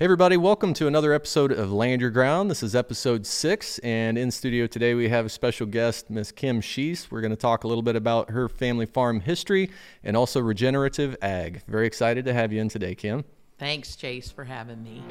Hey, 0.00 0.04
everybody, 0.04 0.38
welcome 0.38 0.72
to 0.72 0.86
another 0.86 1.12
episode 1.12 1.52
of 1.52 1.70
Land 1.70 2.00
Your 2.00 2.08
Ground. 2.08 2.50
This 2.50 2.62
is 2.62 2.74
episode 2.74 3.26
six, 3.26 3.78
and 3.80 4.16
in 4.16 4.30
studio 4.30 4.66
today 4.66 4.94
we 4.94 5.10
have 5.10 5.26
a 5.26 5.28
special 5.28 5.66
guest, 5.66 6.08
Miss 6.08 6.32
Kim 6.32 6.62
Sheese. 6.62 7.10
We're 7.10 7.20
going 7.20 7.32
to 7.32 7.36
talk 7.36 7.64
a 7.64 7.68
little 7.68 7.82
bit 7.82 7.96
about 7.96 8.30
her 8.30 8.48
family 8.48 8.86
farm 8.86 9.20
history 9.20 9.70
and 10.02 10.16
also 10.16 10.40
regenerative 10.40 11.18
ag. 11.20 11.60
Very 11.68 11.86
excited 11.86 12.24
to 12.24 12.32
have 12.32 12.50
you 12.50 12.62
in 12.62 12.70
today, 12.70 12.94
Kim. 12.94 13.26
Thanks, 13.58 13.94
Chase, 13.94 14.30
for 14.30 14.42
having 14.42 14.82
me. 14.82 15.02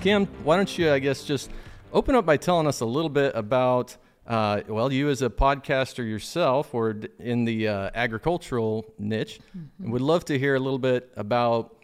Kim, 0.00 0.26
why 0.44 0.54
don't 0.54 0.78
you, 0.78 0.92
I 0.92 1.00
guess, 1.00 1.24
just 1.24 1.50
open 1.92 2.14
up 2.14 2.24
by 2.24 2.36
telling 2.36 2.68
us 2.68 2.78
a 2.78 2.86
little 2.86 3.10
bit 3.10 3.32
about 3.34 3.96
uh, 4.26 4.62
well, 4.68 4.92
you 4.92 5.08
as 5.08 5.22
a 5.22 5.30
podcaster 5.30 6.08
yourself 6.08 6.74
or 6.74 6.96
in 7.18 7.44
the 7.44 7.68
uh, 7.68 7.90
agricultural 7.94 8.86
niche, 8.98 9.40
mm-hmm. 9.56 9.90
would 9.90 10.02
love 10.02 10.24
to 10.26 10.38
hear 10.38 10.54
a 10.54 10.60
little 10.60 10.78
bit 10.78 11.10
about 11.16 11.76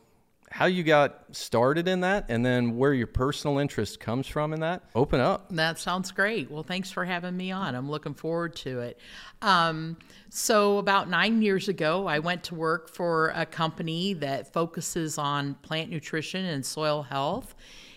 how 0.51 0.67
you 0.67 0.83
got 0.83 1.25
started 1.31 1.87
in 1.87 2.01
that 2.01 2.27
and 2.29 2.45
then 2.45 2.77
where 2.77 2.93
your 2.93 3.07
personal 3.07 3.59
interest 3.59 4.01
comes 4.01 4.27
from 4.27 4.53
in 4.53 4.61
that. 4.61 4.83
Open 4.97 5.21
up. 5.21 5.47
That 5.51 5.79
sounds 5.79 6.11
great. 6.11 6.51
Well, 6.51 6.65
thanks 6.65 6.91
for 6.91 7.05
having 7.05 7.37
me 7.37 7.53
on. 7.53 7.77
I'm 7.77 7.89
looking 7.89 8.15
forward 8.15 8.57
to 8.57 8.81
it. 8.81 8.99
Um, 9.43 9.97
so, 10.29 10.79
about 10.79 11.09
nine 11.09 11.41
years 11.41 11.69
ago, 11.69 12.07
I 12.07 12.19
went 12.19 12.43
to 12.45 12.55
work 12.57 12.89
for 12.89 13.33
a 13.37 13.47
company 13.47 14.15
that 14.15 14.53
focuses 14.53 15.19
on 15.19 15.55
plant 15.55 15.89
nutrition 15.89 16.45
and 16.45 16.67
soil 16.67 17.03
health. 17.03 17.55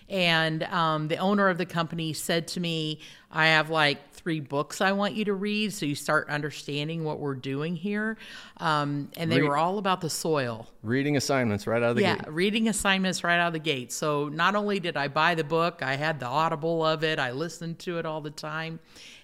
And 0.10 0.64
um, 0.64 1.08
the 1.08 1.18
owner 1.18 1.50
of 1.50 1.58
the 1.58 1.66
company 1.66 2.14
said 2.14 2.48
to 2.50 2.60
me, 2.60 3.00
I 3.32 3.48
have 3.48 3.72
like 3.72 4.13
three 4.24 4.40
books 4.40 4.80
I 4.80 4.94
want 4.94 5.16
you 5.16 5.26
to 5.26 5.34
read 5.34 5.74
so 5.74 5.86
you 5.86 5.96
start 5.96 6.30
understanding 6.30 7.04
what 7.04 7.20
we're 7.20 7.36
doing 7.36 7.76
here. 7.76 8.18
Um, 8.58 9.10
and 9.18 9.30
they 9.30 9.42
Read, 9.42 9.50
were 9.50 9.58
all 9.58 9.78
about 9.78 10.00
the 10.00 10.10
soil. 10.10 10.68
Reading 10.82 11.18
assignments 11.18 11.68
right 11.68 11.84
out 11.84 11.92
of 11.92 11.96
the 11.98 12.04
yeah, 12.04 12.16
gate. 12.16 12.24
Yeah, 12.26 12.32
reading 12.32 12.70
assignments 12.70 13.24
right 13.24 13.38
out 13.38 13.48
of 13.48 13.54
the 13.54 13.60
gate. 13.60 13.92
So 13.92 14.30
not 14.30 14.56
only 14.56 14.80
did 14.80 14.96
I 14.96 15.10
buy 15.10 15.36
the 15.36 15.44
book, 15.44 15.84
I 15.84 15.96
had 15.96 16.20
the 16.22 16.26
audible 16.26 16.86
of 16.86 17.04
it, 17.04 17.20
I 17.20 17.32
listened 17.32 17.80
to 17.80 18.00
it 18.00 18.06
all 18.06 18.22
the 18.22 18.32
time. 18.32 18.80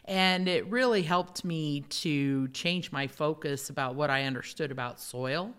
And 0.06 0.48
it 0.48 0.66
really 0.68 1.04
helped 1.04 1.46
me 1.46 1.82
to 1.82 2.48
change 2.50 2.92
my 2.92 3.08
focus 3.08 3.70
about 3.70 3.96
what 3.96 4.10
I 4.10 4.24
understood 4.24 4.72
about 4.72 5.00
soil 5.00 5.54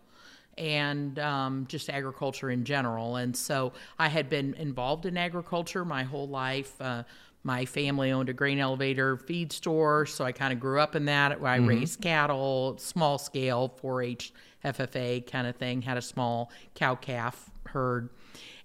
and 0.58 1.18
um, 1.18 1.66
just 1.68 1.88
agriculture 1.88 2.50
in 2.50 2.64
general. 2.64 3.16
And 3.16 3.34
so 3.34 3.72
I 3.98 4.08
had 4.08 4.28
been 4.28 4.54
involved 4.54 5.06
in 5.06 5.16
agriculture 5.16 5.84
my 5.84 6.02
whole 6.02 6.28
life. 6.28 6.74
Uh, 6.80 7.04
my 7.42 7.64
family 7.64 8.10
owned 8.10 8.28
a 8.28 8.32
grain 8.32 8.58
elevator 8.58 9.16
feed 9.16 9.52
store, 9.52 10.06
so 10.06 10.24
I 10.24 10.32
kind 10.32 10.52
of 10.52 10.60
grew 10.60 10.80
up 10.80 10.94
in 10.94 11.06
that. 11.06 11.32
I 11.32 11.58
mm-hmm. 11.58 11.66
raised 11.66 12.00
cattle, 12.00 12.76
small 12.78 13.18
scale, 13.18 13.68
4 13.80 14.02
H 14.02 14.32
FFA 14.64 15.30
kind 15.30 15.46
of 15.46 15.56
thing, 15.56 15.82
had 15.82 15.96
a 15.96 16.02
small 16.02 16.50
cow 16.74 16.94
calf 16.94 17.50
herd. 17.66 18.10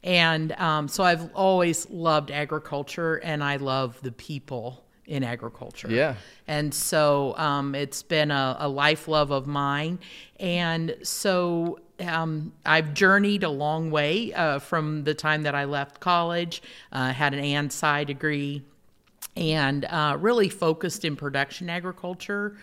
And 0.03 0.51
um, 0.53 0.87
so 0.87 1.03
I've 1.03 1.33
always 1.33 1.89
loved 1.89 2.29
agriculture 2.31 3.15
and 3.15 3.43
I 3.43 3.55
love 3.55 3.99
the 4.01 4.11
people 4.11 4.84
in 5.07 5.23
agriculture. 5.23 5.89
Yeah. 5.89 6.15
And 6.47 6.73
so 6.73 7.37
um, 7.37 7.75
it's 7.75 8.03
been 8.03 8.31
a, 8.31 8.57
a, 8.59 8.67
life 8.67 9.07
love 9.07 9.31
of 9.31 9.47
mine. 9.47 9.99
And 10.39 10.95
so 11.03 11.79
um, 11.99 12.53
I've 12.65 12.93
journeyed 12.93 13.43
a 13.43 13.49
long 13.49 13.91
way 13.91 14.33
uh, 14.33 14.59
from 14.59 15.03
the 15.03 15.13
time 15.13 15.43
that 15.43 15.55
I 15.55 15.65
left 15.65 15.99
college, 15.99 16.61
uh, 16.91 17.13
had 17.13 17.33
an 17.33 17.43
ANSI 17.43 18.05
degree, 18.05 18.63
and 19.35 19.85
uh, 19.85 20.17
really 20.19 20.49
focused 20.49 21.05
in 21.05 21.15
production 21.15 21.69
agriculture. 21.69 22.57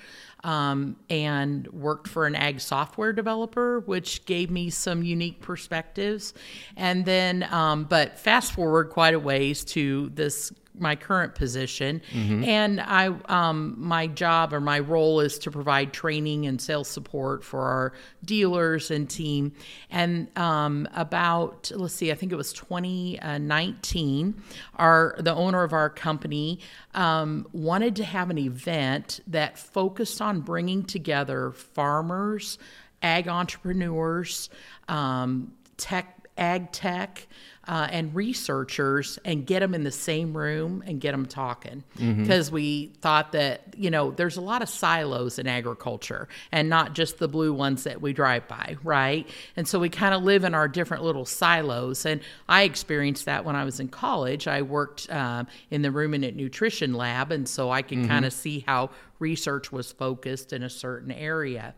Um, 0.44 0.96
and 1.08 1.68
worked 1.68 2.08
for 2.08 2.26
an 2.26 2.34
ag 2.34 2.60
software 2.60 3.12
developer, 3.12 3.78
which 3.78 4.24
gave 4.24 4.50
me 4.50 4.70
some 4.70 5.04
unique 5.04 5.40
perspectives. 5.40 6.34
And 6.76 7.04
then, 7.04 7.44
um, 7.44 7.84
but 7.84 8.18
fast 8.18 8.52
forward 8.52 8.90
quite 8.90 9.14
a 9.14 9.20
ways 9.20 9.64
to 9.66 10.10
this 10.14 10.52
my 10.78 10.96
current 10.96 11.34
position, 11.34 12.00
mm-hmm. 12.12 12.44
and 12.44 12.80
I 12.80 13.08
um, 13.26 13.74
my 13.78 14.06
job 14.06 14.52
or 14.52 14.60
my 14.60 14.78
role 14.78 15.20
is 15.20 15.38
to 15.40 15.50
provide 15.50 15.92
training 15.92 16.46
and 16.46 16.60
sales 16.60 16.88
support 16.88 17.44
for 17.44 17.60
our 17.60 17.92
dealers 18.24 18.90
and 18.90 19.08
team. 19.08 19.52
And 19.90 20.28
um, 20.38 20.88
about 20.94 21.70
let's 21.74 21.94
see, 21.94 22.10
I 22.10 22.14
think 22.14 22.32
it 22.32 22.36
was 22.36 22.52
2019, 22.52 24.42
our 24.76 25.14
the 25.18 25.34
owner 25.34 25.62
of 25.62 25.72
our 25.72 25.90
company 25.90 26.60
um, 26.94 27.46
wanted 27.52 27.96
to 27.96 28.04
have 28.04 28.30
an 28.30 28.38
event 28.38 29.20
that 29.26 29.58
focused 29.58 30.20
on 30.22 30.40
bringing 30.40 30.84
together 30.84 31.52
farmers, 31.52 32.58
ag 33.02 33.28
entrepreneurs, 33.28 34.48
um, 34.88 35.52
tech, 35.76 36.26
ag 36.38 36.72
tech 36.72 37.26
uh, 37.68 37.88
and 37.90 38.14
researchers 38.14 39.18
and 39.24 39.46
get 39.46 39.60
them 39.60 39.74
in 39.74 39.84
the 39.84 39.92
same 39.92 40.36
room 40.36 40.82
and 40.86 41.00
get 41.00 41.12
them 41.12 41.26
talking. 41.26 41.84
Because 41.94 42.46
mm-hmm. 42.46 42.54
we 42.54 42.86
thought 43.00 43.32
that 43.32 43.74
you 43.76 43.90
know 43.90 44.10
there's 44.10 44.36
a 44.36 44.40
lot 44.40 44.62
of 44.62 44.68
silos 44.68 45.38
in 45.38 45.46
agriculture 45.46 46.28
and 46.50 46.68
not 46.68 46.94
just 46.94 47.18
the 47.18 47.28
blue 47.28 47.52
ones 47.52 47.84
that 47.84 48.00
we 48.00 48.12
drive 48.12 48.46
by 48.48 48.76
right? 48.82 49.28
And 49.56 49.66
so 49.66 49.78
we 49.78 49.88
kind 49.88 50.14
of 50.14 50.22
live 50.22 50.44
in 50.44 50.54
our 50.54 50.68
different 50.68 51.04
little 51.04 51.24
silos. 51.24 52.04
And 52.06 52.20
i 52.48 52.62
experienced 52.62 53.26
that 53.26 53.44
when 53.44 53.56
i 53.56 53.64
was 53.64 53.80
in 53.80 53.88
college. 53.88 54.48
I 54.48 54.62
worked 54.62 55.10
um, 55.10 55.46
in 55.70 55.82
the 55.82 55.90
ruminant 55.90 56.36
nutrition 56.36 56.94
lab 56.94 57.30
and 57.32 57.48
so 57.48 57.70
i 57.70 57.82
could 57.82 57.98
mm-hmm. 57.98 58.08
kind 58.08 58.24
of 58.24 58.32
see 58.32 58.64
how 58.66 58.90
research 59.18 59.70
was 59.70 59.92
focused 59.92 60.52
in 60.52 60.62
a 60.62 60.70
certain 60.70 61.12
area. 61.12 61.74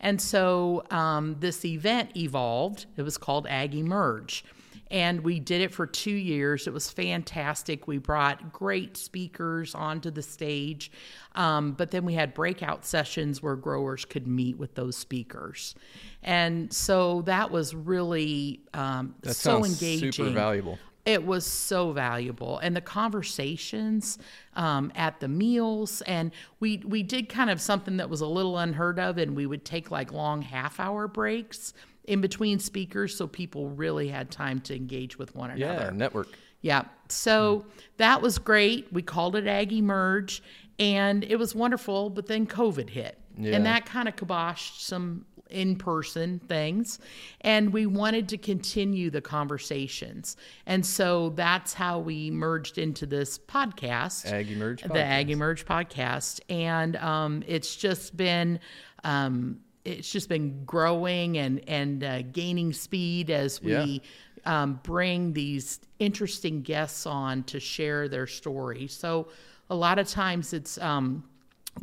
And 0.00 0.20
so 0.20 0.84
um, 0.90 1.36
this 1.40 1.64
event 1.64 2.16
evolved. 2.16 2.86
It 2.96 3.02
was 3.02 3.16
called 3.16 3.46
AgEmerge 3.46 4.42
and 4.90 5.22
we 5.22 5.38
did 5.40 5.60
it 5.60 5.72
for 5.72 5.86
two 5.86 6.10
years. 6.10 6.66
It 6.66 6.72
was 6.72 6.90
fantastic. 6.90 7.86
We 7.86 7.98
brought 7.98 8.52
great 8.52 8.96
speakers 8.96 9.74
onto 9.74 10.10
the 10.10 10.22
stage, 10.22 10.90
um, 11.34 11.72
but 11.72 11.90
then 11.90 12.04
we 12.04 12.14
had 12.14 12.34
breakout 12.34 12.84
sessions 12.84 13.42
where 13.42 13.56
growers 13.56 14.04
could 14.04 14.26
meet 14.26 14.56
with 14.56 14.74
those 14.74 14.96
speakers, 14.96 15.74
and 16.22 16.72
so 16.72 17.22
that 17.22 17.50
was 17.50 17.74
really 17.74 18.60
um, 18.74 19.14
that 19.22 19.34
so 19.34 19.64
engaging. 19.64 20.12
Super 20.12 20.30
valuable. 20.30 20.78
It 21.04 21.24
was 21.24 21.46
so 21.46 21.92
valuable, 21.92 22.58
and 22.58 22.76
the 22.76 22.82
conversations 22.82 24.18
um, 24.56 24.92
at 24.94 25.20
the 25.20 25.28
meals, 25.28 26.02
and 26.02 26.32
we 26.60 26.78
we 26.84 27.02
did 27.02 27.28
kind 27.28 27.48
of 27.48 27.60
something 27.60 27.96
that 27.98 28.10
was 28.10 28.20
a 28.20 28.26
little 28.26 28.58
unheard 28.58 28.98
of, 28.98 29.16
and 29.16 29.34
we 29.34 29.46
would 29.46 29.64
take 29.64 29.90
like 29.90 30.12
long 30.12 30.42
half 30.42 30.78
hour 30.78 31.08
breaks 31.08 31.72
in 32.08 32.20
between 32.20 32.58
speakers 32.58 33.16
so 33.16 33.26
people 33.26 33.68
really 33.68 34.08
had 34.08 34.30
time 34.30 34.60
to 34.60 34.74
engage 34.74 35.18
with 35.18 35.34
one 35.34 35.50
another. 35.50 35.84
Yeah, 35.84 35.90
network. 35.90 36.28
Yeah. 36.62 36.84
So 37.08 37.60
mm. 37.60 37.82
that 37.98 38.22
was 38.22 38.38
great. 38.38 38.92
We 38.92 39.02
called 39.02 39.36
it 39.36 39.46
Ag 39.46 39.72
Merge 39.82 40.42
and 40.78 41.24
it 41.24 41.36
was 41.36 41.54
wonderful, 41.54 42.10
but 42.10 42.26
then 42.26 42.46
COVID 42.46 42.90
hit. 42.90 43.18
Yeah. 43.36 43.54
And 43.54 43.66
that 43.66 43.86
kind 43.86 44.08
of 44.08 44.16
kiboshed 44.16 44.80
some 44.80 45.24
in 45.50 45.76
person 45.76 46.40
things. 46.40 46.98
And 47.40 47.72
we 47.72 47.86
wanted 47.86 48.28
to 48.30 48.38
continue 48.38 49.10
the 49.10 49.20
conversations. 49.20 50.36
And 50.66 50.84
so 50.84 51.30
that's 51.30 51.74
how 51.74 51.98
we 51.98 52.30
merged 52.30 52.78
into 52.78 53.06
this 53.06 53.38
podcast, 53.38 54.26
AgEmerge 54.26 54.80
podcast. 54.80 54.92
The 54.92 55.04
Ag 55.04 55.36
Merge 55.36 55.64
podcast. 55.64 56.40
And 56.48 56.96
um, 56.96 57.42
it's 57.46 57.76
just 57.76 58.16
been. 58.16 58.60
Um, 59.04 59.60
it's 59.84 60.10
just 60.10 60.28
been 60.28 60.64
growing 60.64 61.38
and 61.38 61.66
and 61.68 62.04
uh, 62.04 62.22
gaining 62.22 62.72
speed 62.72 63.30
as 63.30 63.62
we 63.62 64.02
yeah. 64.44 64.62
um, 64.62 64.80
bring 64.82 65.32
these 65.32 65.80
interesting 65.98 66.62
guests 66.62 67.06
on 67.06 67.42
to 67.44 67.60
share 67.60 68.08
their 68.08 68.26
story. 68.26 68.86
So 68.86 69.28
a 69.70 69.74
lot 69.74 69.98
of 69.98 70.08
times 70.08 70.52
it's 70.52 70.78
um, 70.78 71.24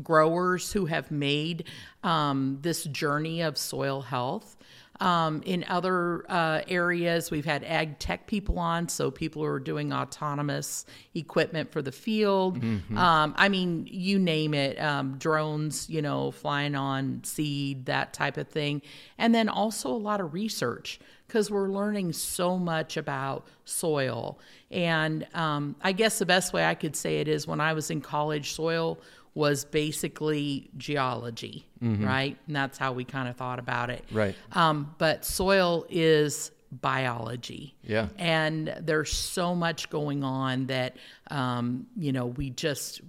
growers 0.04 0.72
who 0.72 0.86
have 0.86 1.12
made 1.12 1.66
um, 2.04 2.60
this 2.62 2.84
journey 2.86 3.42
of 3.42 3.58
soil 3.58 4.02
health. 4.02 4.58
Um, 5.02 5.42
in 5.46 5.66
other 5.68 6.26
uh, 6.30 6.62
areas, 6.68 7.30
we've 7.30 7.46
had 7.46 7.64
ag 7.64 8.00
tech 8.00 8.28
people 8.28 8.58
on, 8.60 8.88
so 8.88 9.12
people 9.12 9.42
who 9.42 9.48
are 9.50 9.60
doing 9.60 9.92
autonomous 9.92 10.86
equipment 11.14 11.72
for 11.72 11.82
the 11.82 11.92
field. 11.92 12.62
Mm-hmm. 12.62 12.98
Um, 12.98 13.34
I 13.38 13.50
mean, 13.50 13.88
you 13.90 14.20
name 14.20 14.54
it 14.54 14.80
um, 14.80 15.18
drones, 15.18 15.90
you 15.90 16.02
know, 16.02 16.32
flying 16.32 16.76
on 16.76 17.22
seed, 17.24 17.88
that 17.88 18.14
type 18.14 18.38
of 18.38 18.48
thing. 18.48 18.82
And 19.18 19.36
then 19.36 19.50
also 19.50 19.90
a 19.90 19.92
lot 19.92 20.22
of 20.22 20.34
research 20.34 21.00
because 21.28 21.52
we're 21.52 21.70
learning 21.70 22.14
so 22.14 22.58
much 22.58 22.98
about 22.98 23.46
soil. 23.66 24.40
And 24.72 25.28
um, 25.34 25.76
I 25.82 25.92
guess 25.92 26.20
the 26.20 26.26
best 26.26 26.54
way 26.54 26.66
I 26.66 26.76
could 26.76 26.96
say 26.96 27.20
it 27.20 27.28
is 27.28 27.48
when 27.48 27.60
I 27.60 27.74
was 27.74 27.90
in 27.90 28.00
college, 28.02 28.54
soil 28.54 29.00
was 29.36 29.66
basically 29.66 30.70
geology, 30.78 31.68
mm-hmm. 31.84 32.04
right? 32.04 32.38
And 32.48 32.56
that's 32.56 32.78
how 32.78 32.94
we 32.94 33.04
kind 33.04 33.28
of 33.28 33.36
thought 33.36 33.60
about 33.60 33.90
it. 33.90 34.04
Right. 34.12 34.34
Um, 34.54 34.96
but 34.98 35.26
soil 35.26 35.86
is 35.90 36.52
biology. 36.72 37.76
Yeah. 37.84 38.08
And 38.18 38.74
there's 38.82 39.12
so 39.12 39.54
much 39.54 39.90
going 39.90 40.24
on 40.24 40.68
that, 40.68 40.96
um, 41.30 41.86
you 41.98 42.12
know, 42.12 42.28
we 42.28 42.50
just 42.50 43.02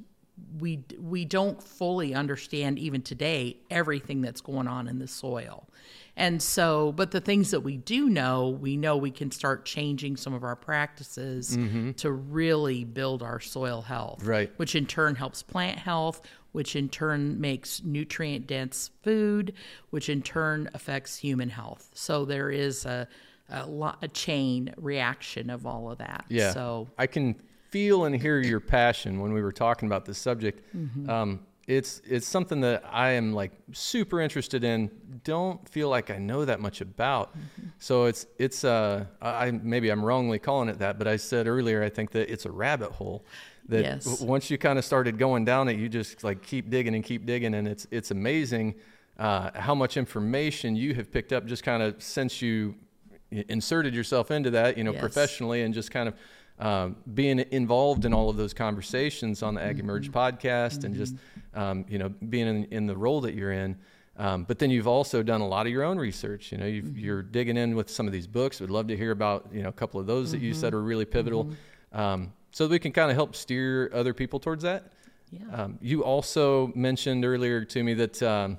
we 0.59 0.85
we 1.01 1.25
don't 1.25 1.63
fully 1.63 2.15
understand 2.15 2.79
even 2.79 3.03
today 3.03 3.57
everything 3.71 4.21
that's 4.21 4.41
going 4.41 4.69
on 4.69 4.89
in 4.89 4.99
the 4.99 5.09
soil. 5.09 5.67
And 6.17 6.43
so, 6.43 6.93
but 6.93 7.11
the 7.11 7.21
things 7.21 7.51
that 7.51 7.61
we 7.61 7.77
do 7.77 8.09
know, 8.09 8.49
we 8.49 8.77
know 8.79 8.97
we 8.97 9.11
can 9.11 9.31
start 9.31 9.67
changing 9.67 10.17
some 10.17 10.33
of 10.33 10.45
our 10.45 10.57
practices 10.57 11.59
to 11.99 12.11
really 12.11 12.85
build 12.85 13.23
our 13.23 13.39
soil 13.39 13.83
health. 13.83 14.25
Right. 14.25 14.51
Which 14.57 14.75
in 14.75 14.87
turn 14.87 15.15
helps 15.15 15.43
plant 15.43 15.79
health, 15.79 16.23
which 16.53 16.75
in 16.75 16.89
turn 16.89 17.39
makes 17.39 17.83
nutrient 17.85 18.47
dense 18.47 18.91
food, 19.03 19.53
which 19.91 20.09
in 20.09 20.23
turn 20.23 20.71
affects 20.73 21.19
human 21.19 21.51
health. 21.51 21.91
So 21.93 22.25
there 22.25 22.51
is 22.51 22.87
a, 22.87 23.07
a, 23.51 23.67
lot, 23.67 23.99
a 24.01 24.09
chain 24.09 24.73
reaction 24.79 25.51
of 25.51 25.67
all 25.67 25.91
of 25.91 25.99
that. 25.99 26.25
Yeah. 26.31 26.55
So 26.55 26.89
I 26.97 27.07
can 27.07 27.35
feel 27.69 28.07
and 28.07 28.17
hear 28.17 28.41
your 28.41 28.61
passion 28.61 29.21
when 29.21 29.35
we 29.35 29.43
were 29.43 29.53
talking 29.53 29.87
about 29.87 30.07
this 30.07 30.17
subject. 30.17 30.63
Mm-hmm. 30.75 31.11
Um, 31.11 31.41
it's 31.67 32.01
it's 32.05 32.27
something 32.27 32.61
that 32.61 32.85
I 32.91 33.13
am 33.13 33.33
like 33.33 33.53
super 33.73 34.21
interested 34.21 34.63
in. 34.63 34.91
Don't 35.25 35.69
feel 35.69 35.89
like 35.89 36.11
I 36.11 36.19
know 36.19 36.45
that 36.45 36.61
much 36.61 36.81
about. 36.81 37.37
Mm-hmm. 37.37 37.69
So 37.79 38.05
it's 38.05 38.27
it's 38.39 38.65
uh 38.65 39.07
I 39.21 39.51
maybe 39.51 39.91
I'm 39.91 40.05
wrongly 40.05 40.39
calling 40.39 40.69
it 40.69 40.79
that, 40.79 40.99
but 40.99 41.09
I 41.09 41.17
said 41.17 41.47
earlier 41.49 41.83
I 41.83 41.89
think 41.89 42.13
that 42.13 42.31
it's 42.33 42.47
a 42.47 42.53
rabbit 42.53 42.93
hole. 42.93 43.25
That 43.69 43.83
Yes. 43.83 44.05
w- 44.05 44.31
once 44.31 44.49
you 44.49 44.59
kind 44.59 44.79
of 44.79 44.85
started 44.85 45.19
going 45.19 45.45
down 45.45 45.69
it, 45.69 45.77
you 45.77 45.89
just 45.89 46.23
like 46.23 46.41
keep 46.43 46.71
digging 46.71 46.95
and 46.95 47.03
keep 47.03 47.27
digging, 47.27 47.55
and 47.55 47.67
it's 47.67 47.87
it's 47.91 48.13
amazing 48.13 48.77
uh, 49.19 49.51
how 49.59 49.75
much 49.75 49.97
information 49.97 50.77
you 50.77 50.95
have 50.95 51.11
picked 51.11 51.33
up 51.33 51.47
just 51.47 51.65
kind 51.65 51.83
of 51.83 52.01
since 52.01 52.41
you 52.43 52.77
inserted 53.31 53.93
yourself 53.95 54.31
into 54.31 54.51
that, 54.51 54.79
you 54.79 54.85
know, 54.85 54.93
Yes. 54.93 55.01
professionally 55.01 55.63
and 55.63 55.75
just 55.75 55.91
kind 55.91 56.09
of 56.09 56.15
um, 56.59 56.97
being 57.15 57.41
involved 57.51 58.05
in 58.05 58.15
all 58.15 58.31
of 58.31 58.37
those 58.37 58.55
conversations 58.55 59.43
on 59.43 59.55
the 59.55 59.61
AgEmerge 59.61 60.11
podcast 60.11 60.85
and 60.85 60.95
just, 60.95 61.15
um, 61.55 61.85
you 61.89 61.99
know, 61.99 62.09
being 62.09 62.47
in, 62.47 62.65
in 62.67 62.87
the 62.87 62.97
role 62.97 63.21
that 63.23 63.35
you're 63.35 63.53
in. 63.53 63.77
Um, 64.19 64.45
but 64.45 64.59
then 64.59 64.71
you've 64.71 64.87
also 64.89 65.23
done 65.23 65.43
a 65.43 65.47
lot 65.47 65.67
of 65.67 65.73
your 65.73 65.85
own 65.85 65.99
research. 65.99 66.51
You 66.51 66.59
know, 66.59 66.67
you've, 66.67 66.99
you're 66.99 67.23
digging 67.23 67.59
in 67.59 67.77
with 67.77 67.91
some 67.91 68.07
of 68.07 68.13
these 68.13 68.27
books. 68.27 68.61
We'd 68.61 68.71
love 68.71 68.89
to 68.89 68.97
hear 68.97 69.11
about, 69.11 69.49
you 69.53 69.63
know, 69.63 69.69
a 69.69 69.73
couple 69.73 70.01
of 70.01 70.07
those 70.07 70.33
that 70.33 70.41
you 70.41 70.55
said 70.55 70.73
were 70.73 70.83
really 70.83 71.05
pivotal. 71.05 71.51
Um, 71.93 72.33
so 72.51 72.67
that 72.67 72.73
we 72.73 72.79
can 72.79 72.93
kind 72.93 73.11
of 73.11 73.17
help 73.17 73.37
steer 73.37 73.91
other 73.93 74.15
people 74.15 74.41
towards 74.41 74.63
that. 74.63 74.93
Yeah. 75.31 75.41
Um, 75.53 75.79
you 75.83 76.05
also 76.05 76.73
mentioned 76.75 77.25
earlier 77.25 77.65
to 77.67 77.83
me 77.83 77.93
that 77.95 78.23
um, 78.23 78.59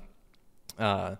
uh, 0.78 1.16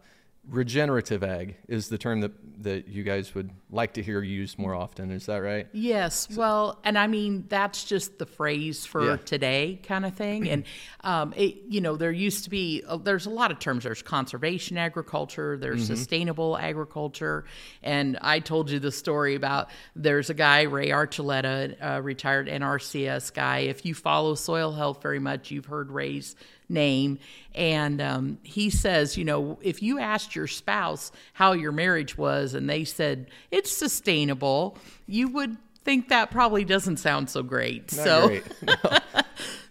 regenerative 0.51 1.23
ag 1.23 1.57
is 1.69 1.89
the 1.89 1.99
term 1.99 2.21
that, 2.23 2.33
that 2.63 2.89
you 2.89 3.03
guys 3.03 3.35
would 3.35 3.51
like 3.71 3.93
to 3.95 4.03
hear 4.03 4.23
used 4.23 4.59
more 4.59 4.75
often. 4.75 5.11
Is 5.11 5.27
that 5.27 5.39
right? 5.39 5.67
Yes, 5.73 6.27
well, 6.35 6.79
and 6.85 6.97
I 6.99 7.07
mean 7.07 7.45
that's 7.49 7.85
just 7.85 8.19
the 8.19 8.25
phrase 8.27 8.87
for 8.87 9.05
Yeah. 9.05 9.17
today, 9.17 9.79
kind 9.83 10.07
of 10.07 10.15
thing. 10.15 10.49
And 10.49 10.65
um, 11.03 11.35
it, 11.37 11.57
you 11.69 11.81
know, 11.83 11.97
there 11.97 12.11
used 12.11 12.45
to 12.45 12.51
be 12.51 12.83
uh, 12.89 12.97
there's 12.97 13.27
a 13.27 13.31
lot 13.31 13.51
of 13.51 13.59
terms. 13.59 13.85
There's 13.85 14.03
conservation 14.03 14.79
agriculture, 14.79 15.59
there's 15.59 15.87
sustainable 15.87 16.57
agriculture, 16.57 17.45
and 17.83 18.19
I 18.23 18.41
told 18.41 18.71
you 18.71 18.79
the 18.79 18.93
story 18.93 19.35
about 19.35 19.69
there's 19.95 20.31
a 20.31 20.35
guy 20.35 20.63
Ray 20.63 20.89
Archuleta, 20.89 21.77
a 21.81 22.01
retired 22.03 22.49
NRCS 22.49 23.35
guy. 23.35 23.59
If 23.61 23.85
you 23.85 23.95
follow 23.95 24.35
soil 24.35 24.73
health 24.73 25.03
very 25.03 25.19
much, 25.19 25.51
you've 25.51 25.67
heard 25.67 25.91
Ray's 25.91 26.35
name. 26.69 27.19
And 27.55 28.01
um, 28.01 28.39
he 28.43 28.71
says, 28.71 29.17
you 29.17 29.25
know, 29.25 29.59
if 29.63 29.83
you 29.83 29.99
asked 29.99 30.37
your 30.37 30.47
spouse 30.47 31.11
how 31.33 31.53
your 31.53 31.73
marriage 31.73 32.17
was 32.19 32.55
and 32.55 32.69
they 32.69 32.85
said 32.85 33.29
it's 33.51 33.75
sustainable, 33.77 34.77
you 35.07 35.29
would 35.29 35.57
think 35.85 36.09
that 36.09 36.31
probably 36.31 36.65
doesn't 36.65 36.99
sound 36.99 37.31
so 37.31 37.43
great. 37.43 37.95
Not 37.97 38.05
so, 38.05 38.27
great. 38.29 38.43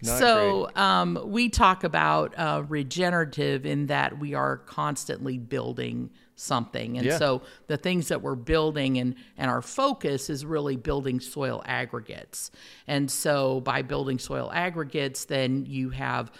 No, 0.00 0.18
so 0.18 0.70
um, 0.76 1.18
we 1.24 1.48
talk 1.48 1.82
about 1.82 2.32
uh, 2.38 2.62
regenerative 2.68 3.66
in 3.66 3.86
that 3.86 4.18
we 4.18 4.32
are 4.32 4.58
constantly 4.58 5.38
building 5.38 6.10
something 6.36 6.96
and 6.98 7.04
Yeah. 7.04 7.18
so 7.18 7.42
the 7.66 7.76
things 7.76 8.06
that 8.08 8.22
we're 8.22 8.36
building 8.36 8.96
and 8.98 9.16
and 9.36 9.50
our 9.50 9.60
focus 9.60 10.30
is 10.30 10.46
really 10.46 10.76
building 10.76 11.18
soil 11.18 11.62
aggregates 11.66 12.52
and 12.86 13.10
so 13.10 13.60
by 13.60 13.82
building 13.82 14.20
soil 14.20 14.48
aggregates 14.54 15.24
then 15.24 15.66
you 15.66 15.90
have 15.90 16.30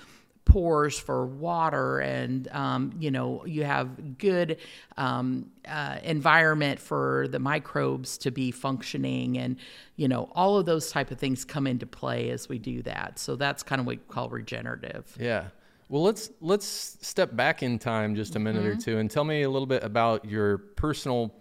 pores 0.48 0.98
for 0.98 1.26
water 1.26 2.00
and 2.00 2.48
um, 2.48 2.92
you 2.98 3.10
know 3.10 3.44
you 3.44 3.62
have 3.64 4.18
good 4.18 4.56
um, 4.96 5.50
uh, 5.68 5.98
environment 6.02 6.80
for 6.80 7.28
the 7.28 7.38
microbes 7.38 8.18
to 8.18 8.30
be 8.30 8.50
functioning 8.50 9.38
and 9.38 9.56
you 9.96 10.08
know 10.08 10.28
all 10.34 10.58
of 10.58 10.66
those 10.66 10.90
type 10.90 11.10
of 11.10 11.18
things 11.18 11.44
come 11.44 11.66
into 11.66 11.86
play 11.86 12.30
as 12.30 12.48
we 12.48 12.58
do 12.58 12.82
that. 12.82 13.18
So 13.18 13.36
that's 13.36 13.62
kind 13.62 13.78
of 13.78 13.86
what 13.86 13.98
we 13.98 14.02
call 14.08 14.28
regenerative. 14.30 15.16
Yeah. 15.20 15.44
Well, 15.90 16.02
let's 16.02 16.30
let's 16.40 16.66
step 16.66 17.36
back 17.36 17.62
in 17.62 17.78
time 17.78 18.14
just 18.14 18.34
a 18.34 18.38
minute 18.38 18.64
or 18.64 18.74
two 18.74 18.98
and 18.98 19.10
tell 19.10 19.24
me 19.24 19.42
a 19.42 19.50
little 19.50 19.66
bit 19.66 19.84
about 19.84 20.24
your 20.24 20.58
personal 20.58 21.34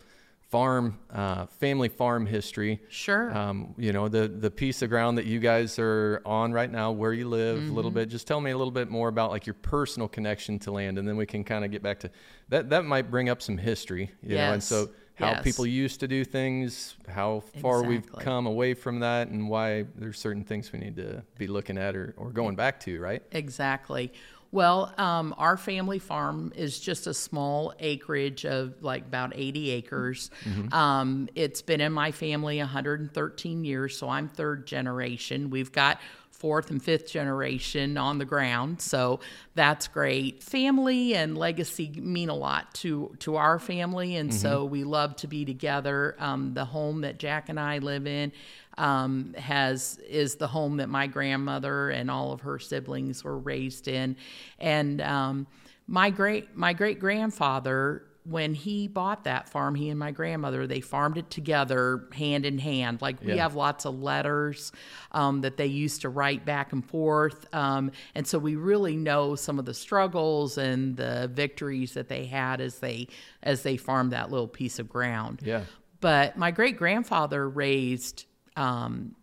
farm, 0.49 0.97
uh, 1.11 1.45
family 1.47 1.89
farm 1.89 2.25
history. 2.25 2.79
sure 2.89 3.35
Um, 3.35 3.75
you 3.77 3.91
know 3.91 4.07
the 4.07 4.27
the 4.27 4.49
piece 4.49 4.81
of 4.81 4.89
ground 4.89 5.17
that 5.17 5.25
you 5.25 5.39
guys 5.39 5.77
are 5.79 6.21
on 6.25 6.53
right 6.53 6.71
now, 6.71 6.91
where 6.91 7.13
you 7.13 7.27
live, 7.27 7.69
a 7.69 7.73
little 7.73 7.91
bit. 7.91 8.09
Just 8.09 8.27
tell 8.27 8.39
me 8.39 8.51
a 8.51 8.57
little 8.57 8.71
bit 8.71 8.89
more 8.89 9.09
about 9.09 9.31
like 9.31 9.45
your 9.45 9.55
personal 9.55 10.07
connection 10.07 10.59
to 10.59 10.71
land, 10.71 10.97
and 10.97 11.07
then 11.07 11.17
we 11.17 11.25
can 11.25 11.43
kind 11.43 11.65
of 11.65 11.71
get 11.71 11.83
back 11.83 11.99
to 11.99 12.09
that. 12.49 12.69
That 12.69 12.85
might 12.85 13.11
bring 13.11 13.29
up 13.29 13.41
some 13.41 13.57
history, 13.57 14.11
you 14.23 14.37
know, 14.37 14.51
and 14.53 14.63
so 14.63 14.89
how 15.15 15.31
Yes. 15.31 15.43
people 15.43 15.65
used 15.65 15.99
to 16.01 16.07
do 16.07 16.23
things, 16.23 16.95
how 17.07 17.39
far 17.61 17.81
we've 17.81 18.07
come 18.19 18.45
away 18.45 18.75
from 18.75 18.99
that, 18.99 19.29
and 19.29 19.49
why 19.49 19.83
there's 19.95 20.19
certain 20.19 20.43
things 20.43 20.71
we 20.71 20.77
need 20.77 20.95
to 20.95 21.23
be 21.39 21.47
looking 21.47 21.75
at 21.77 21.95
or, 21.95 22.13
or 22.17 22.29
going 22.29 22.55
back 22.55 22.79
to, 22.81 22.99
right? 23.01 23.23
Exactly. 23.31 24.13
Well, 24.51 24.93
um, 24.97 25.35
our 25.37 25.57
family 25.57 25.99
farm 25.99 26.53
is 26.55 26.79
just 26.79 27.05
a 27.07 27.13
small 27.13 27.73
acreage 27.79 28.45
of 28.45 28.81
like 28.81 29.03
about 29.03 29.33
80 29.35 29.71
acres. 29.71 30.31
Um, 30.73 31.27
it's 31.35 31.61
been 31.61 31.81
in 31.81 31.91
my 31.91 32.11
family 32.11 32.59
113 32.59 33.65
years, 33.65 33.97
so 33.97 34.09
I'm 34.09 34.29
third 34.29 34.65
generation. 34.65 35.49
We've 35.49 35.71
got 35.71 35.99
fourth 36.37 36.69
and 36.69 36.81
fifth 36.81 37.11
generation 37.11 37.97
on 37.97 38.19
the 38.19 38.25
ground, 38.25 38.79
so 38.81 39.19
that's 39.55 39.87
great. 39.87 40.43
Family 40.43 41.15
and 41.15 41.37
legacy 41.37 41.89
mean 41.95 42.29
a 42.29 42.35
lot 42.35 42.73
to 42.75 43.15
to 43.19 43.35
our 43.37 43.59
family, 43.59 44.15
and 44.15 44.33
so 44.33 44.63
we 44.65 44.83
love 44.83 45.15
to 45.17 45.27
be 45.27 45.45
together. 45.45 46.15
Um, 46.19 46.53
the 46.53 46.65
home 46.65 47.01
that 47.01 47.17
Jack 47.17 47.49
and 47.49 47.59
I 47.59 47.79
live 47.79 48.05
in 48.05 48.31
um, 48.77 49.33
has 49.37 49.99
is 50.07 50.35
the 50.35 50.47
home 50.47 50.77
that 50.77 50.89
my 50.89 51.07
grandmother 51.07 51.89
and 51.89 52.11
all 52.11 52.31
of 52.31 52.41
her 52.41 52.59
siblings 52.59 53.23
were 53.23 53.37
raised 53.37 53.87
in, 53.87 54.15
and 54.59 55.01
um, 55.01 55.47
my 55.87 56.09
great 56.09 56.55
my 56.55 56.73
great 56.73 56.99
grandfather 56.99 58.03
when 58.29 58.53
he 58.53 58.87
bought 58.87 59.23
that 59.23 59.47
farm, 59.49 59.73
he 59.75 59.89
and 59.89 59.97
my 59.99 60.11
grandmother 60.11 60.67
they 60.67 60.81
farmed 60.81 61.17
it 61.17 61.29
together 61.29 62.07
hand 62.13 62.45
in 62.45 62.57
hand. 62.57 63.01
Like 63.01 63.21
we 63.21 63.33
Yeah. 63.33 63.43
have 63.43 63.55
lots 63.55 63.85
of 63.85 63.99
letters 64.01 64.71
um, 65.11 65.41
that 65.41 65.57
they 65.57 65.65
used 65.67 66.01
to 66.01 66.09
write 66.09 66.45
back 66.45 66.73
and 66.73 66.85
forth, 66.85 67.53
um, 67.55 67.91
and 68.15 68.27
so 68.27 68.37
we 68.39 68.55
really 68.55 68.95
know 68.95 69.35
some 69.35 69.59
of 69.59 69.65
the 69.65 69.73
struggles 69.73 70.57
and 70.57 70.97
the 70.97 71.29
victories 71.33 71.93
that 71.93 72.09
they 72.09 72.25
had 72.25 72.59
as 72.61 72.79
they 72.79 73.07
as 73.43 73.63
they 73.63 73.77
farmed 73.77 74.11
that 74.11 74.29
little 74.31 74.47
piece 74.47 74.79
of 74.79 74.89
ground. 74.89 75.41
Yeah. 75.43 75.63
But 75.99 76.37
my 76.37 76.51
great 76.51 76.77
grandfather 76.77 77.47
raised 77.49 78.25
um, 78.55 79.15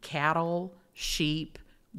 cattle, 0.00 0.74
sheep, 0.92 1.58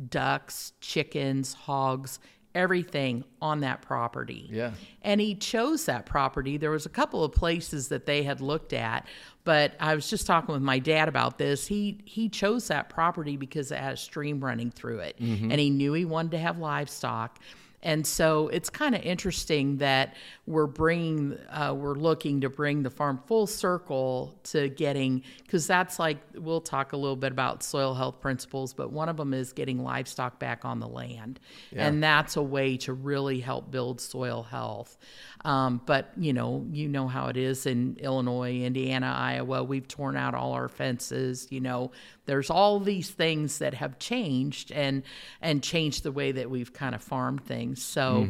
ducks, 0.10 0.74
chickens, 0.82 1.53
hogs, 1.53 2.20
everything 2.53 3.24
on 3.41 3.62
that 3.62 3.81
property. 3.81 4.50
Yeah. 4.51 4.72
And 5.01 5.22
he 5.22 5.36
chose 5.36 5.86
that 5.86 6.05
property. 6.05 6.58
There 6.58 6.72
was 6.72 6.86
a 6.86 6.89
couple 6.89 7.24
of 7.24 7.31
places 7.31 7.88
that 7.89 8.05
they 8.05 8.24
had 8.24 8.41
looked 8.41 8.74
at, 8.74 9.08
but 9.43 9.74
I 9.79 9.96
was 9.96 10.10
just 10.10 10.27
talking 10.27 10.53
with 10.53 10.62
my 10.62 10.79
dad 10.79 11.08
about 11.08 11.38
this. 11.38 11.67
He 11.67 12.00
he 12.05 12.29
chose 12.29 12.67
that 12.67 12.89
property 12.89 13.38
because 13.38 13.72
it 13.72 13.79
had 13.79 13.93
a 13.93 13.98
stream 13.98 14.43
running 14.43 14.72
through 14.72 15.00
it, 15.00 15.17
mm-hmm. 15.20 15.51
and 15.51 15.60
he 15.60 15.70
knew 15.70 15.93
he 15.93 16.05
wanted 16.05 16.31
to 16.31 16.39
have 16.39 16.58
livestock. 16.58 17.39
And 17.83 18.05
so 18.05 18.47
it's 18.50 18.69
kind 18.69 18.93
of 18.93 19.01
interesting 19.01 19.77
that 19.77 20.15
we're 20.45 20.67
bringing, 20.67 21.38
uh, 21.50 21.73
we're 21.75 21.95
looking 21.95 22.41
to 22.41 22.50
bring 22.50 22.83
the 22.83 22.89
farm 22.89 23.19
full 23.25 23.47
circle 23.47 24.39
to 24.43 24.69
getting, 24.69 25.23
because 25.43 25.65
that's 25.65 25.97
like, 25.97 26.17
we'll 26.35 26.61
talk 26.61 26.93
a 26.93 26.97
little 26.97 27.15
bit 27.15 27.31
about 27.31 27.63
soil 27.63 27.93
health 27.93 28.21
principles, 28.21 28.73
but 28.73 28.91
one 28.91 29.09
of 29.09 29.17
them 29.17 29.33
is 29.33 29.51
getting 29.51 29.83
livestock 29.83 30.39
back 30.39 30.63
on 30.63 30.79
the 30.79 30.88
land. 30.88 31.39
And 31.75 32.03
that's 32.03 32.35
a 32.35 32.43
way 32.43 32.77
to 32.77 32.93
really 32.93 33.39
help 33.39 33.71
build 33.71 34.00
soil 34.00 34.43
health. 34.43 34.97
Um, 35.43 35.81
but, 35.85 36.11
you 36.17 36.33
know, 36.33 36.67
you 36.71 36.88
know 36.88 37.07
how 37.07 37.27
it 37.27 37.38
is 37.38 37.65
in 37.65 37.97
Illinois, 38.00 38.61
Indiana, 38.61 39.11
Iowa. 39.17 39.63
We've 39.63 39.88
torn 39.88 40.15
out 40.15 40.35
all 40.35 40.53
our 40.53 40.69
fences, 40.69 41.47
you 41.50 41.61
know, 41.61 41.91
there's 42.25 42.50
all 42.50 42.80
these 42.80 43.10
things 43.10 43.60
that 43.60 43.74
have 43.74 44.00
changed 44.00 44.72
and 44.72 45.04
and 45.42 45.63
changed 45.63 46.04
the 46.04 46.12
way 46.12 46.32
that 46.32 46.50
we've 46.50 46.74
kind 46.74 46.96
of 46.96 47.01
farmed 47.01 47.44
things 47.46 47.84
so 47.84 48.28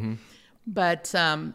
but 0.68 1.14
um 1.16 1.54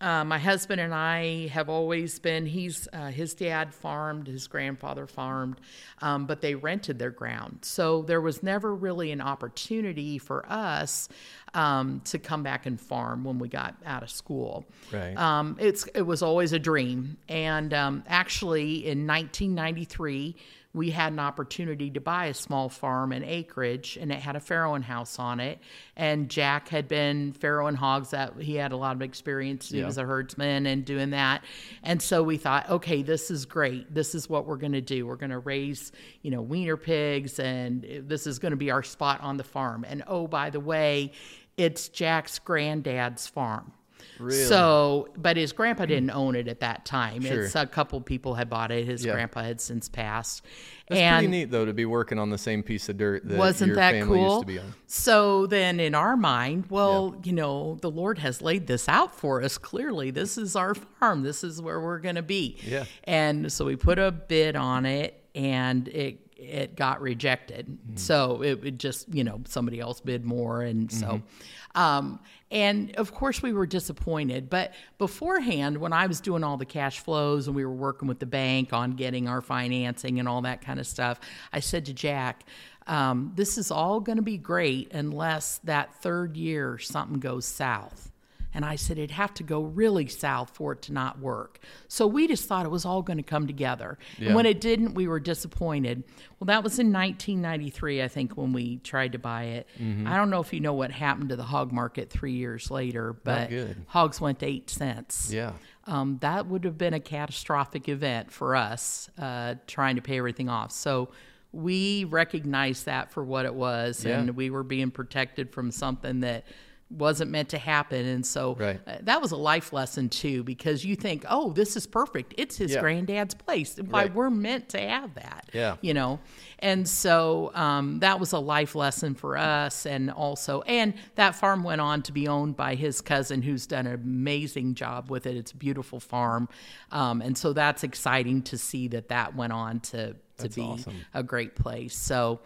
uh, 0.00 0.24
my 0.24 0.38
husband 0.38 0.80
and 0.80 0.94
I 0.94 1.48
have 1.48 1.68
always 1.68 2.18
been. 2.18 2.46
He's 2.46 2.88
uh, 2.92 3.08
his 3.08 3.34
dad 3.34 3.74
farmed, 3.74 4.26
his 4.26 4.46
grandfather 4.46 5.06
farmed, 5.06 5.60
um, 6.00 6.26
but 6.26 6.40
they 6.40 6.54
rented 6.54 6.98
their 6.98 7.10
ground, 7.10 7.60
so 7.62 8.02
there 8.02 8.20
was 8.20 8.42
never 8.42 8.74
really 8.74 9.10
an 9.10 9.20
opportunity 9.20 10.18
for 10.18 10.44
us 10.50 11.08
um, 11.54 12.00
to 12.04 12.18
come 12.18 12.42
back 12.42 12.66
and 12.66 12.80
farm 12.80 13.24
when 13.24 13.38
we 13.38 13.48
got 13.48 13.74
out 13.84 14.02
of 14.02 14.10
school. 14.10 14.64
Right. 14.92 15.16
Um, 15.16 15.56
it's 15.58 15.84
it 15.94 16.02
was 16.02 16.22
always 16.22 16.52
a 16.52 16.58
dream, 16.58 17.18
and 17.28 17.74
um, 17.74 18.04
actually 18.06 18.86
in 18.86 19.06
1993 19.06 20.36
we 20.78 20.90
had 20.90 21.12
an 21.12 21.18
opportunity 21.18 21.90
to 21.90 22.00
buy 22.00 22.26
a 22.26 22.34
small 22.34 22.68
farm 22.68 23.12
and 23.12 23.24
acreage, 23.24 23.98
and 24.00 24.10
it 24.10 24.20
had 24.20 24.36
a 24.36 24.40
farrowing 24.40 24.82
house 24.82 25.18
on 25.18 25.40
it. 25.40 25.58
And 25.96 26.30
Jack 26.30 26.68
had 26.68 26.88
been 26.88 27.34
farrowing 27.34 27.74
hogs; 27.74 28.10
that 28.10 28.40
he 28.40 28.54
had 28.54 28.72
a 28.72 28.76
lot 28.76 28.96
of 28.96 29.02
experience. 29.02 29.68
He 29.68 29.80
Yeah. 29.80 29.86
was 29.86 29.98
a 29.98 30.04
herdsman 30.04 30.66
and 30.66 30.84
doing 30.84 31.10
that. 31.10 31.44
And 31.82 32.00
so 32.00 32.22
we 32.22 32.36
thought, 32.38 32.70
okay, 32.70 33.02
this 33.02 33.30
is 33.30 33.44
great. 33.44 33.92
This 33.92 34.14
is 34.14 34.28
what 34.30 34.46
we're 34.46 34.56
going 34.56 34.72
to 34.72 34.80
do. 34.80 35.06
We're 35.06 35.16
going 35.16 35.30
to 35.30 35.38
raise, 35.38 35.92
you 36.22 36.30
know, 36.30 36.40
wiener 36.40 36.76
pigs, 36.76 37.38
and 37.38 37.84
this 38.06 38.26
is 38.26 38.38
going 38.38 38.52
to 38.52 38.56
be 38.56 38.70
our 38.70 38.82
spot 38.82 39.20
on 39.20 39.36
the 39.36 39.44
farm. 39.44 39.84
And 39.86 40.02
oh, 40.06 40.26
by 40.26 40.50
the 40.50 40.60
way, 40.60 41.12
it's 41.56 41.88
Jack's 41.88 42.38
granddad's 42.38 43.26
farm. 43.26 43.72
Really? 44.18 44.44
So, 44.44 45.08
but 45.16 45.36
his 45.36 45.52
grandpa 45.52 45.86
didn't 45.86 46.10
own 46.10 46.34
it 46.34 46.48
at 46.48 46.60
that 46.60 46.84
time. 46.84 47.22
Sure. 47.22 47.44
It's 47.44 47.54
a 47.54 47.66
couple 47.66 48.00
people 48.00 48.34
had 48.34 48.48
bought 48.50 48.70
it. 48.70 48.86
His 48.86 49.04
Yeah. 49.04 49.12
grandpa 49.12 49.42
had 49.42 49.60
since 49.60 49.88
passed. 49.88 50.44
That's 50.88 51.00
and 51.00 51.16
pretty 51.18 51.30
neat 51.30 51.50
though 51.50 51.66
to 51.66 51.74
be 51.74 51.84
working 51.84 52.18
on 52.18 52.30
the 52.30 52.38
same 52.38 52.62
piece 52.62 52.88
of 52.88 52.96
dirt 52.96 53.28
that 53.28 53.36
wasn't 53.36 53.68
your 53.68 53.76
that 53.76 53.92
family 53.92 54.18
cool? 54.18 54.36
used 54.36 54.40
to 54.40 54.46
be 54.46 54.58
on. 54.58 54.74
So 54.86 55.46
then 55.46 55.80
in 55.80 55.94
our 55.94 56.16
mind, 56.16 56.64
well, 56.70 57.20
you 57.24 57.32
know, 57.32 57.76
the 57.82 57.90
Lord 57.90 58.18
has 58.20 58.40
laid 58.40 58.66
this 58.66 58.88
out 58.88 59.14
for 59.14 59.42
us 59.42 59.58
clearly. 59.58 60.10
This 60.10 60.38
is 60.38 60.56
our 60.56 60.74
farm. 60.74 61.22
This 61.22 61.44
is 61.44 61.60
where 61.60 61.78
we're 61.80 61.98
going 61.98 62.14
to 62.14 62.22
be. 62.22 62.56
Yeah. 62.66 62.84
And 63.04 63.52
so 63.52 63.66
we 63.66 63.76
put 63.76 63.98
a 63.98 64.10
bid 64.10 64.56
on 64.56 64.86
it 64.86 65.22
and 65.34 65.88
it 65.88 66.27
it 66.38 66.76
got 66.76 67.00
rejected. 67.00 67.66
Mm-hmm. 67.66 67.96
So 67.96 68.42
it 68.42 68.62
would 68.62 68.78
just, 68.78 69.12
you 69.12 69.24
know, 69.24 69.40
somebody 69.46 69.80
else 69.80 70.00
bid 70.00 70.24
more 70.24 70.62
and 70.62 70.90
so 70.90 71.06
Mm-hmm. 71.06 71.80
um 71.80 72.20
and 72.50 72.94
of 72.96 73.12
course 73.12 73.42
we 73.42 73.52
were 73.52 73.66
disappointed, 73.66 74.48
but 74.48 74.72
beforehand 74.96 75.76
when 75.76 75.92
I 75.92 76.06
was 76.06 76.20
doing 76.20 76.42
all 76.44 76.56
the 76.56 76.64
cash 76.64 77.00
flows 77.00 77.46
and 77.46 77.54
we 77.54 77.64
were 77.66 77.74
working 77.74 78.08
with 78.08 78.20
the 78.20 78.26
bank 78.26 78.72
on 78.72 78.92
getting 78.92 79.28
our 79.28 79.42
financing 79.42 80.18
and 80.18 80.26
all 80.28 80.42
that 80.42 80.62
kind 80.62 80.80
of 80.80 80.86
stuff, 80.86 81.20
I 81.52 81.60
said 81.60 81.84
to 81.86 81.92
Jack, 81.92 82.44
um, 82.86 83.32
this 83.34 83.58
is 83.58 83.70
all 83.70 84.00
going 84.00 84.16
to 84.16 84.22
be 84.22 84.38
great 84.38 84.92
unless 84.94 85.58
that 85.64 85.94
third 86.02 86.36
year 86.38 86.78
something 86.78 87.20
goes 87.20 87.44
south. 87.44 88.07
And 88.54 88.64
I 88.64 88.76
said 88.76 88.96
it'd 88.98 89.10
have 89.10 89.34
to 89.34 89.42
go 89.42 89.60
really 89.60 90.08
south 90.08 90.50
for 90.50 90.72
it 90.72 90.82
to 90.82 90.92
not 90.92 91.18
work. 91.18 91.58
So 91.86 92.06
we 92.06 92.26
just 92.26 92.46
thought 92.48 92.64
it 92.64 92.70
was 92.70 92.84
all 92.86 93.02
going 93.02 93.18
to 93.18 93.22
come 93.22 93.46
together. 93.46 93.98
Yeah. 94.18 94.28
And 94.28 94.34
when 94.36 94.46
it 94.46 94.60
didn't, 94.60 94.94
we 94.94 95.06
were 95.06 95.20
disappointed. 95.20 96.02
Well, 96.40 96.46
that 96.46 96.64
was 96.64 96.78
in 96.78 96.90
1993, 96.92 98.02
I 98.02 98.08
think, 98.08 98.32
when 98.38 98.52
we 98.52 98.78
tried 98.78 99.12
to 99.12 99.18
buy 99.18 99.44
it. 99.44 99.68
I 100.06 100.16
don't 100.16 100.30
know 100.30 100.40
if 100.40 100.52
you 100.52 100.60
know 100.60 100.72
what 100.72 100.90
happened 100.90 101.28
to 101.28 101.36
the 101.36 101.42
hog 101.44 101.72
market 101.72 102.10
three 102.10 102.32
years 102.32 102.70
later, 102.70 103.12
but 103.12 103.50
hogs 103.86 104.20
went 104.20 104.38
to 104.40 104.46
eight 104.46 104.70
cents 104.70 105.30
Yeah. 105.32 105.52
um, 105.86 106.18
that 106.22 106.46
would 106.46 106.64
have 106.64 106.78
been 106.78 106.94
a 106.94 107.00
catastrophic 107.00 107.88
event 107.88 108.30
for 108.32 108.56
us 108.56 109.10
uh, 109.18 109.56
trying 109.66 109.96
to 109.96 110.02
pay 110.02 110.18
everything 110.18 110.48
off. 110.48 110.72
So 110.72 111.10
we 111.52 112.04
recognized 112.04 112.86
that 112.86 113.10
for 113.10 113.24
what 113.24 113.44
it 113.46 113.54
was, 113.54 114.04
Yeah. 114.04 114.18
and 114.20 114.30
we 114.36 114.50
were 114.50 114.62
being 114.62 114.90
protected 114.90 115.50
from 115.52 115.70
something 115.70 116.20
that 116.20 116.44
wasn't 116.90 117.30
meant 117.30 117.50
to 117.50 117.58
happen. 117.58 118.06
And 118.06 118.24
so 118.24 118.54
Right. 118.58 118.80
uh, 118.86 118.96
that 119.02 119.20
was 119.20 119.30
a 119.30 119.36
life 119.36 119.72
lesson 119.74 120.08
too, 120.08 120.42
because 120.42 120.84
you 120.86 120.96
think, 120.96 121.24
oh, 121.28 121.52
this 121.52 121.76
is 121.76 121.86
perfect. 121.86 122.32
It's 122.38 122.56
his 122.56 122.72
Yeah. 122.72 122.80
granddad's 122.80 123.34
place. 123.34 123.76
Why 123.76 124.04
Right. 124.04 124.14
we're 124.14 124.30
meant 124.30 124.70
to 124.70 124.80
have 124.80 125.14
that. 125.14 125.50
Yeah. 125.52 125.76
You 125.82 125.92
know, 125.92 126.18
and 126.60 126.88
so 126.88 127.52
um, 127.54 127.98
that 128.00 128.18
was 128.18 128.32
a 128.32 128.38
life 128.38 128.74
lesson 128.74 129.14
for 129.14 129.36
us, 129.36 129.84
and 129.84 130.10
also, 130.10 130.62
and 130.62 130.94
that 131.16 131.34
farm 131.34 131.62
went 131.62 131.80
on 131.82 132.02
to 132.02 132.12
be 132.12 132.26
owned 132.26 132.56
by 132.56 132.74
his 132.74 133.00
cousin, 133.02 133.42
who's 133.42 133.66
done 133.66 133.86
an 133.86 133.94
amazing 133.94 134.74
job 134.74 135.10
with 135.10 135.26
it. 135.26 135.36
It's 135.36 135.52
a 135.52 135.56
beautiful 135.56 136.00
farm, 136.00 136.48
um, 136.90 137.20
and 137.20 137.36
so 137.36 137.52
that's 137.52 137.84
exciting 137.84 138.42
to 138.42 138.56
see 138.56 138.88
that 138.88 139.08
that 139.08 139.36
went 139.36 139.52
on 139.52 139.80
to 139.80 140.14
to 140.38 140.44
That's 140.44 140.54
be 140.54 140.62
awesome. 140.62 140.94
a 141.14 141.22
great 141.24 141.56
place. 141.56 141.96
So, 141.96 142.38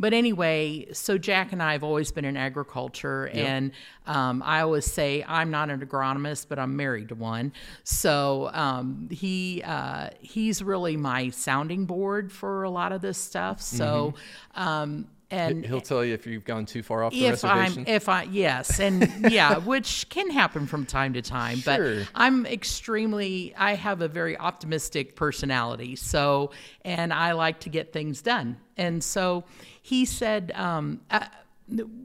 but 0.00 0.14
anyway, 0.14 0.86
so 0.92 1.18
Jack 1.18 1.52
and 1.52 1.62
I 1.62 1.72
have 1.72 1.84
always 1.84 2.10
been 2.10 2.24
in 2.24 2.36
agriculture, 2.36 3.28
and 3.28 3.70
um, 4.06 4.42
I 4.44 4.62
always 4.62 4.86
say 4.90 5.22
I'm 5.28 5.50
not 5.50 5.68
an 5.68 5.80
agronomist, 5.86 6.46
but 6.48 6.58
I'm 6.58 6.74
married 6.74 7.10
to 7.10 7.14
one. 7.14 7.52
So 7.84 8.50
um, 8.54 9.08
he 9.12 9.62
uh, 9.62 10.08
he's 10.20 10.62
really 10.62 10.96
my 10.96 11.28
sounding 11.28 11.84
board 11.84 12.32
for 12.32 12.62
a 12.62 12.70
lot 12.70 12.92
of 12.92 13.02
this 13.02 13.18
stuff. 13.18 13.60
So. 13.60 14.14
Um, 14.54 15.06
and 15.32 15.64
He'll 15.64 15.80
tell 15.80 16.04
you 16.04 16.12
if 16.14 16.26
you've 16.26 16.44
gone 16.44 16.66
too 16.66 16.82
far 16.82 17.04
off 17.04 17.12
the 17.12 17.26
if 17.26 17.44
I'm 17.44 17.58
reservation. 17.58 17.84
if 17.86 18.08
I 18.08 18.24
yes 18.24 18.80
and 18.80 19.30
yeah 19.30 19.58
which 19.74 20.08
can 20.08 20.28
happen 20.30 20.66
from 20.66 20.84
time 20.86 21.12
to 21.12 21.22
time 21.22 21.58
Sure. 21.58 22.00
but 22.00 22.08
I'm 22.16 22.46
extremely 22.46 23.54
I 23.56 23.74
have 23.76 24.00
a 24.00 24.08
very 24.08 24.36
optimistic 24.36 25.14
personality 25.14 25.94
so 25.94 26.50
and 26.84 27.12
I 27.12 27.30
like 27.32 27.60
to 27.60 27.68
get 27.68 27.92
things 27.92 28.22
done 28.22 28.56
and 28.76 29.04
so 29.04 29.44
he 29.82 30.04
said 30.04 30.52
um, 30.54 31.00
uh, 31.10 31.26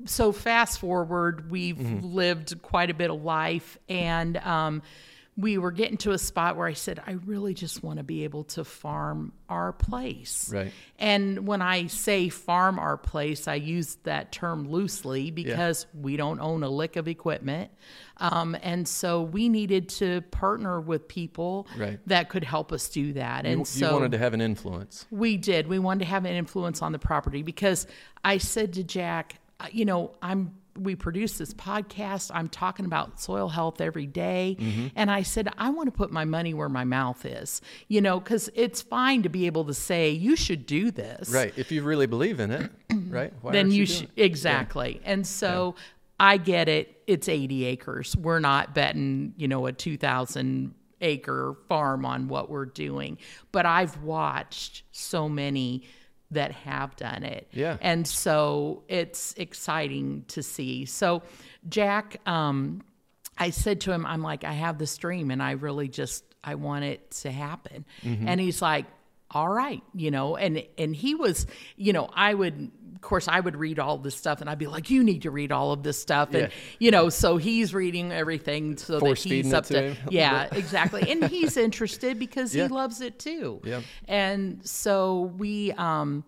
so 0.06 0.32
fast 0.32 0.80
forward 0.80 1.50
we've 1.50 1.78
Mm-hmm. 1.78 2.14
lived 2.16 2.62
quite 2.62 2.90
a 2.90 2.94
bit 2.94 3.10
of 3.10 3.22
life 3.24 3.78
and 3.90 4.38
um, 4.38 4.82
we 5.38 5.58
were 5.58 5.72
getting 5.72 5.98
to 5.98 6.12
a 6.12 6.18
spot 6.18 6.56
where 6.56 6.66
I 6.66 6.72
said 6.74 7.02
I 7.06 7.14
really 7.26 7.54
just 7.54 7.84
want 7.84 7.98
to 7.98 8.04
be 8.04 8.24
able 8.24 8.46
to 8.46 8.64
farm 8.64 9.34
our 9.50 9.74
place 9.74 10.50
Right. 10.54 10.72
and 10.98 11.46
when 11.46 11.62
I 11.62 11.88
say 11.88 12.30
farm 12.30 12.80
our 12.80 12.96
place, 12.98 13.48
I 13.48 13.56
use 13.56 13.96
that 14.04 14.32
term 14.32 14.70
loosely 14.70 15.32
because 15.32 15.88
we 15.94 16.16
don't 16.16 16.40
own 16.40 16.64
a 16.64 16.70
lick 16.70 16.96
of 16.96 17.08
equipment. 17.10 17.70
Um, 18.18 18.56
and 18.64 18.88
so 18.88 19.24
we 19.24 19.50
needed 19.50 19.90
to 19.90 20.22
partner 20.32 20.80
with 20.80 21.08
people 21.10 21.68
Right. 21.78 22.00
that 22.08 22.30
could 22.30 22.46
help 22.46 22.72
us 22.72 22.88
do 22.88 23.12
that. 23.14 23.46
And 23.46 23.60
you, 23.60 23.66
so 23.66 23.88
you 23.88 23.94
wanted 23.94 24.12
to 24.12 24.18
have 24.18 24.34
an 24.34 24.40
influence. 24.42 25.06
we 25.12 25.36
did. 25.36 25.68
We 25.68 25.80
wanted 25.80 26.00
to 26.06 26.10
have 26.12 26.24
an 26.24 26.34
influence 26.34 26.82
on 26.82 26.94
the 26.94 27.00
property 27.00 27.42
because 27.44 27.88
I 28.24 28.38
said 28.38 28.74
to 28.74 28.84
Jack, 28.86 29.36
uh, 29.60 29.68
you 29.72 29.84
know, 29.84 30.12
I'm 30.22 30.56
we 30.78 30.96
produce 30.96 31.38
this 31.38 31.54
podcast. 31.54 32.32
I'm 32.34 32.50
talking 32.50 32.86
about 32.86 33.20
soil 33.20 33.50
health 33.50 33.82
every 33.82 34.06
day. 34.06 34.58
Mm-hmm. 34.60 34.88
and 34.96 35.10
I 35.10 35.24
said 35.24 35.50
I 35.58 35.70
want 35.70 35.88
to 35.88 35.92
put 35.92 36.12
my 36.12 36.26
money 36.26 36.54
where 36.54 36.70
my 36.70 36.84
mouth 36.84 37.26
is. 37.26 37.62
You 37.88 38.02
know, 38.02 38.20
cuz 38.20 38.50
it's 38.56 38.82
fine 38.82 39.24
to 39.24 39.30
be 39.30 39.46
able 39.46 39.66
to 39.66 39.74
say 39.74 40.12
you 40.12 40.36
should 40.36 40.66
do 40.66 40.92
this. 40.92 41.30
Right. 41.30 41.54
If 41.58 41.72
you 41.72 41.84
really 41.84 42.08
believe 42.08 42.40
in 42.40 42.52
it, 42.52 42.72
right? 43.10 43.34
Why 43.42 43.52
Then 43.52 43.68
aren't 43.68 43.76
you 43.76 43.86
should 43.86 44.10
exactly. 44.16 45.02
And 45.04 45.26
so 45.26 45.76
I 46.20 46.38
get 46.38 46.70
it. 46.70 47.02
It's 47.08 47.28
80 47.28 47.66
acres. 47.66 48.16
We're 48.16 48.40
not 48.40 48.74
betting, 48.74 49.34
you 49.38 49.48
know, 49.48 49.66
a 49.68 49.74
2000 49.74 50.74
acre 51.02 51.56
farm 51.68 52.06
on 52.06 52.28
what 52.28 52.50
we're 52.50 52.66
doing. 52.66 53.18
But 53.52 53.66
I've 53.66 54.02
watched 54.02 54.84
so 54.92 55.28
many 55.28 55.84
that 56.36 56.52
have 56.52 56.96
done 56.96 57.24
it. 57.24 57.50
Yeah. 57.52 57.78
And 57.82 58.08
so 58.08 58.84
it's 58.88 59.34
exciting 59.36 60.24
to 60.30 60.42
see. 60.42 60.86
So 60.86 61.24
Jack, 61.68 62.22
um, 62.26 62.82
I 63.38 63.50
said 63.50 63.82
to 63.82 63.92
him, 63.92 64.06
I'm 64.06 64.22
like, 64.22 64.44
I 64.44 64.54
have 64.54 64.78
this 64.78 64.96
dream 64.98 65.32
and 65.32 65.44
I 65.44 65.52
really 65.52 65.90
just 65.90 66.24
I 66.44 66.56
want 66.56 66.86
it 66.86 67.12
to 67.12 67.32
happen. 67.32 67.86
Mm-hmm. 68.04 68.28
And 68.28 68.40
he's 68.40 68.62
like, 68.62 68.86
all 69.32 69.50
right, 69.50 69.82
you 69.94 70.12
know, 70.12 70.36
and 70.38 70.64
and 70.78 70.96
he 70.96 71.16
was, 71.16 71.46
you 71.76 71.94
know, 71.94 72.10
I 72.14 72.34
would 72.34 72.72
of 72.96 73.02
course 73.02 73.28
I 73.28 73.40
would 73.40 73.56
read 73.56 73.78
all 73.78 73.98
this 74.00 74.16
stuff 74.16 74.42
and 74.42 74.50
I'd 74.50 74.58
be 74.58 74.66
like, 74.68 74.90
you 74.90 75.04
need 75.04 75.24
to 75.24 75.32
read 75.32 75.52
all 75.52 75.72
of 75.72 75.84
this 75.84 76.00
stuff. 76.02 76.30
And 76.34 76.44
Yeah. 76.44 76.50
you 76.80 76.92
know, 76.92 77.10
so 77.10 77.38
he's 77.38 77.74
reading 77.74 78.12
everything 78.12 78.78
so 78.78 78.94
that 78.94 79.00
Force-feeding 79.02 79.44
he's 79.46 79.54
up 79.54 79.66
to 79.66 79.94
to, 79.94 80.02
yeah, 80.10 80.48
exactly. 80.52 81.12
And 81.12 81.26
he's 81.26 81.56
interested 81.58 82.18
because 82.18 82.56
Yeah. 82.56 82.64
he 82.64 82.70
loves 82.70 83.02
it 83.02 83.20
too. 83.20 83.62
Yeah. 83.64 83.82
And 84.08 84.66
so 84.68 85.32
we 85.38 85.72
um 85.74 86.24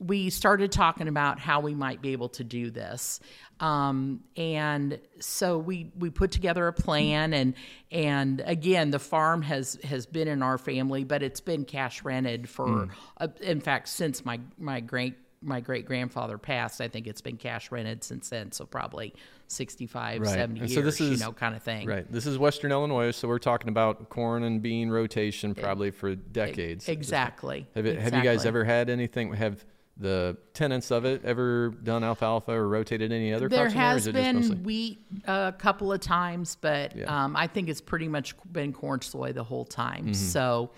we 0.00 0.30
started 0.30 0.72
talking 0.72 1.06
about 1.08 1.38
how 1.38 1.60
we 1.60 1.74
might 1.74 2.00
be 2.02 2.10
able 2.12 2.30
to 2.30 2.42
do 2.42 2.70
this. 2.70 3.20
Um, 3.60 4.20
and 4.36 4.98
so 5.20 5.58
we 5.58 5.92
we 5.98 6.08
put 6.08 6.30
together 6.30 6.66
a 6.66 6.72
plan 6.72 7.34
and 7.34 7.52
and 7.92 8.42
again 8.46 8.90
the 8.90 8.98
farm 8.98 9.42
has 9.42 9.78
has 9.84 10.06
been 10.06 10.28
in 10.28 10.42
our 10.42 10.56
family 10.56 11.04
but 11.04 11.22
it's 11.22 11.40
been 11.42 11.66
cash 11.66 12.02
rented 12.02 12.48
for 12.48 12.66
Hmm. 12.86 12.90
uh, 13.18 13.28
in 13.42 13.60
fact 13.60 13.88
since 13.88 14.24
my 14.24 14.40
my 14.56 14.80
great 14.80 15.14
my 15.42 15.60
great 15.60 15.84
grandfather 15.84 16.38
passed 16.38 16.80
I 16.80 16.88
think 16.88 17.06
it's 17.06 17.20
been 17.20 17.36
cash 17.36 17.70
rented 17.70 18.02
since 18.02 18.30
then 18.30 18.50
so 18.52 18.64
probably 18.64 19.12
65 19.48 20.22
Right. 20.22 20.28
70 20.30 20.60
And 20.60 20.70
years 20.70 20.74
so 20.74 20.80
this 20.82 21.00
is, 21.00 21.10
you 21.20 21.26
know 21.26 21.32
kind 21.32 21.54
of 21.54 21.62
thing 21.62 21.86
Right. 21.86 22.10
This 22.10 22.24
is 22.26 22.38
Western 22.38 22.72
Illinois, 22.72 23.10
so 23.10 23.28
we're 23.28 23.38
talking 23.38 23.68
about 23.68 24.08
corn 24.08 24.42
and 24.44 24.62
bean 24.62 24.88
rotation 24.88 25.54
probably 25.54 25.90
for 25.90 26.14
decades. 26.14 26.88
exactly 26.88 27.66
Have, 27.74 27.84
it, 27.84 27.98
have 27.98 28.14
you 28.14 28.22
guys 28.22 28.46
ever 28.46 28.64
had 28.64 28.88
anything? 28.88 29.34
Have 29.34 29.64
the 30.00 30.36
tenants 30.54 30.90
of 30.90 31.04
it 31.04 31.22
ever 31.24 31.68
done 31.82 32.02
alfalfa 32.02 32.52
or 32.52 32.66
rotated 32.68 33.12
any 33.12 33.32
other 33.34 33.48
There 33.48 33.70
crops 33.70 33.72
in 33.74 33.76
there? 33.78 33.84
has 33.86 34.06
it 34.06 34.12
just 34.12 34.24
been 34.24 34.36
mostly- 34.36 34.56
wheat 34.56 34.98
a 35.26 35.54
couple 35.56 35.92
of 35.92 36.00
times, 36.00 36.56
but 36.60 36.96
Yeah. 36.96 37.24
um, 37.24 37.36
I 37.36 37.46
think 37.46 37.68
it's 37.68 37.82
pretty 37.82 38.08
much 38.08 38.34
been 38.50 38.72
corn 38.72 39.02
soy 39.02 39.32
the 39.32 39.44
whole 39.44 39.66
time. 39.66 40.04
Mm-hmm. 40.06 40.12
So, 40.14 40.70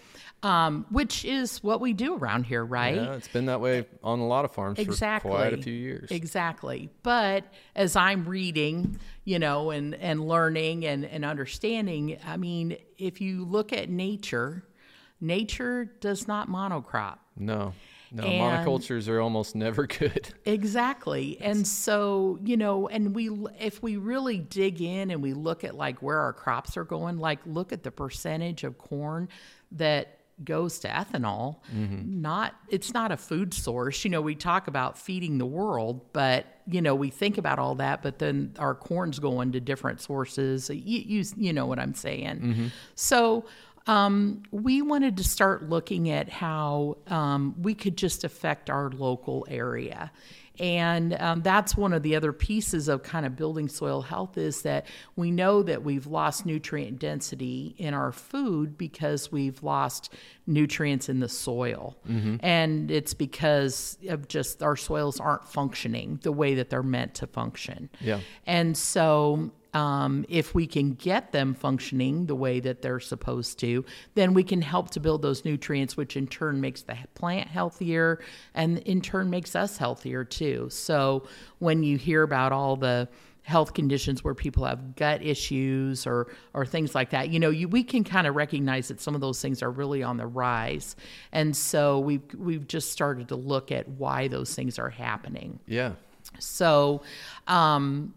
um, 0.42 0.86
which 0.90 1.24
is 1.24 1.62
what 1.62 1.80
we 1.80 1.92
do 1.92 2.16
around 2.16 2.46
here, 2.46 2.64
right? 2.64 2.96
Yeah, 2.96 3.14
it's 3.14 3.28
been 3.28 3.46
that 3.46 3.60
way 3.60 3.86
on 4.02 4.18
a 4.18 4.26
lot 4.26 4.44
of 4.44 4.50
farms 4.50 4.80
exactly 4.80 5.30
for 5.30 5.36
quite 5.36 5.52
a 5.52 5.62
few 5.62 5.72
years. 5.72 6.10
exactly 6.10 6.90
but 7.04 7.44
as 7.76 7.94
i'm 7.94 8.24
reading 8.28 8.98
you 9.24 9.38
know 9.38 9.70
and 9.70 9.94
and 9.94 10.26
learning 10.26 10.84
and 10.84 11.04
and 11.04 11.24
understanding 11.24 12.18
i 12.26 12.36
mean 12.36 12.76
if 12.98 13.20
you 13.20 13.44
look 13.44 13.72
at 13.72 13.88
nature 13.88 14.64
nature 15.20 15.84
does 16.00 16.26
not 16.26 16.48
monocrop 16.48 17.18
No, 17.36 17.72
no, 18.12 18.24
And- 18.24 18.66
monocultures 18.66 19.08
are 19.08 19.20
almost 19.20 19.54
never 19.66 19.86
good. 19.86 20.28
Exactly. 20.44 21.38
And 21.40 21.66
so, 21.66 22.38
you 22.44 22.56
know, 22.56 22.88
and 22.88 23.14
we 23.14 23.30
if 23.58 23.82
we 23.82 23.96
really 23.96 24.38
dig 24.38 24.80
in 24.82 25.10
and 25.10 25.22
we 25.22 25.32
look 25.32 25.64
at 25.64 25.74
like 25.74 26.02
where 26.02 26.18
our 26.18 26.32
crops 26.32 26.76
are 26.76 26.84
going, 26.84 27.18
like 27.18 27.40
look 27.46 27.72
at 27.72 27.82
the 27.82 27.90
percentage 27.90 28.64
of 28.64 28.78
corn 28.78 29.28
that 29.72 30.18
goes 30.44 30.78
to 30.80 30.88
ethanol. 30.88 31.56
Mm-hmm. 31.74 32.20
Not 32.20 32.54
it's 32.68 32.92
not 32.92 33.12
a 33.12 33.16
food 33.16 33.54
source. 33.54 34.04
You 34.04 34.10
know, 34.10 34.20
we 34.20 34.34
talk 34.34 34.66
about 34.68 34.98
feeding 34.98 35.38
the 35.38 35.46
world, 35.46 36.12
but 36.12 36.46
you 36.66 36.80
know, 36.80 36.94
we 36.94 37.10
think 37.10 37.38
about 37.38 37.58
all 37.58 37.74
that, 37.76 38.02
but 38.02 38.18
then 38.18 38.54
our 38.58 38.74
corn's 38.74 39.18
going 39.18 39.52
to 39.52 39.60
different 39.60 40.00
sources. 40.00 40.68
You 40.70 40.76
you, 41.00 41.24
you 41.36 41.52
know 41.52 41.66
what 41.66 41.78
I'm 41.78 41.94
saying. 41.94 42.40
Mm-hmm. 42.40 42.66
So, 42.94 43.44
um, 43.86 44.42
we 44.50 44.82
wanted 44.82 45.16
to 45.16 45.24
start 45.24 45.68
looking 45.68 46.10
at 46.10 46.28
how 46.28 46.98
um, 47.08 47.54
we 47.60 47.74
could 47.74 47.96
just 47.96 48.24
affect 48.24 48.70
our 48.70 48.90
local 48.90 49.46
area. 49.48 50.12
And 50.58 51.14
um, 51.14 51.40
that's 51.42 51.76
one 51.76 51.92
of 51.92 52.02
the 52.02 52.14
other 52.14 52.32
pieces 52.32 52.86
of 52.88 53.02
kind 53.02 53.24
of 53.24 53.36
building 53.36 53.68
soil 53.68 54.02
health 54.02 54.36
is 54.36 54.62
that 54.62 54.86
we 55.16 55.30
know 55.30 55.62
that 55.62 55.82
we've 55.82 56.06
lost 56.06 56.44
nutrient 56.44 56.98
density 56.98 57.74
in 57.78 57.94
our 57.94 58.12
food 58.12 58.76
because 58.76 59.32
we've 59.32 59.62
lost 59.62 60.12
nutrients 60.46 61.08
in 61.08 61.20
the 61.20 61.28
soil. 61.28 61.96
And 62.42 62.90
it's 62.90 63.14
because 63.14 63.98
of 64.08 64.28
just 64.28 64.62
our 64.62 64.76
soils 64.76 65.20
aren't 65.20 65.46
functioning 65.46 66.18
the 66.22 66.32
way 66.32 66.54
that 66.54 66.70
they're 66.70 66.82
meant 66.82 67.14
to 67.16 67.26
function. 67.26 67.88
Yeah. 68.00 68.20
And 68.46 68.76
so, 68.76 69.50
um, 69.74 70.26
if 70.28 70.54
we 70.54 70.66
can 70.66 70.92
get 70.92 71.32
them 71.32 71.54
functioning 71.54 72.26
the 72.26 72.34
way 72.34 72.60
that 72.60 72.82
they're 72.82 73.00
supposed 73.00 73.58
to, 73.60 73.84
then 74.14 74.34
we 74.34 74.42
can 74.42 74.60
help 74.60 74.90
to 74.90 75.00
build 75.00 75.22
those 75.22 75.46
nutrients, 75.46 75.96
which 75.96 76.14
in 76.14 76.26
turn 76.26 76.60
makes 76.60 76.82
the 76.82 76.96
plant 77.14 77.48
healthier 77.48 78.20
and 78.54 78.78
in 78.80 79.00
turn 79.00 79.30
makes 79.30 79.56
us 79.56 79.78
healthier 79.78 80.24
too. 80.24 80.68
So, 80.70 81.26
when 81.58 81.82
you 81.82 81.96
hear 81.96 82.22
about 82.22 82.52
all 82.52 82.76
the 82.76 83.08
health 83.42 83.74
conditions 83.74 84.22
where 84.22 84.34
people 84.34 84.64
have 84.64 84.94
gut 84.96 85.22
issues 85.22 86.06
or 86.06 86.32
or 86.54 86.64
things 86.64 86.94
like 86.94 87.10
that 87.10 87.28
you 87.28 87.40
know 87.40 87.50
you, 87.50 87.66
we 87.68 87.82
can 87.82 88.04
kind 88.04 88.26
of 88.26 88.36
recognize 88.36 88.88
that 88.88 89.00
some 89.00 89.14
of 89.16 89.20
those 89.20 89.42
things 89.42 89.62
are 89.62 89.70
really 89.70 90.02
on 90.02 90.16
the 90.16 90.26
rise 90.26 90.94
and 91.32 91.56
so 91.56 91.98
we've 91.98 92.22
we've 92.38 92.68
just 92.68 92.92
started 92.92 93.28
to 93.28 93.34
look 93.36 93.72
at 93.72 93.88
why 93.88 94.28
those 94.28 94.54
things 94.54 94.78
are 94.78 94.90
happening 94.90 95.58
Yeah. 95.66 95.92
so 96.38 97.02
um, 97.48 98.14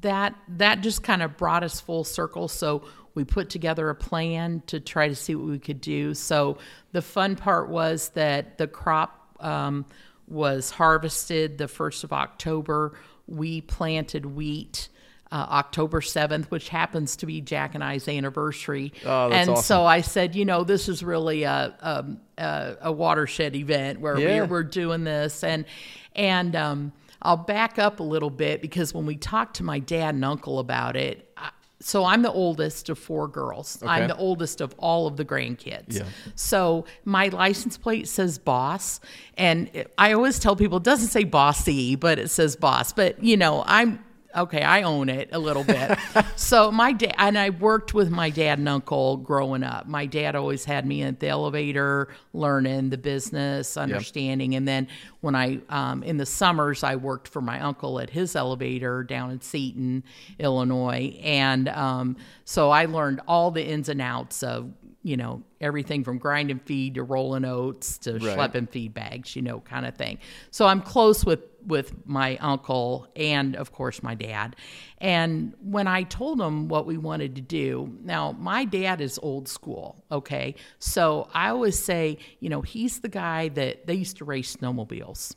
that 0.00 0.34
that 0.48 0.80
just 0.80 1.02
kind 1.02 1.22
of 1.22 1.36
brought 1.36 1.64
us 1.64 1.80
full 1.80 2.04
circle. 2.04 2.46
So 2.48 2.82
we 3.14 3.24
put 3.24 3.50
together 3.50 3.88
a 3.90 3.94
plan 3.94 4.62
to 4.66 4.78
try 4.80 5.08
to 5.08 5.14
see 5.16 5.34
what 5.34 5.46
we 5.48 5.58
could 5.58 5.80
do. 5.80 6.14
So 6.14 6.58
the 6.92 7.02
fun 7.02 7.34
part 7.36 7.68
was 7.68 8.10
that 8.10 8.58
the 8.58 8.66
crop 8.68 9.36
um, 9.40 9.84
was 10.28 10.70
harvested 10.70 11.58
the 11.58 11.68
first 11.68 12.04
of 12.04 12.12
October. 12.12 12.96
We 13.26 13.60
planted 13.60 14.26
wheat. 14.26 14.88
Uh, 15.32 15.46
October 15.50 16.00
7th, 16.00 16.44
which 16.46 16.68
happens 16.68 17.16
to 17.16 17.26
be 17.26 17.40
Jack 17.40 17.74
and 17.74 17.82
I's 17.82 18.06
anniversary. 18.06 18.92
Oh, 19.04 19.32
and 19.32 19.50
awesome. 19.50 19.64
so 19.64 19.84
I 19.84 20.00
said, 20.00 20.36
you 20.36 20.44
know, 20.44 20.62
this 20.62 20.88
is 20.88 21.02
really 21.02 21.42
a, 21.42 21.74
um, 21.80 22.20
a, 22.38 22.76
a 22.82 22.92
watershed 22.92 23.56
event 23.56 23.98
where 23.98 24.16
Yeah. 24.16 24.42
we're, 24.42 24.46
we're 24.46 24.62
doing 24.62 25.02
this. 25.02 25.42
And, 25.42 25.64
and, 26.14 26.54
um, 26.54 26.92
I'll 27.20 27.38
back 27.38 27.80
up 27.80 27.98
a 27.98 28.04
little 28.04 28.30
bit 28.30 28.62
because 28.62 28.94
when 28.94 29.06
we 29.06 29.16
talked 29.16 29.56
to 29.56 29.64
my 29.64 29.80
dad 29.80 30.14
and 30.14 30.24
uncle 30.24 30.60
about 30.60 30.94
it, 30.94 31.28
I, 31.36 31.50
so 31.84 32.06
I'm 32.06 32.22
the 32.22 32.32
oldest 32.32 32.88
of 32.88 32.98
four 32.98 33.28
girls. 33.28 33.78
Okay. 33.82 33.92
I'm 33.92 34.08
the 34.08 34.16
oldest 34.16 34.62
of 34.62 34.74
all 34.78 35.06
of 35.06 35.18
the 35.18 35.24
grandkids. 35.24 35.98
Yeah. 35.98 36.04
So 36.34 36.86
my 37.04 37.28
license 37.28 37.76
plate 37.76 38.08
says 38.08 38.38
boss. 38.38 39.00
And 39.36 39.84
I 39.98 40.14
always 40.14 40.38
tell 40.38 40.56
people 40.56 40.78
it 40.78 40.82
doesn't 40.82 41.08
say 41.08 41.24
bossy, 41.24 41.94
but 41.94 42.18
it 42.18 42.30
says 42.30 42.56
boss. 42.56 42.94
But, 42.94 43.22
you 43.22 43.36
know, 43.36 43.64
I'm 43.66 44.02
okay, 44.36 44.62
I 44.62 44.82
own 44.82 45.08
it 45.08 45.28
a 45.32 45.38
little 45.38 45.64
bit. 45.64 45.98
so 46.36 46.70
my 46.72 46.92
dad 46.92 47.14
and 47.18 47.38
I 47.38 47.50
worked 47.50 47.94
with 47.94 48.10
my 48.10 48.30
dad 48.30 48.58
and 48.58 48.68
uncle 48.68 49.16
growing 49.18 49.62
up. 49.62 49.86
My 49.86 50.06
dad 50.06 50.34
always 50.36 50.64
had 50.64 50.86
me 50.86 51.02
at 51.02 51.20
the 51.20 51.28
elevator, 51.28 52.08
learning 52.32 52.90
the 52.90 52.98
business, 52.98 53.76
understanding, 53.76 54.54
and 54.54 54.66
then 54.66 54.88
when 55.20 55.34
I 55.34 55.60
um, 55.68 56.02
in 56.02 56.16
the 56.16 56.26
summers 56.26 56.82
I 56.82 56.96
worked 56.96 57.28
for 57.28 57.40
my 57.40 57.60
uncle 57.60 57.98
at 58.00 58.10
his 58.10 58.34
elevator 58.36 59.02
down 59.04 59.30
in 59.30 59.40
Seaton, 59.40 60.04
Illinois, 60.38 61.18
and 61.22 61.68
um, 61.68 62.16
so 62.44 62.70
I 62.70 62.84
learned 62.86 63.20
all 63.26 63.50
the 63.50 63.64
ins 63.64 63.88
and 63.88 64.00
outs 64.00 64.42
of 64.42 64.70
you 65.02 65.16
know 65.16 65.42
everything 65.60 66.02
from 66.04 66.18
grinding 66.18 66.58
feed 66.60 66.94
to 66.94 67.02
rolling 67.02 67.44
oats 67.44 67.98
to 67.98 68.14
Right. 68.14 68.22
schlepping 68.52 68.68
feed 68.68 68.92
bags, 68.94 69.34
you 69.36 69.42
know, 69.42 69.60
kind 69.60 69.86
of 69.86 69.94
thing. 69.96 70.18
So 70.50 70.66
I'm 70.66 70.80
close 70.82 71.24
with 71.24 71.40
with 71.66 72.06
my 72.06 72.36
uncle 72.38 73.08
and 73.16 73.56
of 73.56 73.72
course 73.72 74.02
my 74.02 74.14
dad. 74.14 74.56
And 74.98 75.54
when 75.60 75.86
I 75.86 76.02
told 76.02 76.40
him 76.40 76.68
what 76.68 76.86
we 76.86 76.96
wanted 76.96 77.36
to 77.36 77.42
do, 77.42 77.96
now 78.02 78.32
my 78.32 78.64
dad 78.64 79.00
is 79.00 79.18
old 79.22 79.48
school, 79.48 80.04
okay? 80.10 80.54
So 80.78 81.28
I 81.34 81.50
always 81.50 81.78
say, 81.78 82.18
you 82.40 82.48
know, 82.48 82.62
he's 82.62 83.00
the 83.00 83.08
guy 83.08 83.48
that 83.50 83.86
they 83.86 83.94
used 83.94 84.18
to 84.18 84.24
race 84.24 84.56
snowmobiles. 84.56 85.34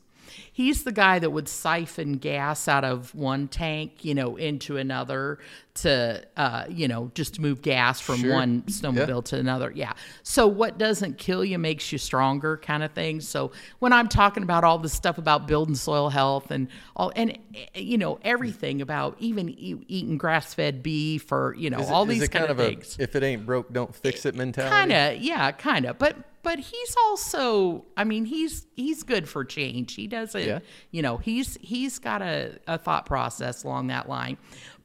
He's 0.52 0.84
the 0.84 0.92
guy 0.92 1.18
that 1.18 1.30
would 1.30 1.48
siphon 1.48 2.14
gas 2.14 2.68
out 2.68 2.84
of 2.84 3.14
one 3.14 3.48
tank, 3.48 4.04
you 4.04 4.14
know, 4.14 4.36
into 4.36 4.76
another 4.76 5.38
to, 5.74 6.24
uh, 6.36 6.64
you 6.68 6.88
know, 6.88 7.10
just 7.14 7.34
to 7.34 7.40
move 7.40 7.62
gas 7.62 8.00
from 8.00 8.20
Sure. 8.20 8.32
one 8.32 8.62
snowmobile 8.62 9.24
to 9.26 9.38
another. 9.38 9.70
Yeah. 9.72 9.92
So 10.24 10.48
what 10.48 10.76
doesn't 10.76 11.18
kill 11.18 11.44
you 11.44 11.56
makes 11.58 11.92
you 11.92 11.98
stronger, 11.98 12.56
kind 12.56 12.82
of 12.82 12.90
thing. 12.92 13.20
So 13.20 13.52
when 13.78 13.92
I'm 13.92 14.08
talking 14.08 14.42
about 14.42 14.64
all 14.64 14.78
this 14.78 14.92
stuff 14.92 15.18
about 15.18 15.46
building 15.46 15.76
soil 15.76 16.08
health 16.08 16.50
and 16.50 16.66
all, 16.96 17.12
and 17.14 17.38
eh, 17.54 17.66
you 17.80 17.96
know, 17.96 18.18
everything 18.22 18.82
about 18.82 19.14
even 19.20 19.50
e- 19.50 19.76
eating 19.86 20.18
grass-fed 20.18 20.82
beef 20.82 21.30
or 21.30 21.54
you 21.56 21.70
know 21.70 21.78
it- 21.80 21.88
all 21.90 22.04
these 22.06 22.22
it 22.22 22.28
kind, 22.32 22.46
of 22.50 22.58
a 22.58 22.66
things. 22.66 22.96
if 22.98 23.14
it 23.14 23.22
ain't 23.22 23.46
broke, 23.46 23.72
don't 23.72 23.94
fix 23.94 24.26
it 24.26 24.34
mentality. 24.34 24.74
Kind 24.74 24.92
of, 24.92 25.22
yeah, 25.22 25.52
kind 25.52 25.84
of. 25.86 25.96
But 25.98 26.16
but 26.48 26.58
he's 26.60 26.96
also, 27.04 27.84
I 27.94 28.04
mean, 28.04 28.24
he's 28.24 28.66
he's 28.74 29.02
good 29.02 29.28
for 29.28 29.44
change. 29.44 29.94
He 29.94 30.06
doesn't, 30.06 30.42
Yeah. 30.42 30.60
you 30.92 31.02
know, 31.02 31.18
he's 31.18 31.58
he's 31.60 31.98
got 31.98 32.22
a, 32.22 32.58
a 32.66 32.78
thought 32.78 33.04
process 33.04 33.64
along 33.64 33.88
that 33.88 34.08
line. 34.08 34.38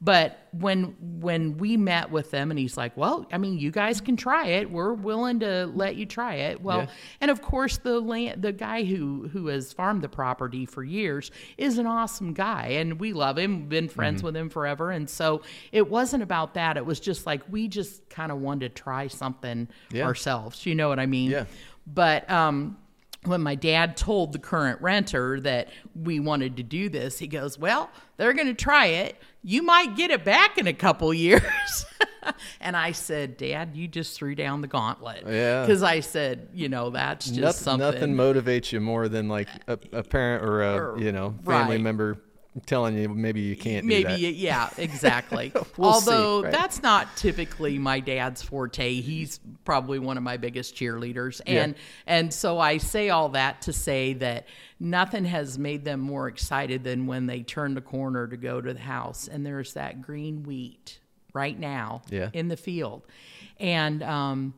But 0.04 0.48
when 0.52 0.94
when 1.00 1.56
we 1.56 1.78
met 1.78 2.10
with 2.10 2.30
them, 2.30 2.50
and 2.50 2.58
he's 2.60 2.76
like, 2.76 2.94
"Well, 2.94 3.26
I 3.32 3.38
mean, 3.38 3.58
you 3.58 3.70
guys 3.70 4.02
can 4.02 4.16
try 4.18 4.48
it. 4.48 4.70
We're 4.70 4.92
willing 4.92 5.40
to 5.40 5.64
let 5.74 5.96
you 5.96 6.04
try 6.04 6.34
it." 6.34 6.60
Well, 6.60 6.80
Yeah. 6.80 6.86
and 7.22 7.30
of 7.30 7.40
course, 7.40 7.78
the 7.78 8.00
land, 8.00 8.42
the 8.42 8.52
guy 8.52 8.84
who 8.84 9.28
who 9.32 9.46
has 9.46 9.72
farmed 9.72 10.02
the 10.02 10.10
property 10.10 10.66
for 10.66 10.84
years 10.84 11.30
is 11.56 11.78
an 11.78 11.86
awesome 11.86 12.34
guy, 12.34 12.66
and 12.72 13.00
we 13.00 13.14
love 13.14 13.38
him. 13.38 13.66
Been 13.66 13.88
friends 13.88 14.18
Mm-hmm. 14.18 14.26
with 14.26 14.36
him 14.36 14.50
forever, 14.50 14.90
and 14.90 15.08
so 15.08 15.40
it 15.72 15.88
wasn't 15.88 16.22
about 16.22 16.52
that. 16.52 16.76
It 16.76 16.84
was 16.84 17.00
just 17.00 17.24
like 17.24 17.40
we 17.50 17.66
just 17.66 18.06
kind 18.10 18.30
of 18.30 18.38
wanted 18.42 18.76
to 18.76 18.82
try 18.82 19.06
something 19.06 19.68
Yeah. 19.90 20.04
ourselves. 20.04 20.66
You 20.66 20.74
know 20.74 20.90
what 20.90 20.98
I 21.00 21.06
mean? 21.06 21.30
Yeah. 21.30 21.44
But 21.86 22.30
um, 22.30 22.76
when 23.24 23.40
my 23.42 23.54
dad 23.54 23.96
told 23.96 24.32
the 24.34 24.38
current 24.38 24.82
renter 24.82 25.40
that 25.40 25.68
we 25.94 26.20
wanted 26.20 26.58
to 26.58 26.62
do 26.62 26.90
this, 26.90 27.18
he 27.18 27.26
goes, 27.26 27.58
"Well, 27.58 27.88
they're 28.18 28.34
going 28.34 28.48
to 28.48 28.54
try 28.54 28.86
it. 28.86 29.16
You 29.44 29.62
might 29.62 29.94
get 29.94 30.10
it 30.10 30.24
back 30.24 30.58
in 30.58 30.66
a 30.66 30.72
couple 30.72 31.12
years." 31.12 31.86
and 32.60 32.76
I 32.76 32.92
said, 32.92 33.36
"Dad, 33.36 33.76
you 33.76 33.86
just 33.86 34.16
threw 34.16 34.34
down 34.34 34.62
the 34.62 34.66
gauntlet." 34.68 35.24
Yeah. 35.26 35.60
Because 35.66 35.82
I 35.82 36.00
said, 36.00 36.48
you 36.54 36.68
know, 36.68 36.90
that's 36.90 37.26
just 37.26 37.38
Noth- 37.40 37.54
something. 37.56 37.92
Nothing 37.92 38.14
motivates 38.16 38.72
you 38.72 38.80
more 38.80 39.08
than 39.08 39.28
like 39.28 39.48
a, 39.68 39.78
a 39.92 40.02
parent 40.02 40.42
or 40.44 40.62
a 40.62 40.74
Or- 40.92 40.98
you 40.98 41.12
know 41.12 41.34
family 41.44 41.76
right. 41.76 41.80
member 41.82 42.18
telling 42.66 42.96
you 42.96 43.08
maybe 43.08 43.40
you 43.40 43.56
can't 43.56 43.82
do 43.82 43.88
Maybe, 43.88 44.28
yeah, 44.30 44.70
exactly. 44.78 45.52
We'll 45.76 45.94
see, 46.00 46.10
Although 46.12 46.42
right? 46.44 46.52
that's 46.52 46.82
not 46.82 47.16
typically 47.16 47.78
my 47.78 48.00
dad's 48.00 48.42
forte. 48.42 49.00
He's 49.00 49.40
probably 49.64 49.98
one 49.98 50.16
of 50.16 50.22
my 50.22 50.36
biggest 50.36 50.76
cheerleaders, 50.76 51.40
Yeah. 51.46 51.64
and 51.64 51.74
and 52.06 52.32
so 52.32 52.58
I 52.58 52.78
say 52.78 53.10
all 53.10 53.30
that 53.30 53.62
to 53.62 53.72
say 53.72 54.12
that 54.14 54.46
nothing 54.78 55.24
has 55.24 55.58
made 55.58 55.84
them 55.84 56.00
more 56.00 56.28
excited 56.28 56.84
than 56.84 57.06
when 57.06 57.26
they 57.26 57.42
turn 57.42 57.74
the 57.74 57.80
corner 57.80 58.26
to 58.28 58.36
go 58.36 58.60
to 58.60 58.72
the 58.74 58.80
house 58.80 59.28
and 59.28 59.44
there's 59.44 59.72
that 59.74 60.02
green 60.02 60.42
wheat 60.44 60.98
right 61.32 61.58
now 61.58 62.02
Yeah. 62.10 62.30
in 62.32 62.48
the 62.48 62.56
field, 62.56 63.02
and 63.58 64.02
um, 64.02 64.54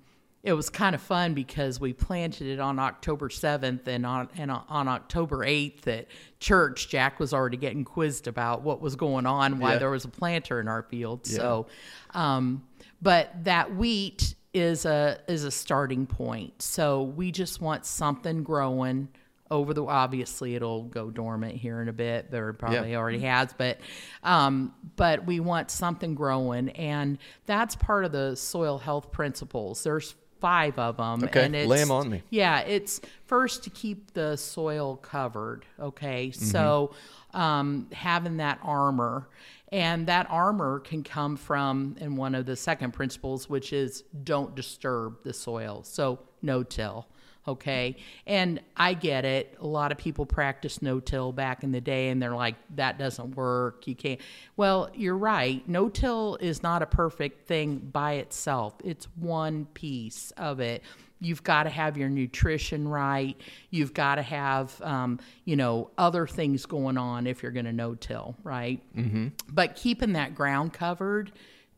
it 0.47 0.53
was 0.53 0.71
kind 0.71 0.95
of 0.95 1.03
fun 1.03 1.35
because 1.35 1.81
we 1.81 1.93
planted 1.93 2.47
it 2.47 2.61
on 2.61 2.79
October 2.79 3.29
7th 3.29 3.87
and 3.89 4.07
on 4.07 4.29
and 4.39 4.51
on 4.51 4.87
October 4.89 5.39
8th 5.39 5.87
at 5.89 6.07
church 6.41 6.89
Jack 6.89 7.19
was 7.19 7.35
already 7.35 7.57
getting 7.57 7.85
quizzed 7.85 8.29
about 8.29 8.63
what 8.63 8.81
was 8.81 8.95
going 8.97 9.27
on 9.27 9.59
why 9.59 9.73
Yeah. 9.73 9.79
there 9.81 9.91
was 9.91 10.05
a 10.05 10.09
planter 10.09 10.61
in 10.61 10.69
our 10.69 10.83
field 10.85 11.27
so 11.27 11.67
um, 12.15 12.63
but 13.03 13.33
that 13.45 13.75
wheat 13.75 14.35
is 14.55 14.87
a 14.87 15.19
is 15.29 15.43
a 15.45 15.51
starting 15.51 16.07
point 16.07 16.63
so 16.63 17.03
we 17.03 17.31
just 17.33 17.61
want 17.61 17.85
something 17.85 18.43
growing 18.45 19.09
over 19.51 19.75
the 19.75 19.85
obviously 19.85 20.55
it'll 20.55 20.85
go 20.85 21.11
dormant 21.11 21.55
here 21.57 21.81
in 21.83 21.89
a 21.89 21.93
bit 21.93 22.33
or 22.33 22.53
probably 22.53 22.93
Yeah. 22.93 22.97
already 22.99 23.19
has 23.21 23.53
but 23.53 23.79
um, 24.23 24.73
but 24.97 25.27
we 25.27 25.41
want 25.41 25.71
something 25.73 26.15
growing 26.15 26.69
and 26.71 27.19
that's 27.47 27.75
part 27.77 28.05
of 28.05 28.13
the 28.13 28.37
soil 28.37 28.79
health 28.79 29.11
principles 29.13 29.83
there's 29.83 30.15
five 30.41 30.79
of 30.79 30.97
them 30.99 31.25
Okay, 31.25 31.45
and 31.47 31.55
it's, 31.57 31.69
lay 31.69 31.81
'em 31.81 31.91
on 31.91 32.09
me. 32.11 32.23
yeah 32.31 32.61
it's 32.61 33.01
first 33.25 33.65
to 33.65 33.71
keep 33.71 34.13
the 34.15 34.37
soil 34.37 34.97
covered 34.97 35.65
okay 35.81 36.29
Mm-hmm. 36.29 36.45
so 36.45 36.95
um, 37.35 37.89
having 37.93 38.39
that 38.39 38.59
armor 38.63 39.29
and 39.73 40.07
that 40.07 40.27
armor 40.31 40.81
can 40.81 41.03
come 41.03 41.37
from 41.37 41.97
in 42.01 42.17
one 42.17 42.35
of 42.35 42.47
the 42.47 42.57
second 42.57 42.93
principles 42.93 43.49
which 43.49 43.73
is 43.73 44.05
don't 44.25 44.55
disturb 44.55 45.23
the 45.25 45.33
soil 45.33 45.83
so 45.85 46.19
no 46.43 46.63
till 46.63 47.07
okay? 47.47 47.97
And 48.27 48.61
i 48.77 48.95
get 48.95 49.25
it. 49.25 49.57
A 49.61 49.67
lot 49.67 49.93
of 49.93 49.99
people 49.99 50.27
practice 50.27 50.83
no 50.83 51.01
till 51.01 51.33
back 51.33 51.63
in 51.63 51.73
the 51.73 51.81
day 51.81 52.09
and 52.09 52.21
they're 52.23 52.35
like 52.35 52.57
that 52.77 52.99
doesn't 52.99 53.37
work. 53.37 53.87
You 53.87 53.95
can't. 53.95 54.21
Well 54.57 54.91
you're 54.95 55.17
right. 55.17 55.67
No 55.69 55.89
till 55.89 56.37
is 56.41 56.63
not 56.63 56.83
a 56.83 56.87
perfect 56.87 57.47
thing 57.47 57.79
by 57.79 58.15
itself. 58.15 58.75
It's 58.85 59.07
one 59.17 59.67
piece 59.75 60.33
of 60.37 60.61
it. 60.61 60.83
You've 61.19 61.43
got 61.43 61.63
to 61.63 61.71
have 61.71 61.97
your 61.97 62.11
nutrition 62.11 62.87
right. 62.87 63.41
You've 63.71 63.95
got 63.95 64.17
to 64.17 64.23
have 64.23 64.81
um, 64.83 65.19
you 65.45 65.57
know 65.57 65.91
other 65.97 66.27
things 66.27 66.67
going 66.67 66.99
on 66.99 67.27
if 67.27 67.43
you're 67.43 67.53
going 67.53 67.65
to 67.65 67.73
no 67.73 67.95
till 67.95 68.37
right? 68.45 68.83
Mm-hmm. 68.97 69.29
but 69.51 69.77
keeping 69.77 70.13
that 70.13 70.35
ground 70.35 70.73
covered 70.73 71.33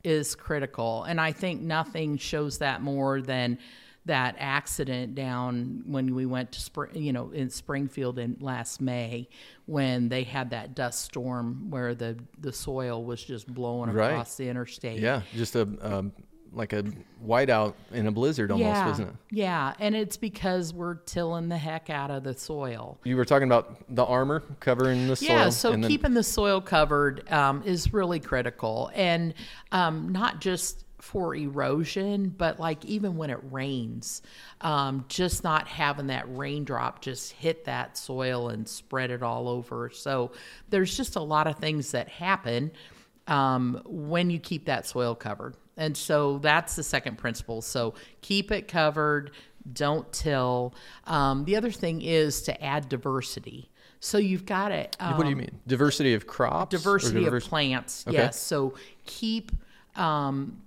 is 0.05 0.35
critical 0.37 1.03
and 1.05 1.21
i 1.21 1.33
think 1.33 1.61
nothing 1.61 2.17
shows 2.17 2.59
that 2.59 2.81
more 2.81 3.21
than 3.21 3.59
that 4.09 4.35
accident 4.39 5.15
down 5.15 5.83
when 5.87 6.15
we 6.15 6.27
went 6.27 6.53
to 6.53 6.61
spring, 6.61 6.91
you 7.03 7.13
know, 7.13 7.31
in 7.31 7.49
Springfield 7.49 8.19
in 8.19 8.37
last 8.41 8.81
May 8.81 9.29
when 9.67 10.09
they 10.09 10.25
had 10.25 10.51
that 10.51 10.75
dust 10.75 11.03
storm 11.03 11.71
where 11.71 11.95
the 11.95 12.19
the 12.41 12.53
soil 12.53 13.05
was 13.05 13.23
just 13.23 13.47
blowing 13.47 13.91
Right. 13.91 14.11
across 14.11 14.37
the 14.37 14.49
interstate. 14.49 15.01
Yeah, 15.01 15.23
just 15.35 15.55
a 15.57 15.63
um, 15.81 16.13
like 16.53 16.73
a 16.73 16.83
whiteout 17.25 17.75
in 17.93 18.07
a 18.07 18.11
blizzard 18.11 18.51
almost, 18.51 18.67
yeah, 18.67 18.87
wasn't 18.87 19.09
it? 19.11 19.15
yeah, 19.31 19.75
and 19.79 19.95
it's 19.95 20.17
because 20.17 20.73
we're 20.73 20.95
tilling 20.95 21.51
the 21.51 21.59
heck 21.59 21.91
out 21.91 22.11
of 22.11 22.25
the 22.25 22.33
soil. 22.33 22.99
You 23.05 23.17
were 23.17 23.27
talking 23.27 23.47
about 23.47 23.77
the 23.95 24.05
armor 24.05 24.43
covering 24.59 25.09
the 25.09 25.17
soil. 25.17 25.29
Yeah, 25.29 25.49
so 25.51 25.73
and 25.73 25.85
then- 25.85 25.91
keeping 25.91 26.15
the 26.15 26.23
soil 26.23 26.61
covered 26.63 27.31
um, 27.31 27.63
is 27.65 27.93
really 27.93 28.19
critical, 28.19 28.91
and 28.95 29.35
um, 29.73 30.09
not 30.09 30.41
just 30.41 30.85
for 31.09 31.35
erosion, 31.35 32.29
but 32.37 32.61
like 32.61 32.85
even 32.85 33.17
when 33.17 33.31
it 33.31 33.39
rains, 33.51 34.21
um, 34.61 35.07
just 35.09 35.43
not 35.43 35.67
having 35.67 36.09
that 36.09 36.27
raindrop 36.37 37.01
just 37.01 37.33
hit 37.33 37.65
that 37.65 37.97
soil 37.97 38.51
and 38.51 38.69
spread 38.69 39.11
it 39.11 39.23
all 39.23 39.49
over. 39.49 39.89
So 39.89 40.33
there's 40.69 40.95
just 40.95 41.17
a 41.17 41.21
lot 41.21 41.47
of 41.47 41.57
things 41.57 41.93
that 41.93 42.11
happen 42.11 42.73
um, 43.27 43.81
when 43.87 44.29
you 44.29 44.39
keep 44.39 44.67
that 44.67 44.85
soil 44.87 45.15
covered. 45.15 45.55
And 45.79 45.97
so 45.97 46.39
that's 46.39 46.77
the 46.77 46.83
second 46.83 47.17
principle. 47.17 47.63
So 47.63 47.95
keep 48.21 48.53
it 48.53 48.69
covered, 48.69 49.31
don't 49.73 50.13
till. 50.13 50.75
Um, 51.07 51.47
the 51.47 51.57
other 51.57 51.71
thing 51.71 52.03
is 52.03 52.43
to 52.43 52.63
add 52.63 52.91
diversity. 52.91 53.71
So 54.01 54.19
you've 54.19 54.45
got 54.45 54.69
to. 54.69 54.89
Um, 55.01 55.17
what 55.17 55.25
do 55.25 55.31
you 55.31 55.37
mean? 55.37 55.59
Diversity 55.67 56.13
of 56.13 56.27
crops? 56.27 56.75
or 56.75 56.77
diversity 56.77 57.25
of 57.25 57.43
plants 57.45 58.05
Okay. 58.07 58.19
yes 58.19 58.39
so 58.39 58.75
keep 59.07 59.53
um, 59.97 60.61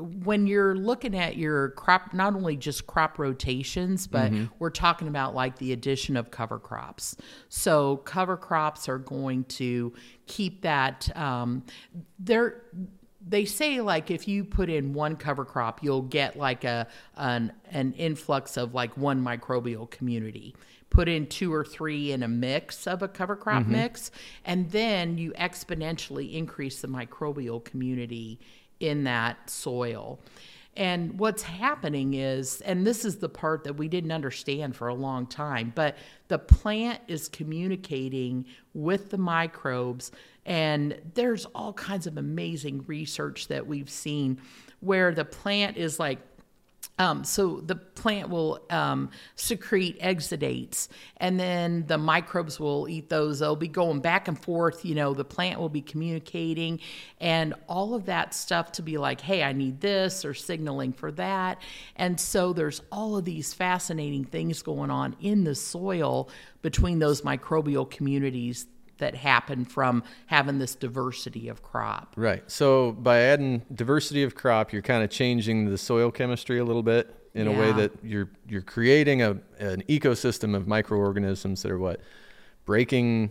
when 0.00 0.46
you're 0.46 0.74
looking 0.74 1.16
at 1.16 1.36
your 1.36 1.70
crop 1.70 2.12
not 2.14 2.34
only 2.34 2.56
just 2.56 2.86
crop 2.86 3.18
rotations 3.18 4.06
but 4.06 4.30
Mm-hmm. 4.32 4.44
we're 4.58 4.70
talking 4.70 5.08
about 5.08 5.34
like 5.34 5.58
the 5.58 5.72
addition 5.72 6.16
of 6.16 6.30
cover 6.30 6.58
crops. 6.58 7.16
So 7.48 7.98
cover 7.98 8.36
crops 8.36 8.88
are 8.88 8.98
going 8.98 9.44
to 9.44 9.92
keep 10.26 10.62
that 10.62 11.14
um, 11.16 11.64
they're 12.18 12.62
they 13.26 13.44
say 13.44 13.80
like 13.80 14.10
if 14.10 14.26
you 14.26 14.44
put 14.44 14.70
in 14.70 14.94
one 14.94 15.14
cover 15.16 15.44
crop 15.44 15.82
you'll 15.82 16.02
get 16.02 16.36
like 16.36 16.64
a 16.64 16.86
an, 17.16 17.52
an 17.70 17.92
influx 17.94 18.56
of 18.56 18.72
like 18.74 18.96
one 18.96 19.22
microbial 19.22 19.90
community. 19.90 20.54
Put 20.88 21.08
in 21.08 21.26
two 21.28 21.54
or 21.54 21.64
three 21.64 22.10
in 22.10 22.24
a 22.24 22.28
mix 22.28 22.86
of 22.88 23.00
a 23.02 23.06
cover 23.06 23.36
crop 23.36 23.64
mix 23.66 24.10
and 24.44 24.68
then 24.72 25.18
you 25.18 25.30
exponentially 25.32 26.34
increase 26.34 26.80
the 26.80 26.88
microbial 26.88 27.62
community 27.64 28.40
in 28.80 29.04
that 29.04 29.48
soil 29.48 30.18
and 30.76 31.18
what's 31.18 31.42
happening 31.42 32.14
is, 32.14 32.60
and 32.60 32.86
this 32.86 33.04
is 33.04 33.16
the 33.16 33.28
part 33.28 33.64
that 33.64 33.74
we 33.74 33.88
didn't 33.88 34.12
understand 34.12 34.76
for 34.76 34.88
a 34.88 34.94
long 34.94 35.26
time, 35.26 35.72
but 35.74 35.96
the 36.28 36.38
plant 36.38 37.00
is 37.08 37.28
communicating 37.28 38.46
with 38.72 39.10
the 39.10 39.18
microbes. 39.18 40.12
And 40.46 40.98
there's 41.14 41.44
all 41.46 41.72
kinds 41.72 42.06
of 42.06 42.16
amazing 42.16 42.84
research 42.86 43.48
that 43.48 43.66
we've 43.66 43.90
seen 43.90 44.40
where 44.78 45.12
the 45.12 45.24
plant 45.24 45.76
is 45.76 45.98
like 45.98 46.29
um, 46.98 47.24
so 47.24 47.60
the 47.60 47.76
plant 47.76 48.28
will 48.28 48.60
um, 48.68 49.10
secrete 49.34 49.98
exudates, 50.00 50.88
and 51.16 51.40
then 51.40 51.86
the 51.86 51.96
microbes 51.96 52.60
will 52.60 52.88
eat 52.88 53.08
those. 53.08 53.38
They'll 53.38 53.56
be 53.56 53.68
going 53.68 54.00
back 54.00 54.28
and 54.28 54.38
forth. 54.38 54.84
You 54.84 54.94
know, 54.94 55.14
the 55.14 55.24
plant 55.24 55.58
will 55.58 55.70
be 55.70 55.80
communicating, 55.80 56.80
and 57.18 57.54
all 57.68 57.94
of 57.94 58.04
that 58.06 58.34
stuff 58.34 58.72
to 58.72 58.82
be 58.82 58.98
like, 58.98 59.22
"Hey, 59.22 59.42
I 59.42 59.52
need 59.52 59.80
this," 59.80 60.24
or 60.26 60.34
signaling 60.34 60.92
for 60.92 61.10
that. 61.12 61.62
And 61.96 62.20
so 62.20 62.52
there's 62.52 62.82
all 62.92 63.16
of 63.16 63.24
these 63.24 63.54
fascinating 63.54 64.24
things 64.24 64.60
going 64.60 64.90
on 64.90 65.16
in 65.20 65.44
the 65.44 65.54
soil 65.54 66.28
between 66.60 66.98
those 66.98 67.22
microbial 67.22 67.90
communities 67.90 68.66
that 69.00 69.14
happen 69.14 69.64
from 69.64 70.02
having 70.26 70.58
this 70.58 70.74
diversity 70.74 71.48
of 71.48 71.62
crop. 71.62 72.14
Right. 72.16 72.48
So 72.50 72.92
by 72.92 73.18
adding 73.18 73.62
diversity 73.74 74.22
of 74.22 74.34
crop, 74.34 74.72
you're 74.72 74.82
kind 74.82 75.02
of 75.02 75.10
changing 75.10 75.70
the 75.70 75.76
soil 75.76 76.10
chemistry 76.10 76.58
a 76.58 76.64
little 76.64 76.82
bit 76.82 77.14
in 77.34 77.46
a 77.46 77.52
way 77.52 77.70
that 77.72 77.92
you're 78.02 78.28
you're 78.48 78.62
creating 78.62 79.22
a 79.22 79.30
an 79.58 79.82
ecosystem 79.88 80.56
of 80.56 80.66
microorganisms 80.66 81.62
that 81.62 81.70
are 81.70 81.78
what 81.78 82.00
breaking 82.64 83.30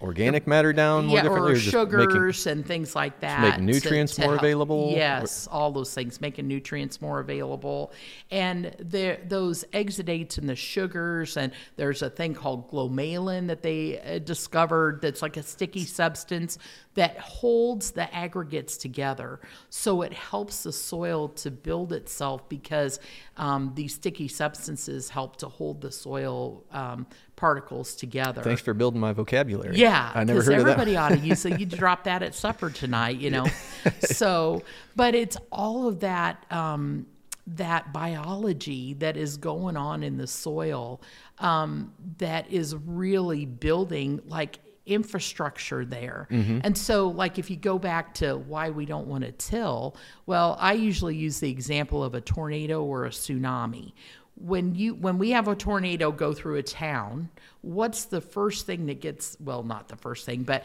organic 0.00 0.46
matter 0.46 0.72
down 0.72 1.06
more 1.06 1.16
yeah, 1.16 1.22
differently, 1.22 1.52
or 1.52 1.54
making- 1.56 1.70
sugars 1.70 2.46
and 2.46 2.66
things 2.66 2.94
like 2.94 3.20
that. 3.20 3.60
Make 3.60 3.74
nutrients 3.74 4.18
more 4.18 4.30
help- 4.30 4.40
available? 4.40 4.92
Yes, 4.92 5.46
all 5.50 5.70
those 5.70 5.92
things, 5.92 6.20
making 6.20 6.48
nutrients 6.48 7.00
more 7.00 7.20
available. 7.20 7.92
And 8.30 8.74
there, 8.78 9.18
those 9.26 9.64
exudates 9.72 10.38
and 10.38 10.48
the 10.48 10.56
sugars, 10.56 11.36
and 11.36 11.52
there's 11.76 12.02
a 12.02 12.10
thing 12.10 12.34
called 12.34 12.70
glomalin 12.70 13.48
that 13.48 13.62
they 13.62 14.00
uh, 14.00 14.18
discovered 14.18 15.00
that's 15.02 15.22
like 15.22 15.36
a 15.36 15.42
sticky 15.42 15.84
substance 15.84 16.58
that 16.94 17.18
holds 17.18 17.92
the 17.92 18.12
aggregates 18.14 18.76
together. 18.76 19.40
So 19.68 20.02
it 20.02 20.12
helps 20.12 20.64
the 20.64 20.72
soil 20.72 21.28
to 21.28 21.50
build 21.50 21.92
itself 21.92 22.48
because 22.48 22.98
um, 23.36 23.72
these 23.74 23.94
sticky 23.94 24.28
substances 24.28 25.08
help 25.08 25.36
to 25.36 25.48
hold 25.48 25.80
the 25.80 25.92
soil 25.92 26.64
um, 26.72 27.06
particles 27.40 27.94
together. 27.94 28.42
Thanks 28.42 28.60
for 28.60 28.74
building 28.74 29.00
my 29.00 29.14
vocabulary. 29.14 29.78
Yeah, 29.78 30.12
I 30.14 30.24
never 30.24 30.42
heard 30.42 30.58
of 30.58 30.66
that. 30.66 30.72
everybody 30.72 30.94
ought 30.94 31.08
to 31.08 31.18
use 31.26 31.46
it. 31.46 31.58
You 31.58 31.64
drop 31.64 32.04
that 32.04 32.22
at 32.22 32.34
supper 32.34 32.68
tonight, 32.68 33.16
you 33.16 33.30
know. 33.30 33.46
so, 34.00 34.62
but 34.94 35.14
it's 35.14 35.38
all 35.50 35.88
of 35.88 36.00
that 36.00 36.44
um, 36.50 37.06
that 37.46 37.94
biology 37.94 38.92
that 38.94 39.16
is 39.16 39.38
going 39.38 39.78
on 39.78 40.02
in 40.02 40.18
the 40.18 40.26
soil 40.26 41.00
um, 41.38 41.94
that 42.18 42.52
is 42.52 42.76
really 42.76 43.46
building 43.46 44.20
like 44.26 44.58
infrastructure 44.84 45.86
there. 45.86 46.28
Mm-hmm. 46.30 46.58
And 46.62 46.76
so 46.76 47.08
like 47.08 47.38
if 47.38 47.48
you 47.48 47.56
go 47.56 47.78
back 47.78 48.12
to 48.14 48.36
why 48.36 48.68
we 48.68 48.84
don't 48.84 49.06
want 49.06 49.24
to 49.24 49.32
till, 49.32 49.96
well, 50.26 50.58
I 50.60 50.74
usually 50.74 51.16
use 51.16 51.40
the 51.40 51.50
example 51.50 52.04
of 52.04 52.14
a 52.14 52.20
tornado 52.20 52.84
or 52.84 53.06
a 53.06 53.10
tsunami 53.10 53.94
when 54.40 54.74
you 54.74 54.94
when 54.94 55.18
we 55.18 55.30
have 55.30 55.48
a 55.48 55.54
tornado 55.54 56.10
go 56.10 56.32
through 56.32 56.56
a 56.56 56.62
town 56.62 57.28
what's 57.62 58.04
the 58.06 58.20
first 58.20 58.64
thing 58.66 58.86
that 58.86 59.00
gets 59.00 59.36
well 59.40 59.62
not 59.62 59.88
the 59.88 59.96
first 59.96 60.24
thing 60.24 60.42
but 60.42 60.64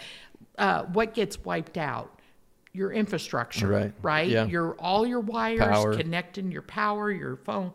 uh, 0.57 0.83
what 0.83 1.13
gets 1.13 1.43
wiped 1.43 1.77
out 1.77 2.19
your 2.71 2.91
infrastructure 2.91 3.67
Right. 3.67 3.93
right 4.01 4.27
Yeah. 4.29 4.45
your 4.45 4.73
all 4.75 5.05
your 5.05 5.19
wires 5.19 5.59
Power. 5.59 5.95
connecting 5.97 6.51
your 6.51 6.61
power 6.61 7.11
your 7.11 7.35
phone 7.35 7.73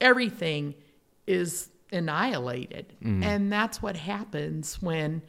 everything 0.00 0.74
is 1.26 1.70
annihilated 1.92 2.86
Mm. 3.02 3.24
and 3.24 3.52
that's 3.52 3.80
what 3.82 3.96
happens 3.96 4.80
when 4.82 5.22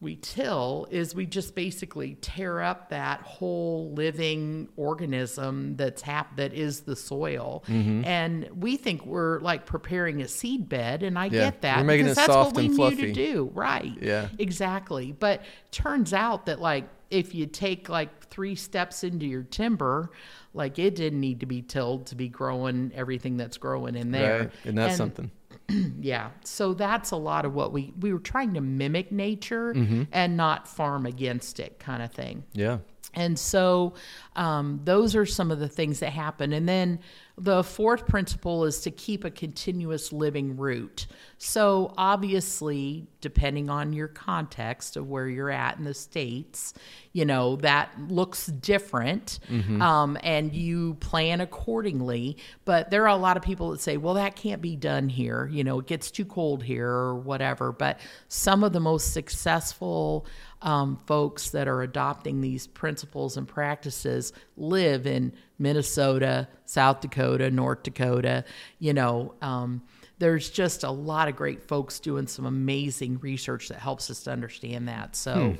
we 0.00 0.14
till 0.16 0.86
is 0.90 1.14
we 1.14 1.26
just 1.26 1.54
basically 1.56 2.16
tear 2.20 2.60
up 2.60 2.90
that 2.90 3.20
whole 3.22 3.90
living 3.94 4.68
organism 4.76 5.74
that's 5.76 6.02
hap- 6.02 6.36
that 6.36 6.52
is 6.54 6.80
the 6.82 6.94
soil 6.96 7.64
Mm-hmm. 7.68 8.04
and 8.04 8.48
we 8.54 8.76
think 8.76 9.04
we're 9.04 9.40
like 9.40 9.66
preparing 9.66 10.22
a 10.22 10.28
seed 10.28 10.68
bed 10.68 11.02
and 11.02 11.18
i 11.18 11.24
Yeah, 11.26 11.30
get 11.50 11.62
that 11.62 11.78
we're 11.78 11.84
making 11.84 12.06
because 12.06 12.16
it 12.18 12.20
that's 12.20 12.32
soft 12.32 12.54
what 12.54 12.56
we 12.60 12.66
and 12.66 12.70
knew 12.76 12.76
fluffy. 12.76 12.96
to 13.06 13.12
do 13.12 13.50
right 13.54 13.92
Yeah. 14.00 14.28
exactly 14.38 15.12
but 15.12 15.42
turns 15.72 16.12
out 16.14 16.46
that 16.46 16.60
like 16.60 16.84
if 17.10 17.34
you 17.34 17.46
take 17.46 17.88
like 17.88 18.28
three 18.28 18.54
steps 18.54 19.02
into 19.02 19.26
your 19.26 19.42
timber 19.42 20.10
like 20.54 20.78
it 20.78 20.94
didn't 20.94 21.20
need 21.20 21.40
to 21.40 21.46
be 21.46 21.62
tilled 21.62 22.06
to 22.06 22.14
be 22.14 22.28
growing 22.28 22.92
everything 22.94 23.36
that's 23.36 23.56
growing 23.56 23.96
in 23.96 24.10
there 24.12 24.38
Right. 24.40 24.50
And 24.64 24.78
that's 24.78 24.96
something. 24.96 25.30
yeah. 26.00 26.30
So 26.44 26.74
that's 26.74 27.10
a 27.10 27.16
lot 27.16 27.44
of 27.44 27.54
what 27.54 27.72
we 27.72 27.92
we 28.00 28.12
were 28.12 28.18
trying 28.20 28.54
to 28.54 28.60
mimic 28.60 29.12
nature 29.12 29.74
Mm-hmm. 29.74 30.04
and 30.12 30.36
not 30.36 30.66
farm 30.68 31.06
against 31.06 31.60
it 31.60 31.78
kind 31.78 32.02
of 32.02 32.10
thing. 32.12 32.44
Yeah. 32.52 32.78
And 33.14 33.38
so 33.38 33.94
um, 34.36 34.80
those 34.84 35.16
are 35.16 35.26
some 35.26 35.50
of 35.50 35.58
the 35.58 35.68
things 35.68 36.00
that 36.00 36.12
happen. 36.12 36.52
And 36.52 36.68
then 36.68 37.00
the 37.40 37.62
fourth 37.62 38.06
principle 38.06 38.64
is 38.64 38.80
to 38.80 38.90
keep 38.90 39.24
a 39.24 39.30
continuous 39.30 40.12
living 40.12 40.56
root. 40.56 41.06
So 41.38 41.94
obviously, 41.96 43.06
depending 43.20 43.70
on 43.70 43.92
your 43.92 44.08
context 44.08 44.96
of 44.96 45.08
where 45.08 45.28
you're 45.28 45.50
at 45.50 45.78
in 45.78 45.84
the 45.84 45.94
states, 45.94 46.74
you 47.12 47.24
know 47.24 47.56
that 47.56 47.90
looks 48.08 48.46
different, 48.46 49.38
um, 49.80 50.18
and 50.22 50.52
you 50.52 50.94
plan 50.94 51.40
accordingly. 51.40 52.36
But 52.64 52.90
there 52.90 53.04
are 53.04 53.16
a 53.16 53.16
lot 53.16 53.36
of 53.36 53.42
people 53.44 53.70
that 53.70 53.80
say, 53.80 53.96
"Well, 53.96 54.14
that 54.14 54.34
can't 54.34 54.60
be 54.60 54.74
done 54.74 55.08
here. 55.08 55.46
You 55.46 55.62
know, 55.62 55.78
it 55.78 55.86
gets 55.86 56.10
too 56.10 56.24
cold 56.24 56.64
here, 56.64 56.88
or 56.90 57.14
whatever." 57.14 57.70
But 57.72 58.00
some 58.26 58.64
of 58.64 58.72
the 58.72 58.80
most 58.80 59.12
successful 59.12 60.26
um, 60.62 60.98
folks 61.06 61.50
that 61.50 61.68
are 61.68 61.82
adopting 61.82 62.40
these 62.40 62.66
principles 62.66 63.36
and 63.36 63.46
practices 63.46 64.32
live 64.56 65.06
in 65.06 65.32
Minnesota, 65.58 66.48
South 66.64 67.00
Dakota, 67.00 67.50
North 67.50 67.82
Dakota. 67.84 68.44
You 68.78 68.92
know, 68.92 69.34
um, 69.40 69.82
there's 70.18 70.50
just 70.50 70.82
a 70.82 70.90
lot 70.90 71.28
of 71.28 71.36
great 71.36 71.62
folks 71.62 72.00
doing 72.00 72.26
some 72.26 72.44
amazing 72.44 73.18
research 73.20 73.68
that 73.68 73.78
helps 73.78 74.10
us 74.10 74.24
to 74.24 74.32
understand 74.32 74.88
that. 74.88 75.14
So, 75.14 75.56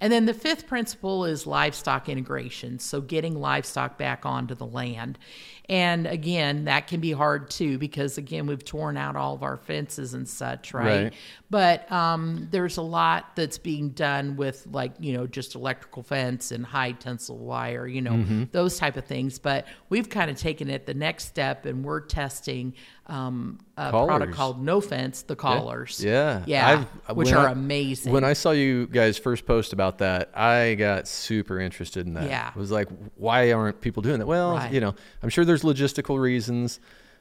and 0.00 0.12
then 0.12 0.26
the 0.26 0.34
fifth 0.34 0.66
principle 0.66 1.24
is 1.24 1.46
livestock 1.46 2.08
integration. 2.08 2.78
So, 2.78 3.00
getting 3.00 3.34
livestock 3.40 3.98
back 3.98 4.26
onto 4.26 4.54
the 4.54 4.66
land. 4.66 5.18
And 5.68 6.06
again, 6.06 6.66
that 6.66 6.86
can 6.86 7.00
be 7.00 7.10
hard 7.12 7.50
too 7.50 7.76
because, 7.78 8.18
again, 8.18 8.46
we've 8.46 8.64
torn 8.64 8.96
out 8.96 9.16
all 9.16 9.34
of 9.34 9.42
our 9.42 9.56
fences 9.56 10.14
and 10.14 10.28
such, 10.28 10.72
right? 10.72 11.04
Right. 11.04 11.14
But 11.50 11.90
um, 11.90 12.48
there's 12.50 12.76
a 12.76 12.82
lot 12.82 13.34
that's 13.34 13.58
being 13.58 13.90
done 13.90 14.36
with, 14.36 14.66
like, 14.70 14.92
you 15.00 15.12
know, 15.16 15.26
just 15.26 15.54
electrical 15.56 16.02
fence 16.02 16.52
and 16.52 16.64
high 16.64 16.92
tensile 16.92 17.38
wire, 17.38 17.86
you 17.86 18.00
know, 18.02 18.12
Mm-hmm. 18.12 18.44
those 18.52 18.78
type 18.78 18.96
of 18.96 19.04
things. 19.06 19.38
But 19.38 19.66
we've 19.88 20.08
kind 20.08 20.30
of 20.30 20.36
taken 20.36 20.70
it 20.70 20.86
the 20.86 20.94
next 20.94 21.24
step 21.26 21.66
and 21.66 21.84
we're 21.84 22.00
testing 22.00 22.74
um, 23.08 23.58
a 23.76 23.90
product 23.90 24.32
called 24.34 24.64
Nofence, 24.64 25.24
the 25.26 25.36
collars. 25.36 26.02
Yeah. 26.02 26.42
Yeah. 26.46 26.86
I've- 27.06 27.14
which 27.14 27.32
are 27.32 27.48
I- 27.48 27.52
amazing. 27.52 28.12
When 28.12 28.24
I 28.24 28.32
saw 28.32 28.50
you 28.50 28.86
guys 28.88 29.16
first 29.18 29.46
post 29.46 29.72
about 29.72 29.98
that, 29.98 30.30
I 30.36 30.74
got 30.74 31.06
super 31.06 31.60
interested 31.60 32.06
in 32.06 32.14
that. 32.14 32.28
Yeah. 32.28 32.48
It 32.48 32.56
was 32.56 32.70
like, 32.72 32.88
why 33.16 33.52
aren't 33.52 33.80
people 33.80 34.02
doing 34.02 34.18
that? 34.18 34.26
Well, 34.26 34.54
Right. 34.54 34.72
you 34.72 34.80
know, 34.80 34.94
I'm 35.22 35.28
sure 35.28 35.44
there's 35.44 35.62
logistical 35.62 36.18
reasons, 36.20 36.80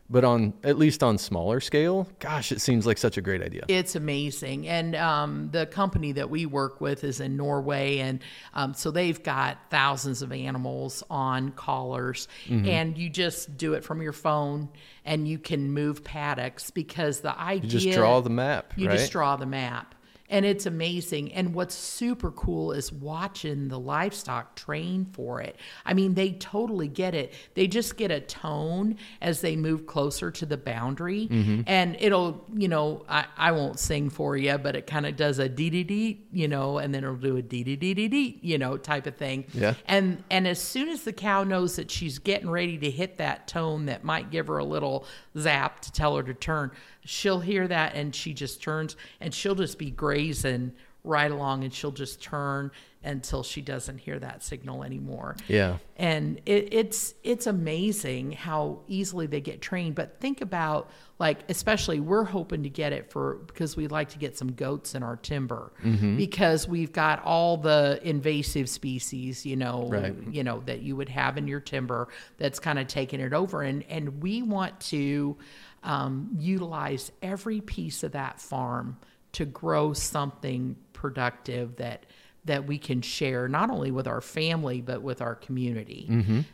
but 0.09 0.23
on 0.23 0.53
at 0.63 0.77
least 0.77 1.01
on 1.01 1.17
smaller 1.17 1.59
scale, 1.59 2.07
gosh, 2.19 2.51
it 2.51 2.61
seems 2.61 2.85
like 2.85 2.97
such 2.97 3.17
a 3.17 3.21
great 3.21 3.41
idea. 3.41 3.63
It's 3.67 3.95
amazing. 3.95 4.67
And 4.67 4.95
um, 4.95 5.49
the 5.51 5.65
company 5.65 6.11
that 6.11 6.29
we 6.29 6.45
work 6.45 6.79
with 6.79 7.03
is 7.03 7.19
in 7.19 7.35
Norway. 7.35 7.97
And 7.99 8.21
um, 8.53 8.73
so 8.73 8.91
they've 8.91 9.21
got 9.21 9.57
thousands 9.71 10.21
of 10.21 10.31
animals 10.31 11.03
on 11.09 11.51
collars. 11.51 12.27
Mm-hmm. 12.47 12.67
And 12.67 12.97
you 12.97 13.09
just 13.09 13.57
do 13.57 13.73
it 13.73 13.83
from 13.83 14.01
your 14.01 14.13
phone 14.13 14.69
and 15.05 15.27
you 15.27 15.39
can 15.39 15.71
move 15.71 16.03
paddocks 16.03 16.69
because 16.69 17.21
the 17.21 17.37
idea. 17.39 17.63
you 17.63 17.79
just 17.79 17.97
draw 17.97 18.21
the 18.21 18.29
map, 18.29 18.73
You 18.75 18.87
right? 18.87 18.97
just 18.97 19.11
draw 19.11 19.35
the 19.35 19.45
map. 19.45 19.95
And 20.35 20.45
it's 20.45 20.65
amazing. 20.65 21.31
And 21.31 21.53
what's 21.53 21.73
super 21.73 22.29
cool 22.29 22.73
is 22.73 22.91
watching 22.91 23.69
the 23.69 23.79
livestock 23.79 24.53
train 24.57 25.05
for 25.13 25.39
it. 25.39 25.55
I 25.85 25.93
mean, 25.93 26.13
they 26.13 26.33
totally 26.33 26.89
get 26.89 27.15
it. 27.15 27.31
They 27.53 27.67
just 27.67 27.95
get 27.95 28.11
a 28.11 28.19
tone 28.19 28.97
as 29.21 29.39
they 29.39 29.55
move 29.55 29.85
closer 29.85 30.31
to 30.31 30.45
the 30.45 30.57
boundary. 30.57 31.29
Mm-hmm. 31.29 31.61
And 31.67 31.95
it'll, 32.01 32.43
you 32.53 32.67
know, 32.67 33.05
I, 33.07 33.27
I 33.37 33.53
won't 33.53 33.79
sing 33.79 34.09
for 34.09 34.35
you, 34.35 34.57
but 34.57 34.75
it 34.75 34.87
kind 34.87 35.05
of 35.05 35.15
does 35.15 35.39
a 35.39 35.47
dee 35.47 35.69
dee 35.69 35.85
dee, 35.85 36.25
you 36.33 36.49
know, 36.49 36.79
and 36.79 36.93
then 36.93 37.05
it'll 37.05 37.15
do 37.15 37.37
a 37.37 37.41
dee 37.41 37.63
dee 37.63 37.77
dee 37.77 37.93
dee 37.93 38.09
dee, 38.09 38.37
you 38.41 38.57
know, 38.57 38.75
type 38.75 39.07
of 39.07 39.15
thing. 39.15 39.45
Yeah. 39.53 39.75
And 39.85 40.21
and 40.29 40.49
as 40.49 40.59
soon 40.59 40.89
as 40.89 41.03
the 41.03 41.13
cow 41.13 41.45
knows 41.45 41.77
that 41.77 41.89
she's 41.89 42.19
getting 42.19 42.49
ready 42.49 42.77
to 42.79 42.91
hit 42.91 43.19
that 43.19 43.47
tone 43.47 43.85
that 43.85 44.03
might 44.03 44.31
give 44.31 44.47
her 44.47 44.57
a 44.57 44.65
little 44.65 45.05
zap 45.37 45.79
to 45.83 45.93
tell 45.93 46.17
her 46.17 46.23
to 46.23 46.33
turn, 46.33 46.71
she'll 47.05 47.39
hear 47.39 47.67
that 47.67 47.95
and 47.95 48.13
she 48.13 48.33
just 48.33 48.61
turns 48.61 48.95
and 49.21 49.33
she'll 49.33 49.55
just 49.55 49.77
be 49.77 49.91
grazing 49.91 50.73
right 51.03 51.29
along 51.31 51.63
and 51.63 51.71
she'll 51.73 51.91
just 51.91 52.21
turn 52.21 52.71
until 53.03 53.43
she 53.43 53.61
doesn't 53.61 53.99
hear 53.99 54.17
that 54.17 54.41
signal 54.41 54.83
anymore. 54.83 55.35
Yeah. 55.47 55.77
And 55.97 56.41
it, 56.47 56.69
it's 56.73 57.13
it's 57.23 57.45
amazing 57.45 58.31
how 58.31 58.79
easily 58.87 59.27
they 59.27 59.39
get 59.41 59.61
trained. 59.61 59.93
But 59.93 60.19
think 60.19 60.41
about 60.41 60.89
like 61.19 61.47
especially 61.47 61.99
we're 61.99 62.23
hoping 62.23 62.63
to 62.63 62.69
get 62.69 62.91
it 62.93 63.11
for 63.11 63.35
because 63.45 63.77
we 63.77 63.87
like 63.87 64.09
to 64.09 64.17
get 64.17 64.35
some 64.35 64.53
goats 64.53 64.95
in 64.95 65.03
our 65.03 65.17
timber 65.17 65.71
Mm-hmm. 65.83 66.17
because 66.17 66.67
we've 66.67 66.91
got 66.91 67.23
all 67.23 67.57
the 67.57 67.99
invasive 68.01 68.67
species, 68.67 69.45
you 69.45 69.55
know, 69.55 69.87
Right. 69.87 70.15
you 70.31 70.43
know 70.43 70.63
that 70.65 70.81
you 70.81 70.95
would 70.95 71.09
have 71.09 71.37
in 71.37 71.47
your 71.47 71.59
timber 71.59 72.07
that's 72.39 72.59
kind 72.59 72.79
of 72.79 72.87
taking 72.87 73.19
it 73.19 73.31
over, 73.33 73.61
and 73.61 73.83
and 73.87 74.23
we 74.23 74.41
want 74.41 74.79
to 74.79 75.37
um, 75.85 76.29
utilize 76.37 77.11
every 77.21 77.61
piece 77.61 78.03
of 78.03 78.11
that 78.11 78.41
farm 78.41 78.97
to 79.33 79.45
grow 79.45 79.93
something 79.93 80.75
productive 80.93 81.77
that 81.77 82.05
that 82.45 82.67
we 82.67 82.77
can 82.77 83.01
share 83.01 83.47
not 83.47 83.71
only 83.71 83.89
with 83.89 84.07
our 84.07 84.21
family 84.21 84.79
but 84.79 85.01
with 85.01 85.19
our 85.19 85.33
community. 85.33 86.05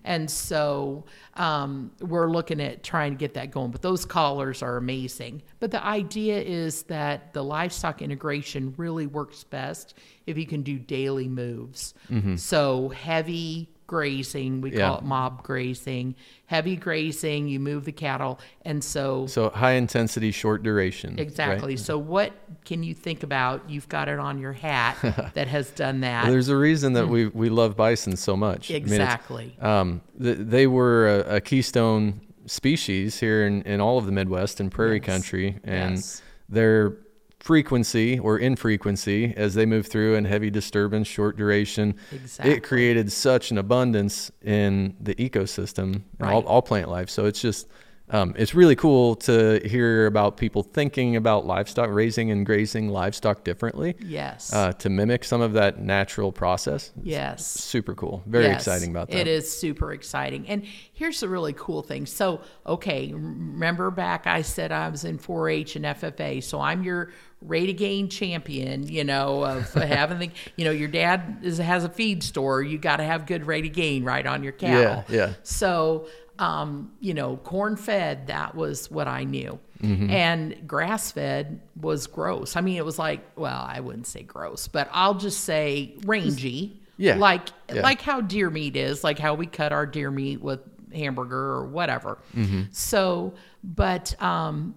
And 0.05 0.31
so 0.31 1.03
um, 1.33 1.91
we're 1.99 2.31
looking 2.31 2.61
at 2.61 2.81
trying 2.81 3.11
to 3.11 3.17
get 3.17 3.33
that 3.33 3.51
going 3.51 3.71
but 3.71 3.81
those 3.81 4.05
collars 4.05 4.63
are 4.63 4.77
amazing. 4.77 5.41
But 5.59 5.71
the 5.71 5.85
idea 5.85 6.41
is 6.41 6.83
that 6.83 7.33
the 7.33 7.43
livestock 7.43 8.01
integration 8.01 8.73
really 8.77 9.05
works 9.05 9.43
best 9.43 9.93
if 10.25 10.37
you 10.37 10.47
can 10.47 10.61
do 10.63 10.79
daily 10.79 11.27
moves. 11.27 11.93
So 12.37 12.89
heavy 12.89 13.69
grazing 13.95 14.61
we 14.61 14.71
Yeah. 14.71 14.87
call 14.87 14.97
it 14.99 15.03
mob 15.03 15.43
grazing 15.43 16.15
heavy 16.45 16.77
grazing 16.77 17.49
you 17.49 17.59
move 17.59 17.83
the 17.83 17.91
cattle 17.91 18.39
and 18.63 18.81
so 18.81 19.27
So 19.27 19.49
high 19.49 19.73
intensity, 19.73 20.31
short 20.31 20.63
duration. 20.63 21.11
right? 21.11 21.19
Exactly. 21.19 21.75
So, 21.77 21.97
what 21.97 22.31
can 22.65 22.83
you 22.83 22.93
think 22.93 23.23
about? 23.23 23.69
You've 23.69 23.89
got 23.89 24.07
it 24.07 24.17
on 24.19 24.39
your 24.39 24.53
hat 24.53 24.95
that 25.33 25.47
has 25.49 25.69
done 25.71 25.99
that. 26.01 26.23
Well, 26.23 26.31
there's 26.31 26.47
a 26.49 26.55
reason 26.55 26.93
that 26.93 27.07
we, 27.09 27.27
we 27.27 27.49
love 27.49 27.75
bison 27.75 28.15
so 28.15 28.35
much. 28.37 28.69
I 28.71 28.75
mean, 28.75 28.83
exactly. 28.83 29.55
um, 29.59 30.01
th- 30.21 30.37
they 30.39 30.67
were 30.67 31.23
a, 31.27 31.35
a 31.37 31.41
keystone 31.41 32.21
species 32.45 33.19
here 33.19 33.45
in, 33.45 33.61
in 33.63 33.81
all 33.81 33.97
of 33.97 34.05
the 34.05 34.11
Midwest 34.13 34.59
and 34.61 34.71
prairie 34.71 34.97
Yes. 34.97 35.05
country, 35.05 35.59
and 35.63 35.95
Yes. 35.95 36.21
their 36.49 36.97
frequency 37.41 38.19
or 38.19 38.37
infrequency 38.37 39.33
as 39.35 39.55
they 39.55 39.65
move 39.65 39.87
through 39.87 40.15
and 40.15 40.27
heavy 40.27 40.51
disturbance, 40.51 41.07
short 41.07 41.35
duration, 41.35 41.95
Exactly. 42.11 42.53
it 42.53 42.61
created 42.63 43.11
such 43.11 43.49
an 43.49 43.57
abundance 43.57 44.31
in 44.43 44.95
the 45.01 45.15
ecosystem 45.15 45.83
and 45.95 46.03
all, 46.21 46.41
Right. 46.41 46.45
all 46.45 46.61
plant 46.61 46.89
life. 46.89 47.09
So 47.09 47.25
it's 47.25 47.41
just 47.41 47.67
um, 48.11 48.33
it's 48.37 48.53
really 48.53 48.75
cool 48.75 49.15
to 49.15 49.61
hear 49.65 50.05
about 50.05 50.37
people 50.37 50.63
thinking 50.63 51.15
about 51.15 51.45
livestock 51.45 51.89
raising 51.89 52.29
and 52.29 52.45
grazing 52.45 52.89
livestock 52.89 53.43
differently 53.43 53.95
yes. 53.99 54.53
uh, 54.53 54.73
to 54.73 54.89
mimic 54.89 55.23
some 55.23 55.41
of 55.41 55.53
that 55.53 55.79
natural 55.79 56.31
process. 56.31 56.91
yes. 57.01 57.47
Super 57.47 57.95
cool. 57.95 58.21
Very 58.25 58.45
Yes, 58.45 58.61
exciting 58.61 58.89
about 58.89 59.09
that. 59.09 59.17
It 59.17 59.27
is 59.27 59.51
super 59.51 59.93
exciting. 59.93 60.47
And 60.47 60.65
here's 60.93 61.21
the 61.21 61.29
really 61.29 61.53
cool 61.53 61.81
thing. 61.81 62.05
So, 62.05 62.41
okay, 62.67 63.13
remember 63.13 63.89
back 63.91 64.27
I 64.27 64.41
said 64.41 64.71
I 64.71 64.89
was 64.89 65.05
in 65.05 65.17
4 65.17 65.49
H 65.49 65.75
and 65.77 65.85
FFA. 65.85 66.43
So 66.43 66.59
I'm 66.59 66.83
your 66.83 67.11
rate 67.41 67.69
of 67.69 67.77
gain 67.77 68.07
champion, 68.07 68.87
you 68.87 69.03
know, 69.03 69.43
of 69.43 69.73
having 69.73 70.19
the, 70.19 70.29
you 70.55 70.65
know, 70.65 70.71
your 70.71 70.87
dad 70.87 71.39
is, 71.43 71.57
has 71.57 71.83
a 71.83 71.89
feed 71.89 72.23
store. 72.23 72.61
You 72.61 72.77
got 72.77 72.97
to 72.97 73.03
have 73.03 73.25
good 73.25 73.47
rate 73.47 73.65
of 73.65 73.73
gain 73.73 74.03
right 74.03 74.25
on 74.25 74.43
your 74.43 74.53
cattle. 74.53 75.05
Yeah, 75.09 75.27
yeah. 75.27 75.33
So, 75.43 76.07
um, 76.41 76.91
you 76.99 77.13
know, 77.13 77.37
corn 77.37 77.75
fed, 77.75 78.27
that 78.27 78.55
was 78.55 78.89
what 78.89 79.07
I 79.07 79.23
knew. 79.23 79.59
Mm-hmm. 79.81 80.09
And 80.09 80.67
grass 80.67 81.11
fed 81.11 81.61
was 81.79 82.07
gross. 82.07 82.55
I 82.55 82.61
mean, 82.61 82.77
it 82.77 82.85
was 82.85 82.97
like, 82.97 83.21
well, 83.35 83.63
I 83.67 83.79
wouldn't 83.79 84.07
say 84.07 84.23
gross, 84.23 84.67
but 84.67 84.89
I'll 84.91 85.13
just 85.13 85.41
say 85.43 85.95
rangy. 86.03 86.81
Yeah, 86.97 87.15
Like 87.15 87.49
yeah. 87.71 87.81
like 87.81 88.01
how 88.01 88.21
deer 88.21 88.49
meat 88.49 88.75
is, 88.75 89.03
like 89.03 89.19
how 89.19 89.35
we 89.35 89.45
cut 89.45 89.71
our 89.71 89.85
deer 89.85 90.11
meat 90.11 90.41
with 90.41 90.59
hamburger 90.93 91.53
or 91.53 91.65
whatever. 91.65 92.17
Mm-hmm. 92.35 92.63
So, 92.71 93.35
but 93.63 94.19
um, 94.21 94.75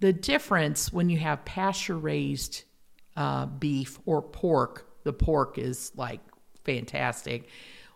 the 0.00 0.12
difference 0.12 0.92
when 0.92 1.08
you 1.08 1.18
have 1.18 1.44
pasture 1.44 1.96
raised 1.96 2.64
uh, 3.16 3.46
beef 3.46 3.98
or 4.06 4.20
pork. 4.20 4.88
The 5.04 5.12
pork 5.12 5.58
is 5.58 5.92
like 5.96 6.20
fantastic. 6.64 7.48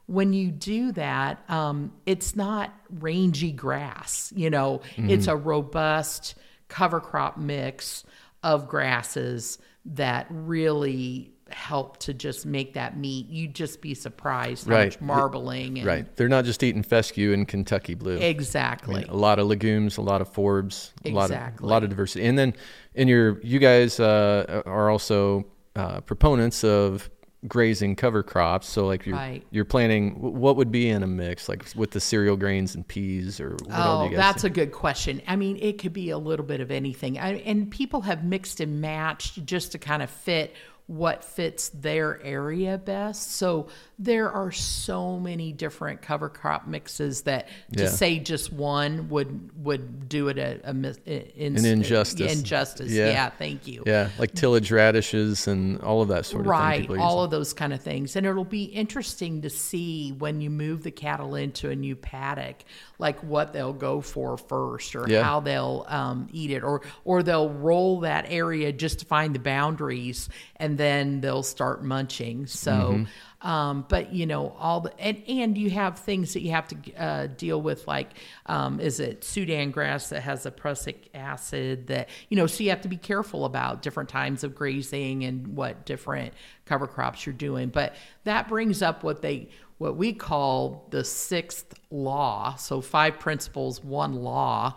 When 0.08 0.32
you 0.32 0.50
do 0.50 0.90
that, 0.92 1.44
um, 1.48 1.92
it's 2.06 2.34
not 2.34 2.72
rangy 2.98 3.52
grass. 3.52 4.32
You 4.34 4.50
know, 4.50 4.80
it's 4.96 5.26
a 5.28 5.36
robust 5.36 6.34
cover 6.68 6.98
crop 7.00 7.36
mix 7.38 8.04
of 8.42 8.68
grasses 8.68 9.58
that 9.84 10.26
really 10.30 11.32
help 11.50 11.96
to 11.98 12.12
just 12.14 12.44
make 12.46 12.74
that 12.74 12.96
meat. 12.96 13.26
You'd 13.28 13.54
just 13.54 13.80
be 13.80 13.94
surprised 13.94 14.66
how 14.66 14.74
Right. 14.74 14.86
much 14.92 15.00
marbling 15.00 15.78
and 15.78 15.86
Right. 15.86 16.16
They're 16.16 16.28
not 16.28 16.44
just 16.44 16.62
eating 16.62 16.82
fescue 16.82 17.32
and 17.32 17.46
Kentucky 17.48 17.94
blue. 17.94 18.16
exactly. 18.16 19.04
a 19.08 19.14
lot 19.14 19.38
of 19.38 19.46
legumes, 19.46 19.96
a 19.96 20.02
lot 20.02 20.20
of 20.20 20.32
forbs, 20.32 20.92
a 21.04 21.10
lot 21.10 21.26
of 21.26 21.30
Exactly. 21.32 21.66
a 21.66 21.70
lot 21.70 21.82
of 21.84 21.90
diversity. 21.90 22.26
And 22.26 22.38
then 22.38 22.54
in 22.94 23.08
your 23.08 23.40
you 23.42 23.58
guys 23.58 23.98
uh, 24.00 24.62
are 24.66 24.90
also 24.90 25.46
uh, 25.76 26.00
proponents 26.02 26.64
of 26.64 27.08
grazing 27.46 27.94
cover 27.94 28.22
crops. 28.24 28.68
So 28.68 28.86
like 28.86 29.06
you're 29.06 29.14
Right. 29.16 29.44
you're 29.50 29.64
planting 29.64 30.14
what 30.20 30.56
would 30.56 30.72
be 30.72 30.88
in 30.88 31.02
a 31.04 31.06
mix 31.06 31.48
like 31.48 31.64
with 31.76 31.92
the 31.92 32.00
cereal 32.00 32.36
grains 32.36 32.74
and 32.74 32.86
peas 32.86 33.38
or 33.40 33.50
what 33.50 33.68
Oh, 33.70 34.04
you 34.04 34.10
guys 34.10 34.16
that's 34.18 34.42
do? 34.42 34.48
a 34.48 34.50
good 34.50 34.72
question. 34.72 35.22
I 35.26 35.36
mean, 35.36 35.56
it 35.60 35.78
could 35.78 35.92
be 35.92 36.10
a 36.10 36.18
little 36.18 36.44
bit 36.44 36.60
of 36.60 36.70
anything. 36.72 37.16
I, 37.18 37.34
and 37.40 37.70
people 37.70 38.00
have 38.02 38.24
mixed 38.24 38.58
and 38.60 38.80
matched 38.80 39.44
just 39.46 39.70
to 39.72 39.78
kind 39.78 40.02
of 40.02 40.10
fit 40.10 40.52
what 40.88 41.22
fits 41.22 41.68
their 41.68 42.20
area 42.24 42.78
best. 42.78 43.32
So 43.32 43.68
there 43.98 44.30
are 44.30 44.50
so 44.50 45.18
many 45.18 45.52
different 45.52 46.00
cover 46.00 46.28
crop 46.30 46.66
mixes 46.66 47.22
that 47.22 47.48
to 47.76 47.82
Yeah. 47.84 47.88
say 47.90 48.18
just 48.18 48.52
one 48.52 49.08
would 49.10 49.50
would 49.64 50.08
do 50.08 50.28
it 50.28 50.38
a, 50.38 50.60
a 50.64 50.72
mis- 50.72 50.98
in, 51.04 51.56
An 51.58 51.64
injustice. 51.66 52.32
Injustice. 52.32 52.90
Yeah. 52.90 53.08
Yeah. 53.10 53.28
thank 53.30 53.66
you. 53.66 53.82
yeah, 53.86 54.08
like 54.18 54.32
tillage 54.32 54.72
radishes 54.72 55.46
and 55.46 55.78
all 55.82 56.00
of 56.00 56.08
that 56.08 56.24
sort 56.24 56.40
of 56.40 56.52
thing. 56.52 56.88
Right, 56.90 56.98
all 56.98 57.22
of 57.22 57.30
those 57.30 57.52
kind 57.52 57.74
of 57.74 57.82
things. 57.82 58.16
And 58.16 58.26
it'll 58.26 58.44
be 58.44 58.64
interesting 58.64 59.42
to 59.42 59.50
see 59.50 60.12
when 60.12 60.40
you 60.40 60.48
move 60.48 60.82
the 60.84 60.90
cattle 60.90 61.34
into 61.34 61.68
a 61.68 61.76
new 61.76 61.96
paddock, 61.96 62.64
like 62.98 63.22
what 63.22 63.52
they'll 63.52 63.74
go 63.74 64.00
for 64.00 64.38
first 64.38 64.96
or 64.96 65.06
Yeah. 65.06 65.22
how 65.22 65.40
they'll 65.40 65.84
um, 65.88 66.28
eat 66.32 66.50
it 66.50 66.62
or 66.62 66.80
or 67.04 67.22
they'll 67.22 67.50
roll 67.50 68.00
that 68.00 68.24
area 68.28 68.72
just 68.72 69.00
to 69.00 69.04
find 69.04 69.34
the 69.34 69.38
boundaries 69.38 70.30
and 70.58 70.76
then 70.78 71.20
they'll 71.20 71.42
start 71.42 71.84
munching. 71.84 72.46
So 72.46 72.70
Mm-hmm. 72.70 73.48
um, 73.48 73.86
but 73.88 74.12
you 74.12 74.26
know 74.26 74.54
all 74.58 74.80
the 74.80 75.00
and 75.00 75.22
and 75.28 75.56
you 75.56 75.70
have 75.70 75.98
things 75.98 76.32
that 76.34 76.42
you 76.42 76.50
have 76.50 76.68
to 76.68 76.94
uh, 76.94 77.26
deal 77.26 77.60
with 77.60 77.86
like 77.86 78.10
um, 78.46 78.80
is 78.80 79.00
it 79.00 79.24
Sudan 79.24 79.70
grass 79.70 80.08
that 80.10 80.22
has 80.22 80.46
a 80.46 80.50
prussic 80.50 81.08
acid 81.14 81.86
that 81.88 82.08
you 82.28 82.36
know 82.36 82.46
so 82.46 82.64
you 82.64 82.70
have 82.70 82.80
to 82.82 82.88
be 82.88 82.96
careful 82.96 83.44
about 83.44 83.82
different 83.82 84.08
times 84.08 84.44
of 84.44 84.54
grazing 84.54 85.24
and 85.24 85.56
what 85.56 85.86
different 85.86 86.34
cover 86.64 86.86
crops 86.86 87.26
you're 87.26 87.32
doing. 87.32 87.68
But 87.68 87.94
that 88.24 88.48
brings 88.48 88.82
up 88.82 89.02
what 89.04 89.22
they 89.22 89.48
what 89.78 89.96
we 89.96 90.12
call 90.12 90.86
the 90.90 91.04
sixth 91.04 91.74
law. 91.90 92.56
So 92.56 92.80
five 92.80 93.18
principles, 93.20 93.82
one 93.82 94.12
law, 94.12 94.74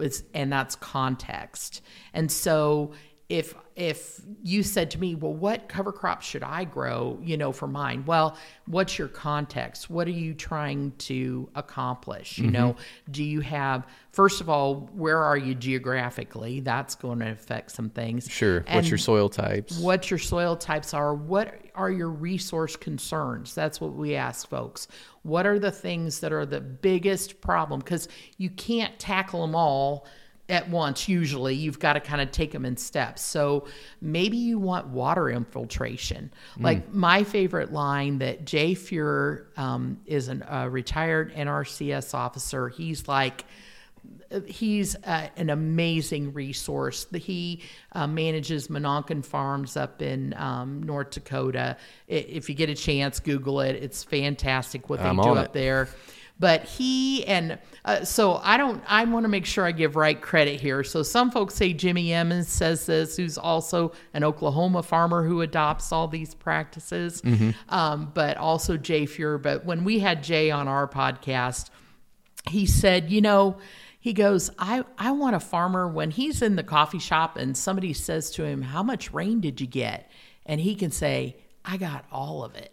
is 0.00 0.24
and 0.32 0.52
that's 0.52 0.76
context. 0.76 1.82
And 2.12 2.30
so 2.30 2.92
if 3.34 3.52
if 3.74 4.20
you 4.44 4.62
said 4.62 4.92
to 4.92 5.00
me, 5.00 5.16
well, 5.16 5.34
what 5.34 5.68
cover 5.68 5.90
crop 5.90 6.22
should 6.22 6.44
I 6.44 6.62
grow, 6.62 7.18
you 7.20 7.36
know, 7.36 7.50
for 7.50 7.66
mine? 7.66 8.04
Well, 8.06 8.36
what's 8.66 8.96
your 8.96 9.08
context? 9.08 9.90
What 9.90 10.06
are 10.06 10.12
you 10.12 10.32
trying 10.32 10.92
to 10.98 11.50
accomplish? 11.56 12.38
You 12.38 12.52
know, 12.52 12.74
mm-hmm. 12.74 13.12
do 13.12 13.24
you 13.24 13.40
have 13.40 13.88
first 14.12 14.40
of 14.40 14.48
all, 14.48 14.88
where 14.94 15.20
are 15.20 15.36
you 15.36 15.56
geographically? 15.56 16.60
That's 16.60 16.94
going 16.94 17.18
to 17.18 17.32
affect 17.32 17.72
some 17.72 17.90
things. 17.90 18.30
Sure. 18.30 18.64
What's 18.70 18.88
your 18.88 18.98
soil 18.98 19.28
types? 19.28 19.78
what 19.78 20.08
your 20.08 20.18
soil 20.18 20.56
types 20.56 20.94
are, 20.94 21.12
what 21.12 21.52
are 21.74 21.90
your 21.90 22.10
resource 22.10 22.76
concerns? 22.76 23.52
That's 23.52 23.80
what 23.80 23.94
we 23.94 24.14
ask 24.14 24.48
folks. 24.48 24.86
What 25.22 25.46
are 25.46 25.58
the 25.58 25.72
things 25.72 26.20
that 26.20 26.32
are 26.32 26.46
the 26.46 26.60
biggest 26.60 27.40
problem? 27.40 27.80
Because 27.80 28.06
you 28.38 28.50
can't 28.50 28.96
tackle 29.00 29.40
them 29.40 29.56
all 29.56 30.06
at 30.48 30.68
once, 30.68 31.08
usually. 31.08 31.54
You've 31.54 31.78
got 31.78 31.94
to 31.94 32.00
kind 32.00 32.20
of 32.20 32.30
take 32.30 32.52
them 32.52 32.64
in 32.64 32.76
steps. 32.76 33.22
So 33.22 33.66
maybe 34.00 34.36
you 34.36 34.58
want 34.58 34.88
water 34.88 35.30
infiltration. 35.30 36.30
Like 36.58 36.92
my 36.92 37.24
favorite 37.24 37.72
line 37.72 38.18
that 38.18 38.44
Jay 38.44 38.74
Fuhrer 38.74 39.46
um, 39.58 40.00
is 40.06 40.28
a 40.28 40.54
uh, 40.54 40.66
retired 40.66 41.34
NRCS 41.34 42.14
officer. 42.14 42.68
He's 42.68 43.08
like, 43.08 43.44
he's 44.46 44.96
uh, 45.04 45.28
an 45.36 45.50
amazing 45.50 46.32
resource. 46.32 47.06
He 47.14 47.62
uh, 47.92 48.06
manages 48.06 48.68
Menoken 48.68 49.24
Farms 49.24 49.76
up 49.76 50.02
in 50.02 50.34
um, 50.34 50.82
North 50.82 51.10
Dakota. 51.10 51.76
If 52.08 52.48
you 52.48 52.54
get 52.54 52.68
a 52.68 52.74
chance, 52.74 53.20
Google 53.20 53.60
it. 53.60 53.76
It's 53.76 54.02
fantastic 54.02 54.90
what 54.90 55.00
they 55.00 55.08
I'm 55.08 55.16
do 55.16 55.34
up 55.34 55.46
it. 55.46 55.52
there. 55.52 55.88
But 56.38 56.64
he 56.64 57.24
and 57.26 57.58
uh, 57.84 58.04
so 58.04 58.40
I 58.42 58.56
don't. 58.56 58.82
I 58.88 59.04
want 59.04 59.24
to 59.24 59.28
make 59.28 59.46
sure 59.46 59.64
I 59.64 59.70
give 59.72 59.94
right 59.94 60.20
credit 60.20 60.60
here. 60.60 60.82
So 60.82 61.02
some 61.04 61.30
folks 61.30 61.54
say 61.54 61.72
Jimmy 61.72 62.12
Emmons 62.12 62.48
says 62.48 62.86
this, 62.86 63.16
who's 63.16 63.38
also 63.38 63.92
an 64.14 64.24
Oklahoma 64.24 64.82
farmer 64.82 65.22
who 65.24 65.42
adopts 65.42 65.92
all 65.92 66.08
these 66.08 66.34
practices, 66.34 67.22
Mm-hmm. 67.22 67.50
um, 67.72 68.10
but 68.14 68.36
also 68.36 68.76
Jay 68.76 69.06
Fuhrer. 69.06 69.40
But 69.40 69.64
when 69.64 69.84
we 69.84 70.00
had 70.00 70.24
Jay 70.24 70.50
on 70.50 70.66
our 70.66 70.88
podcast, 70.88 71.70
he 72.48 72.66
said, 72.66 73.10
you 73.10 73.20
know, 73.20 73.58
he 74.00 74.12
goes, 74.12 74.50
I, 74.58 74.84
I 74.98 75.12
want 75.12 75.36
a 75.36 75.40
farmer 75.40 75.86
when 75.88 76.10
he's 76.10 76.42
in 76.42 76.56
the 76.56 76.62
coffee 76.64 76.98
shop 76.98 77.36
and 77.36 77.56
somebody 77.56 77.92
says 77.92 78.30
to 78.32 78.44
him, 78.44 78.60
How 78.60 78.82
much 78.82 79.12
rain 79.14 79.40
did 79.40 79.60
you 79.60 79.66
get? 79.66 80.10
And 80.44 80.60
he 80.60 80.74
can 80.74 80.90
say, 80.90 81.36
I 81.64 81.76
got 81.78 82.04
all 82.12 82.44
of 82.44 82.54
it. 82.56 82.72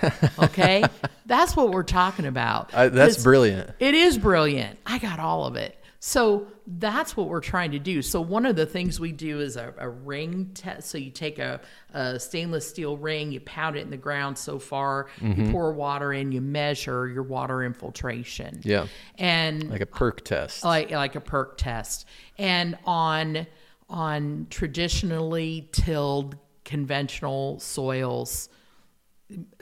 Okay? 0.38 0.84
that's 1.26 1.54
what 1.56 1.70
we're 1.70 1.82
talking 1.82 2.26
about. 2.26 2.74
I, 2.74 2.88
that's 2.88 3.22
brilliant. 3.22 3.70
It 3.78 3.94
is 3.94 4.18
brilliant. 4.18 4.78
I 4.86 4.98
got 4.98 5.18
all 5.20 5.46
of 5.46 5.56
it. 5.56 5.78
So 6.04 6.48
that's 6.66 7.16
what 7.16 7.28
we're 7.28 7.40
trying 7.40 7.70
to 7.72 7.78
do. 7.78 8.02
So 8.02 8.20
one 8.20 8.44
of 8.44 8.56
the 8.56 8.66
things 8.66 8.98
we 8.98 9.12
do 9.12 9.38
is 9.38 9.56
a, 9.56 9.72
a 9.78 9.88
ring 9.88 10.50
test. 10.52 10.90
So 10.90 10.98
you 10.98 11.12
take 11.12 11.38
a, 11.38 11.60
a 11.94 12.18
stainless 12.18 12.68
steel 12.68 12.96
ring, 12.96 13.30
you 13.30 13.38
pound 13.40 13.76
it 13.76 13.82
in 13.82 13.90
the 13.90 13.96
ground 13.96 14.36
so 14.36 14.58
far, 14.58 15.06
Mm-hmm. 15.20 15.44
you 15.46 15.52
pour 15.52 15.72
water 15.72 16.12
in, 16.12 16.32
you 16.32 16.40
measure 16.40 17.06
your 17.08 17.22
water 17.22 17.62
infiltration. 17.62 18.60
Yeah. 18.64 18.86
And 19.16 19.70
Like 19.70 19.80
a 19.80 19.86
perk 19.86 20.24
test. 20.24 20.64
like 20.64 20.90
like 20.90 21.14
a 21.14 21.20
perk 21.20 21.56
test 21.56 22.06
and 22.36 22.76
on 22.84 23.46
on 23.88 24.48
traditionally 24.50 25.68
tilled 25.70 26.36
conventional 26.64 27.60
soils 27.60 28.48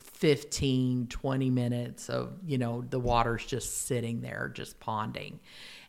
15 0.00 1.06
20 1.08 1.50
minutes 1.50 2.08
of 2.10 2.32
you 2.46 2.58
know 2.58 2.82
the 2.90 3.00
water's 3.00 3.44
just 3.44 3.86
sitting 3.86 4.20
there 4.20 4.50
just 4.54 4.78
ponding. 4.80 5.38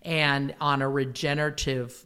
And 0.03 0.55
on 0.59 0.81
a 0.81 0.89
regenerative 0.89 2.05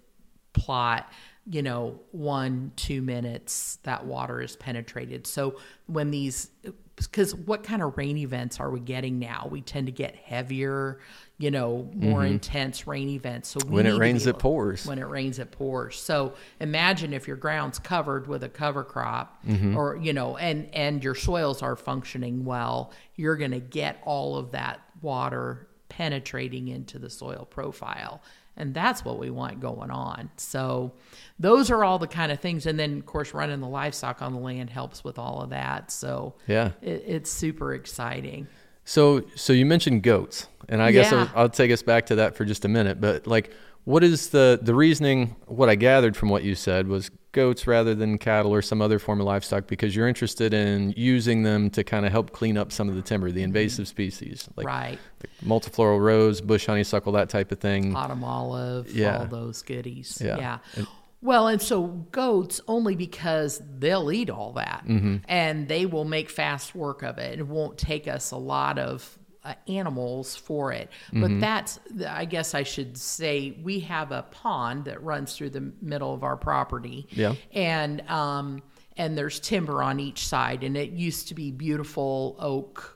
plot 0.53 1.11
you 1.47 1.61
know 1.61 1.99
one 2.11 2.71
two 2.75 3.01
minutes 3.01 3.77
that 3.83 4.05
water 4.05 4.41
is 4.41 4.55
penetrated. 4.55 5.27
So 5.27 5.59
when 5.87 6.11
these 6.11 6.49
because 6.95 7.35
what 7.35 7.63
kind 7.63 7.81
of 7.81 7.97
rain 7.97 8.17
events 8.17 8.59
are 8.59 8.69
we 8.69 8.79
getting 8.79 9.19
now 9.19 9.47
we 9.51 9.61
tend 9.61 9.85
to 9.87 9.91
get 9.91 10.15
heavier 10.15 10.99
you 11.37 11.51
know 11.51 11.89
more 11.93 12.25
intense 12.25 12.87
rain 12.87 13.09
events 13.09 13.49
so 13.49 13.59
we 13.59 13.65
Mm-hmm. 13.65 13.73
When 13.75 13.85
it 13.87 13.97
rains, 13.97 14.23
be 14.23 14.29
it 14.29 14.39
pours. 14.39 14.85
when 14.85 14.99
it 14.99 15.07
rains 15.07 15.37
it 15.39 15.51
pours 15.51 15.99
so 15.99 16.33
imagine 16.59 17.11
if 17.13 17.27
your 17.27 17.37
ground's 17.37 17.79
covered 17.79 18.27
with 18.27 18.43
a 18.43 18.49
cover 18.49 18.83
crop 18.83 19.43
Mm-hmm. 19.45 19.75
or 19.77 19.97
you 19.97 20.13
know 20.13 20.37
and 20.37 20.69
and 20.73 21.03
your 21.03 21.15
soils 21.15 21.61
are 21.61 21.75
functioning 21.75 22.45
well 22.45 22.91
you're 23.15 23.35
going 23.35 23.51
to 23.51 23.59
get 23.59 24.01
all 24.05 24.37
of 24.37 24.51
that 24.51 24.79
water 25.01 25.67
penetrating 25.89 26.67
into 26.69 26.97
the 26.99 27.09
soil 27.09 27.45
profile 27.49 28.21
and 28.57 28.73
that's 28.73 29.03
what 29.05 29.17
we 29.19 29.29
want 29.29 29.59
going 29.59 29.91
on 29.91 30.29
so 30.37 30.91
those 31.39 31.69
are 31.71 31.83
all 31.83 31.99
the 31.99 32.07
kind 32.07 32.31
of 32.31 32.39
things 32.39 32.65
and 32.65 32.79
then 32.79 32.97
of 32.99 33.05
course 33.05 33.33
running 33.33 33.59
the 33.59 33.67
livestock 33.67 34.21
on 34.21 34.33
the 34.33 34.39
land 34.39 34.69
helps 34.69 35.03
with 35.03 35.17
all 35.19 35.41
of 35.41 35.49
that 35.49 35.91
so 35.91 36.33
Yeah. 36.47 36.71
it, 36.81 37.03
it's 37.07 37.31
super 37.31 37.73
exciting 37.73 38.47
So, 38.87 39.23
so 39.35 39.51
you 39.51 39.65
mentioned 39.65 40.03
goats, 40.03 40.47
and 40.69 40.79
I 40.81 40.91
guess 40.91 41.11
Yeah. 41.11 41.27
I'll, 41.33 41.41
I'll 41.43 41.49
take 41.49 41.71
us 41.71 41.81
back 41.81 42.05
to 42.07 42.15
that 42.15 42.35
for 42.35 42.45
just 42.45 42.65
a 42.65 42.67
minute. 42.67 43.01
But 43.01 43.25
like, 43.25 43.51
what 43.83 44.03
is 44.03 44.29
the 44.29 44.59
the 44.61 44.75
reasoning? 44.75 45.35
What 45.47 45.69
I 45.69 45.75
gathered 45.75 46.15
from 46.15 46.29
what 46.29 46.43
you 46.43 46.53
said 46.53 46.87
was 46.87 47.09
goats 47.35 47.67
rather 47.67 47.93
than 47.93 48.17
cattle 48.17 48.51
or 48.51 48.63
some 48.63 48.81
other 48.81 48.97
form 48.97 49.19
of 49.21 49.27
livestock 49.27 49.67
because 49.67 49.95
you're 49.95 50.07
interested 50.07 50.53
in 50.55 50.91
using 50.97 51.43
them 51.43 51.69
to 51.69 51.83
kind 51.83 52.05
of 52.07 52.11
help 52.11 52.31
clean 52.31 52.57
up 52.57 52.71
some 52.71 52.89
of 52.89 52.95
the 52.95 53.01
timber, 53.03 53.31
the 53.31 53.43
invasive 53.43 53.87
species, 53.87 54.49
like, 54.55 54.65
right 54.65 54.97
like 55.21 55.29
multifloral 55.45 55.99
rose, 56.01 56.41
bush 56.41 56.65
honeysuckle, 56.65 57.11
that 57.11 57.29
type 57.29 57.51
of 57.51 57.59
thing. 57.59 57.95
autumn 57.95 58.23
olive, 58.23 58.89
Yeah. 58.95 59.19
all 59.19 59.25
those 59.27 59.61
goodies. 59.61 60.19
Yeah. 60.23 60.59
Yeah. 60.77 60.85
well, 61.21 61.47
and 61.47 61.61
so 61.61 61.85
goats 62.11 62.61
only 62.67 62.95
because 62.95 63.61
they'll 63.79 64.11
eat 64.11 64.29
all 64.29 64.53
that 64.53 64.83
Mm-hmm. 64.87 65.17
and 65.27 65.67
they 65.67 65.85
will 65.85 66.05
make 66.05 66.29
fast 66.29 66.73
work 66.73 67.03
of 67.03 67.17
it. 67.19 67.39
It 67.39 67.47
won't 67.47 67.77
take 67.77 68.07
us 68.07 68.31
a 68.31 68.37
lot 68.37 68.79
of 68.79 69.17
uh, 69.45 69.53
animals 69.67 70.35
for 70.35 70.71
it. 70.73 70.89
Mm-hmm. 71.07 71.21
But 71.21 71.39
that's, 71.39 71.79
I 72.07 72.25
guess 72.25 72.53
I 72.53 72.63
should 72.63 72.97
say, 72.97 73.57
we 73.63 73.79
have 73.81 74.11
a 74.11 74.23
pond 74.23 74.85
that 74.85 75.01
runs 75.03 75.35
through 75.35 75.51
the 75.51 75.71
middle 75.81 76.13
of 76.13 76.23
our 76.23 76.35
property. 76.37 77.07
Yeah. 77.11 77.35
And, 77.53 78.01
um, 78.09 78.61
and 78.97 79.17
there's 79.17 79.39
timber 79.39 79.83
on 79.83 79.99
each 79.99 80.27
side, 80.27 80.63
and 80.63 80.75
it 80.75 80.91
used 80.91 81.27
to 81.27 81.33
be 81.35 81.51
beautiful 81.51 82.35
oak. 82.39 82.91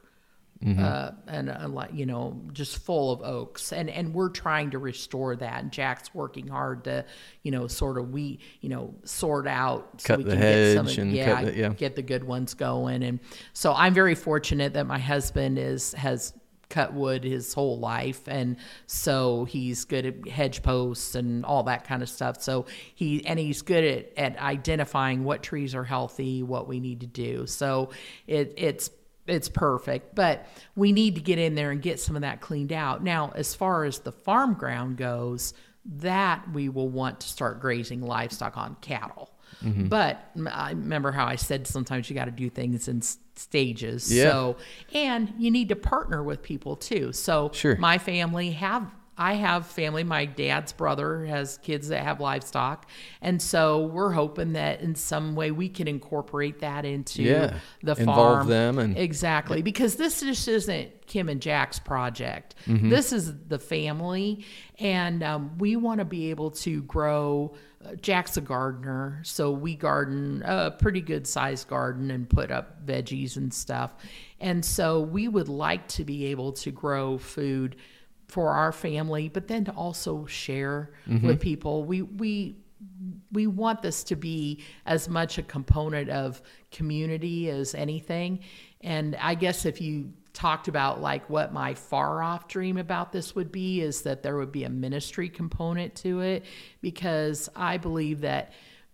Uh, 0.77 1.11
and 1.27 1.49
uh, 1.49 1.69
like 1.69 1.93
you 1.93 2.05
know, 2.05 2.37
just 2.51 2.79
full 2.79 3.13
of 3.13 3.21
oaks, 3.21 3.71
and 3.71 3.89
and 3.89 4.13
we're 4.13 4.27
trying 4.27 4.71
to 4.71 4.77
restore 4.77 5.37
that. 5.37 5.63
And 5.63 5.71
Jack's 5.71 6.13
working 6.13 6.49
hard 6.49 6.83
to, 6.83 7.05
you 7.43 7.51
know, 7.51 7.67
sort 7.67 7.97
of 7.97 8.09
we, 8.09 8.39
you 8.59 8.67
know, 8.67 8.93
sort 9.05 9.47
out 9.47 10.03
Cut 10.03 10.25
the 10.25 10.35
hedge 10.35 10.75
of- 10.75 10.97
and 10.97 11.13
yeah, 11.13 11.33
cut 11.33 11.45
the- 11.45 11.55
yeah. 11.55 11.69
get 11.69 11.95
the 11.95 12.01
good 12.01 12.25
ones 12.25 12.55
going. 12.55 13.03
And 13.03 13.21
so 13.53 13.73
I'm 13.73 13.93
very 13.93 14.15
fortunate 14.15 14.73
that 14.73 14.85
my 14.85 14.99
husband 14.99 15.57
is 15.57 15.93
has 15.93 16.33
cut 16.69 16.93
wood 16.93 17.23
his 17.23 17.53
whole 17.53 17.79
life 17.79 18.27
and 18.27 18.55
so 18.85 19.45
he's 19.45 19.85
good 19.85 20.05
at 20.05 20.27
hedge 20.27 20.61
posts 20.61 21.15
and 21.15 21.43
all 21.43 21.63
that 21.63 21.83
kind 21.83 22.03
of 22.03 22.09
stuff. 22.09 22.41
So 22.41 22.65
he 22.93 23.25
and 23.25 23.39
he's 23.39 23.61
good 23.61 23.83
at, 23.83 24.17
at 24.17 24.39
identifying 24.39 25.23
what 25.23 25.41
trees 25.43 25.73
are 25.73 25.83
healthy 25.83 26.43
what 26.43 26.67
we 26.67 26.79
need 26.79 27.01
to 27.01 27.07
do. 27.07 27.47
So 27.47 27.89
it, 28.27 28.53
it's 28.57 28.91
it's 29.27 29.49
perfect. 29.49 30.15
But 30.15 30.47
we 30.75 30.91
need 30.91 31.15
to 31.15 31.21
get 31.21 31.39
in 31.39 31.55
there 31.55 31.71
and 31.71 31.81
get 31.81 31.99
some 31.99 32.15
of 32.15 32.21
that 32.21 32.41
cleaned 32.41 32.73
out. 32.73 33.03
Now 33.03 33.31
as 33.35 33.55
far 33.55 33.85
as 33.85 33.99
the 33.99 34.11
farm 34.11 34.53
ground 34.53 34.97
goes 34.97 35.53
that 35.85 36.51
we 36.51 36.69
will 36.69 36.89
want 36.89 37.21
to 37.21 37.27
start 37.27 37.61
grazing 37.61 38.01
livestock 38.01 38.57
on 38.57 38.75
cattle 38.81 39.28
but 39.61 40.29
I 40.51 40.69
remember 40.71 41.11
how 41.11 41.25
I 41.25 41.35
said 41.35 41.67
sometimes 41.67 42.09
you 42.09 42.15
got 42.15 42.25
to 42.25 42.31
do 42.31 42.49
things 42.49 42.87
in 42.87 43.01
stages. 43.35 44.11
Yeah. 44.13 44.23
So, 44.31 44.57
and 44.93 45.33
you 45.37 45.51
need 45.51 45.69
to 45.69 45.75
partner 45.75 46.23
with 46.23 46.41
people 46.41 46.75
too. 46.75 47.11
So, 47.13 47.51
Sure. 47.53 47.75
my 47.77 47.97
family 47.97 48.51
have. 48.51 48.89
I 49.21 49.33
have 49.33 49.65
family. 49.67 50.05
My 50.05 50.23
dad's 50.23 50.71
brother 50.71 51.25
has 51.25 51.57
kids 51.57 51.89
that 51.89 52.03
have 52.05 52.21
livestock, 52.21 52.89
and 53.21 53.41
so 53.41 53.87
we're 53.87 54.13
hoping 54.13 54.53
that 54.53 54.79
in 54.79 54.95
some 54.95 55.35
way 55.35 55.51
we 55.51 55.67
can 55.67 55.89
incorporate 55.89 56.59
that 56.59 56.85
into 56.85 57.23
Yeah. 57.23 57.57
the 57.83 57.97
Involve 57.99 58.15
farm. 58.37 58.47
them 58.47 58.79
and- 58.79 58.97
exactly 58.97 59.61
because 59.61 59.97
this 59.97 60.21
just 60.21 60.47
isn't 60.47 61.05
Kim 61.05 61.27
and 61.27 61.41
Jack's 61.41 61.79
project. 61.79 62.55
Mm-hmm. 62.65 62.87
This 62.87 63.11
is 63.11 63.33
the 63.49 63.59
family, 63.59 64.45
and 64.79 65.21
um, 65.21 65.57
we 65.57 65.75
want 65.75 65.99
to 65.99 66.05
be 66.05 66.29
able 66.29 66.51
to 66.51 66.81
grow. 66.83 67.55
Uh, 67.85 67.95
Jack's 67.95 68.35
a 68.35 68.41
gardener, 68.41 69.21
so 69.23 69.51
we 69.51 69.73
garden 69.73 70.43
a 70.45 70.69
pretty 70.71 70.99
good 71.01 71.25
sized 71.25 71.67
garden 71.69 72.11
and 72.11 72.29
put 72.29 72.51
up 72.51 72.85
veggies 72.85 73.37
and 73.37 73.53
stuff. 73.53 73.93
And 74.41 74.63
so 74.65 74.99
we 74.99 75.29
would 75.29 75.47
like 75.47 75.87
to 75.89 76.03
be 76.03 76.25
able 76.25 76.51
to 76.53 76.71
grow 76.71 77.17
food 77.17 77.77
for 78.27 78.49
our 78.49 78.71
family, 78.71 79.29
but 79.29 79.47
then 79.47 79.65
to 79.65 79.71
also 79.71 80.25
share 80.25 80.91
with 81.27 81.39
people. 81.39 81.83
We 81.85 82.01
we 82.01 82.57
we 83.31 83.47
want 83.47 83.81
this 83.81 84.03
to 84.05 84.15
be 84.15 84.63
as 84.85 85.09
much 85.09 85.37
a 85.37 85.43
component 85.43 86.09
of 86.09 86.41
community 86.71 87.49
as 87.49 87.75
anything. 87.75 88.39
And 88.81 89.15
I 89.21 89.35
guess 89.35 89.65
if 89.65 89.81
you 89.81 90.13
talked 90.39 90.69
about 90.69 91.01
like 91.01 91.29
what 91.29 91.51
my 91.51 91.73
far 91.73 92.23
off 92.23 92.47
dream 92.47 92.77
about 92.77 93.11
this 93.11 93.35
would 93.35 93.51
be 93.51 93.81
is 93.81 94.03
that 94.03 94.23
there 94.23 94.37
would 94.37 94.53
be 94.53 94.63
a 94.63 94.69
ministry 94.69 95.27
component 95.27 95.93
to 95.95 96.21
it. 96.21 96.45
Because 96.81 97.49
I 97.57 97.75
believe 97.75 98.21
that 98.21 98.53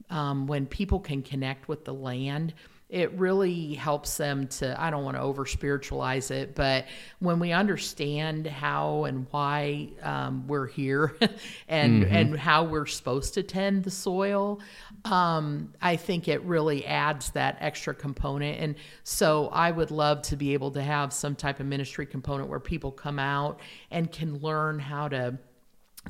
um, 0.09 0.47
when 0.47 0.65
people 0.65 0.99
can 0.99 1.21
connect 1.21 1.67
with 1.67 1.85
the 1.85 1.93
land, 1.93 2.55
it 2.89 3.11
really 3.13 3.73
helps 3.73 4.17
them 4.17 4.47
to 4.47 4.79
i 4.81 4.91
don't 4.91 5.03
want 5.03 5.17
to 5.17 5.21
over 5.21 5.45
spiritualize 5.45 6.29
it 6.29 6.53
but 6.53 6.85
when 7.19 7.39
we 7.39 7.51
understand 7.51 8.45
how 8.45 9.05
and 9.05 9.25
why 9.31 9.89
um, 10.03 10.45
we're 10.47 10.67
here 10.67 11.15
and 11.67 12.03
and 12.03 12.37
how 12.37 12.63
we're 12.63 12.85
supposed 12.85 13.33
to 13.33 13.41
tend 13.41 13.83
the 13.83 13.91
soil 13.91 14.59
um, 15.05 15.73
i 15.81 15.95
think 15.95 16.27
it 16.27 16.41
really 16.43 16.85
adds 16.85 17.31
that 17.31 17.57
extra 17.59 17.93
component. 17.93 18.59
And 18.59 18.75
so 19.03 19.47
i 19.47 19.71
would 19.71 19.89
love 19.89 20.21
to 20.23 20.35
be 20.35 20.53
able 20.53 20.71
to 20.71 20.81
have 20.81 21.11
some 21.11 21.35
type 21.35 21.59
of 21.59 21.65
ministry 21.65 22.05
component 22.05 22.49
where 22.49 22.59
people 22.59 22.91
come 22.91 23.17
out 23.17 23.59
and 23.89 24.11
can 24.11 24.39
learn 24.39 24.77
how 24.77 25.07
to 25.07 25.39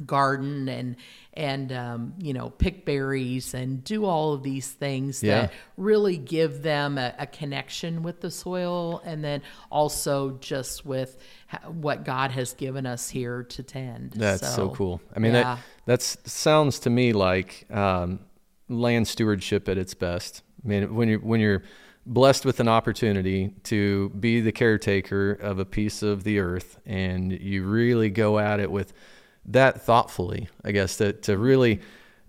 garden 0.05 0.67
and 0.67 0.95
and 1.35 1.71
um, 1.71 2.13
you 2.19 2.33
know 2.33 2.49
pick 2.49 2.85
berries 2.85 3.53
and 3.53 3.83
do 3.83 4.05
all 4.05 4.33
of 4.33 4.43
these 4.43 4.69
things 4.71 5.21
Yeah. 5.21 5.41
that 5.41 5.53
really 5.77 6.17
give 6.17 6.61
them 6.61 6.97
a, 6.97 7.13
a 7.19 7.27
connection 7.27 8.03
with 8.03 8.21
the 8.21 8.31
soil 8.31 9.01
and 9.05 9.23
then 9.23 9.41
also 9.71 10.31
just 10.39 10.85
with 10.85 11.17
ha- 11.47 11.69
what 11.69 12.05
God 12.05 12.31
has 12.31 12.53
given 12.53 12.85
us 12.85 13.09
here 13.09 13.43
to 13.43 13.63
tend. 13.63 14.11
That's 14.11 14.55
so, 14.55 14.69
cool. 14.69 15.01
I 15.15 15.19
mean, 15.19 15.33
yeah. 15.33 15.55
that 15.55 15.59
that's 15.85 16.17
sounds 16.31 16.79
to 16.79 16.89
me 16.89 17.13
like 17.13 17.65
um, 17.69 18.19
land 18.69 19.07
stewardship 19.07 19.67
at 19.69 19.77
its 19.77 19.93
best. 19.93 20.41
I 20.63 20.67
mean, 20.67 20.95
when 20.95 21.09
you're 21.09 21.19
when 21.19 21.39
you're 21.39 21.63
blessed 22.07 22.45
with 22.45 22.59
an 22.59 22.67
opportunity 22.67 23.51
to 23.63 24.09
be 24.09 24.39
the 24.39 24.51
caretaker 24.51 25.31
of 25.31 25.57
a 25.59 25.65
piece 25.65 26.03
of 26.03 26.23
the 26.23 26.39
earth, 26.39 26.79
and 26.85 27.31
you 27.31 27.65
really 27.65 28.09
go 28.09 28.39
at 28.39 28.59
it 28.59 28.71
with 28.71 28.93
that 29.47 29.81
thoughtfully, 29.81 30.49
I 30.63 30.71
guess 30.71 30.97
that 30.97 31.23
to 31.23 31.37
really 31.37 31.81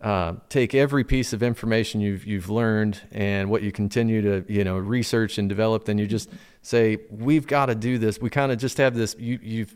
uh, 0.02 0.34
take 0.48 0.74
every 0.74 1.04
piece 1.04 1.32
of 1.32 1.42
information 1.42 2.00
you've 2.00 2.26
you've 2.26 2.50
learned 2.50 3.00
and 3.12 3.50
what 3.50 3.62
you 3.62 3.72
continue 3.72 4.22
to 4.22 4.52
you 4.52 4.64
know 4.64 4.76
research 4.78 5.38
and 5.38 5.48
develop, 5.48 5.84
then 5.86 5.98
you 5.98 6.06
just 6.06 6.28
say 6.62 6.98
we've 7.10 7.46
got 7.46 7.66
to 7.66 7.74
do 7.74 7.98
this. 7.98 8.20
We 8.20 8.30
kind 8.30 8.52
of 8.52 8.58
just 8.58 8.78
have 8.78 8.94
this. 8.94 9.16
You 9.18 9.38
you've 9.42 9.74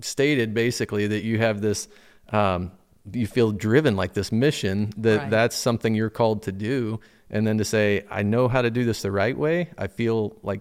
stated 0.00 0.52
basically 0.54 1.06
that 1.06 1.22
you 1.22 1.38
have 1.38 1.60
this 1.60 1.88
um, 2.30 2.72
you 3.12 3.26
feel 3.26 3.52
driven 3.52 3.96
like 3.96 4.12
this 4.14 4.32
mission 4.32 4.92
that 4.96 5.18
Right. 5.20 5.30
that's 5.30 5.56
something 5.56 5.94
you're 5.94 6.10
called 6.10 6.42
to 6.42 6.52
do 6.52 7.00
and 7.30 7.46
then 7.46 7.56
to 7.58 7.64
say 7.64 8.04
i 8.10 8.22
know 8.22 8.48
how 8.48 8.60
to 8.62 8.70
do 8.70 8.84
this 8.84 9.02
the 9.02 9.10
right 9.12 9.36
way 9.38 9.70
i 9.78 9.86
feel 9.86 10.36
like 10.42 10.60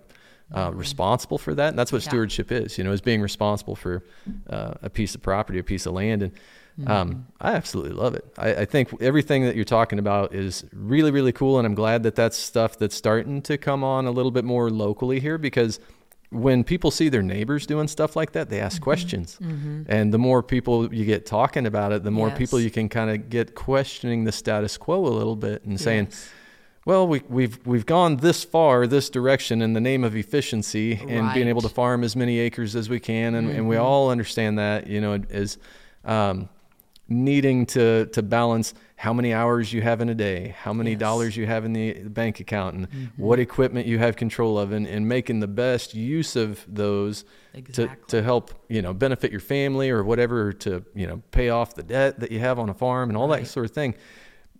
uh, 0.54 0.72
responsible 0.74 1.38
for 1.38 1.54
that 1.56 1.70
and 1.70 1.80
that's 1.80 1.91
what 1.91 2.02
Mm-hmm. 2.02 2.08
Yeah. 2.08 2.12
stewardship 2.12 2.52
is 2.52 2.78
you 2.78 2.84
know 2.84 2.91
is 2.91 3.02
being 3.02 3.22
responsible 3.22 3.76
for 3.76 4.04
uh, 4.50 4.74
a 4.84 4.89
piece 4.89 5.16
of 5.16 5.22
property 5.22 5.60
a 5.60 5.64
piece 5.64 5.86
of 5.86 5.93
land 5.93 6.22
and 6.24 6.32
Mm-hmm. 6.78 6.91
um, 6.91 7.28
i 7.39 7.54
absolutely 7.54 7.93
love 7.93 8.16
it 8.16 8.26
I, 8.38 8.50
I 8.56 8.66
think 8.66 8.89
everything 9.02 9.46
that 9.46 9.56
you're 9.56 9.64
talking 9.64 9.98
about 9.98 10.36
is 10.36 10.66
really 10.74 11.10
really 11.10 11.32
cool 11.32 11.58
and 11.58 11.66
i'm 11.66 11.74
glad 11.74 12.04
that 12.04 12.16
that's 12.16 12.36
stuff 12.38 12.78
that's 12.78 12.93
starting 12.98 13.41
to 13.43 13.58
come 13.58 13.82
on 13.82 14.06
a 14.06 14.12
little 14.12 14.30
bit 14.32 14.43
more 14.43 14.70
locally 14.70 15.22
here 15.22 15.38
because 15.38 15.80
when 16.32 16.66
people 16.66 16.91
see 16.91 17.08
their 17.08 17.22
neighbors 17.22 17.66
doing 17.66 17.88
stuff 17.88 18.16
like 18.18 18.34
that, 18.34 18.50
they 18.50 18.58
Mm-hmm. 18.58 18.66
ask 18.66 18.82
questions. 18.82 19.38
And 19.88 20.14
the 20.14 20.18
more 20.18 20.43
people 20.43 20.93
you 20.93 21.06
get 21.06 21.26
talking 21.26 21.66
about 21.66 21.93
it, 21.93 22.04
the 22.04 22.12
more 22.12 22.28
Yes. 22.30 22.38
people 22.39 22.60
you 22.60 22.72
can 22.72 22.89
kind 22.89 23.10
of 23.12 23.30
get 23.30 23.56
questioning 23.56 24.26
the 24.26 24.32
status 24.34 24.76
quo 24.78 25.06
a 25.06 25.14
little 25.20 25.36
bit 25.38 25.64
and 25.64 25.80
saying, 25.80 26.08
Yes. 26.10 26.30
Well, 26.86 27.08
we, 27.08 27.22
we've 27.28 27.58
we've 27.66 27.86
gone 27.86 28.18
this 28.18 28.44
far, 28.44 28.86
this 28.88 29.10
direction 29.10 29.62
in 29.62 29.74
the 29.74 29.82
name 29.82 30.04
of 30.04 30.16
efficiency 30.16 30.94
and 31.10 31.34
being 31.34 31.48
able 31.48 31.62
to 31.62 31.68
Mm-hmm. 31.68 31.76
farm 31.76 32.04
as 32.04 32.16
many 32.16 32.38
acres 32.40 32.76
as 32.76 32.90
we 32.90 33.00
can, 33.00 33.36
and, 33.36 33.50
and 33.50 33.68
we 33.68 33.76
all 33.78 34.12
understand 34.12 34.60
that, 34.60 34.86
you 34.88 35.02
know, 35.02 35.20
as 35.32 35.58
um, 36.06 36.48
needing 37.08 37.66
to 37.68 38.06
to 38.08 38.22
balance 38.22 38.74
how 38.98 39.12
many 39.14 39.34
hours 39.34 39.74
you 39.74 39.82
have 39.82 40.00
in 40.00 40.10
a 40.10 40.16
day, 40.16 40.56
how 40.58 40.72
many 40.74 40.92
Yes. 40.92 41.00
dollars 41.00 41.36
you 41.38 41.46
have 41.48 41.66
in 41.66 41.74
the 41.74 41.94
bank 42.04 42.40
account, 42.40 42.76
and 42.76 42.88
what 43.18 43.40
equipment 43.40 43.86
you 43.88 43.98
have 44.00 44.16
control 44.16 44.58
of, 44.58 44.72
and, 44.72 44.88
and 44.88 45.08
making 45.08 45.40
the 45.40 45.48
best 45.48 45.94
use 45.96 46.36
of 46.36 46.64
those 46.68 47.24
to, 47.24 47.58
Exactly. 47.60 48.06
to 48.10 48.24
help 48.24 48.52
you 48.70 48.82
know 48.82 48.94
benefit 48.94 49.32
your 49.32 49.40
family 49.42 49.90
or 49.90 50.04
whatever 50.04 50.54
to 50.54 50.84
you 50.94 51.08
know 51.08 51.22
pay 51.32 51.50
off 51.50 51.74
the 51.74 51.84
debt 51.84 52.20
that 52.20 52.32
you 52.32 52.40
have 52.40 52.60
on 52.60 52.70
a 52.70 52.74
farm 52.74 53.10
and 53.10 53.18
all 53.18 53.28
that 53.30 53.48
sort 53.48 53.66
of 53.66 53.72
thing. 53.72 53.96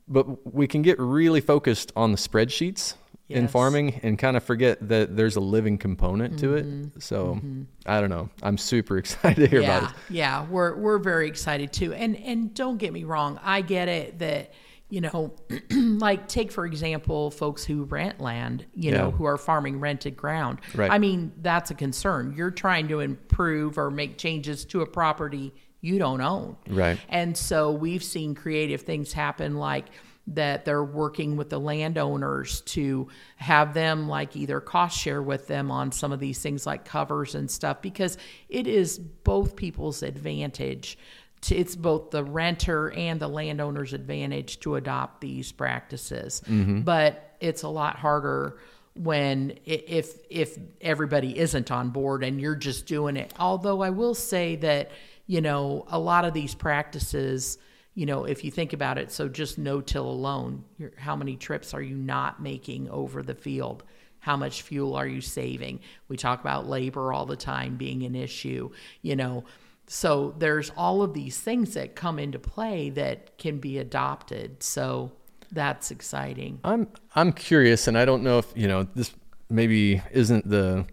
But 0.08 0.54
we 0.54 0.68
can 0.68 0.82
get 0.82 1.00
really 1.00 1.42
focused 1.42 1.92
on 1.96 2.12
the 2.12 2.18
spreadsheets 2.18 2.94
in 3.28 3.48
farming 3.48 4.00
and 4.04 4.20
kind 4.20 4.38
of 4.38 4.44
forget 4.44 4.88
that 4.88 5.16
there's 5.18 5.36
a 5.36 5.40
living 5.40 5.80
component 5.80 6.38
to 6.40 6.48
Mm-hmm. 6.50 6.98
it. 6.98 7.02
So 7.04 7.40
I 7.88 8.00
don't 8.00 8.12
know. 8.12 8.30
I'm 8.44 8.58
super 8.58 8.98
excited 9.00 9.42
to 9.42 9.48
hear 9.48 9.62
yeah, 9.62 9.78
about 9.78 9.90
it. 9.92 9.98
Yeah, 10.10 10.46
we're 10.46 10.76
we're 10.76 11.00
very 11.00 11.28
excited 11.28 11.74
too. 11.74 11.92
And 11.94 12.16
and 12.18 12.54
don't 12.54 12.78
get 12.78 12.94
me 12.94 13.04
wrong, 13.04 13.40
I 13.44 13.62
get 13.62 13.88
it 13.88 14.20
that 14.20 14.54
you 14.88 15.02
know, 15.02 15.34
like 15.72 16.28
take 16.28 16.52
for 16.52 16.68
example, 16.68 17.32
folks 17.32 17.64
who 17.64 17.86
rent 17.86 18.22
land, 18.22 18.68
you 18.76 18.92
know, 18.92 19.10
who 19.10 19.26
are 19.26 19.36
farming 19.38 19.80
rented 19.80 20.16
ground. 20.16 20.60
Right. 20.76 20.92
I 20.92 21.00
mean, 21.00 21.32
that's 21.42 21.72
a 21.72 21.74
concern. 21.74 22.36
You're 22.38 22.52
trying 22.52 22.88
to 22.90 23.00
improve 23.00 23.80
or 23.80 23.90
make 23.90 24.20
changes 24.20 24.64
to 24.66 24.82
a 24.82 24.86
property 24.86 25.56
you 25.86 26.00
don't 26.00 26.22
own. 26.22 26.58
Right. 26.68 27.00
And 27.10 27.38
so 27.38 27.72
we've 27.72 28.04
seen 28.04 28.36
creative 28.36 28.82
things 28.82 29.14
happen 29.14 29.56
like 29.56 29.86
that 30.28 30.66
they're 30.66 30.84
working 30.84 31.38
with 31.38 31.50
the 31.50 31.60
landowners 31.60 32.62
to 32.62 33.08
have 33.36 33.74
them 33.74 34.08
like 34.08 34.36
either 34.36 34.60
cost 34.60 34.98
share 34.98 35.22
with 35.22 35.48
them 35.48 35.70
on 35.70 35.92
some 35.92 36.12
of 36.12 36.20
these 36.20 36.42
things 36.42 36.66
like 36.66 36.84
covers 36.84 37.36
and 37.36 37.50
stuff 37.50 37.82
because 37.82 38.18
it 38.50 38.66
is 38.66 38.98
both 38.98 39.56
people's 39.56 40.02
advantage 40.02 40.98
to, 41.42 41.56
it's 41.56 41.76
both 41.76 42.10
the 42.10 42.24
renter 42.24 42.92
and 42.92 43.20
the 43.20 43.28
landowner's 43.28 43.94
advantage 43.94 44.60
to 44.62 44.76
adopt 44.76 45.22
these 45.22 45.52
practices 45.52 46.42
mm-hmm. 46.48 46.82
but 46.82 47.36
it's 47.40 47.62
a 47.62 47.70
lot 47.70 47.96
harder 47.96 48.58
when 48.96 49.60
if 49.66 50.18
if 50.32 50.58
everybody 50.82 51.38
isn't 51.38 51.70
on 51.70 51.90
board 51.90 52.24
and 52.24 52.42
you're 52.42 52.56
just 52.56 52.88
doing 52.88 53.16
it 53.18 53.32
although 53.38 53.82
i 53.82 53.90
will 53.90 54.16
say 54.16 54.56
that 54.56 54.90
you 55.28 55.42
know 55.42 55.86
a 55.88 56.00
lot 56.00 56.26
of 56.26 56.34
these 56.34 56.56
practices 56.56 57.58
you 57.96 58.06
know, 58.06 58.26
if 58.26 58.44
you 58.44 58.52
think 58.52 58.74
about 58.74 58.98
it, 58.98 59.10
so 59.10 59.30
just 59.30 59.58
no 59.58 59.80
till 59.80 60.06
alone, 60.06 60.66
how 60.98 61.16
many 61.16 61.38
trips 61.38 61.74
are 61.74 61.82
you 61.82 61.96
not 61.96 62.42
making 62.42 62.90
over 62.90 63.24
the 63.24 63.34
field? 63.34 63.84
How 64.20 64.36
much 64.36 64.64
fuel 64.64 64.96
are 64.96 65.08
you 65.08 65.22
saving? 65.22 65.80
We 66.10 66.18
talk 66.18 66.42
about 66.42 66.68
labor 66.68 67.14
all 67.14 67.26
the 67.26 67.38
time 67.38 67.78
being 67.78 68.04
an 68.04 68.14
issue, 68.14 68.70
you 69.02 69.16
know. 69.16 69.46
So 69.88 70.36
there's 70.38 70.72
all 70.76 71.04
of 71.04 71.14
these 71.14 71.40
things 71.40 71.74
that 71.76 71.96
come 71.96 72.20
into 72.20 72.38
play 72.38 72.90
that 72.92 73.38
can 73.38 73.60
be 73.60 73.78
adopted. 73.78 74.62
So 74.62 75.14
that's 75.52 75.90
exciting. 75.90 76.60
I'm 76.66 76.88
I'm 77.16 77.32
curious, 77.32 77.88
and 77.88 77.98
I 77.98 78.04
don't 78.04 78.24
know 78.24 78.40
if 78.40 78.52
you 78.56 78.68
know 78.68 78.88
this 78.94 79.14
maybe 79.50 80.02
isn't 80.12 80.50
the 80.50 80.86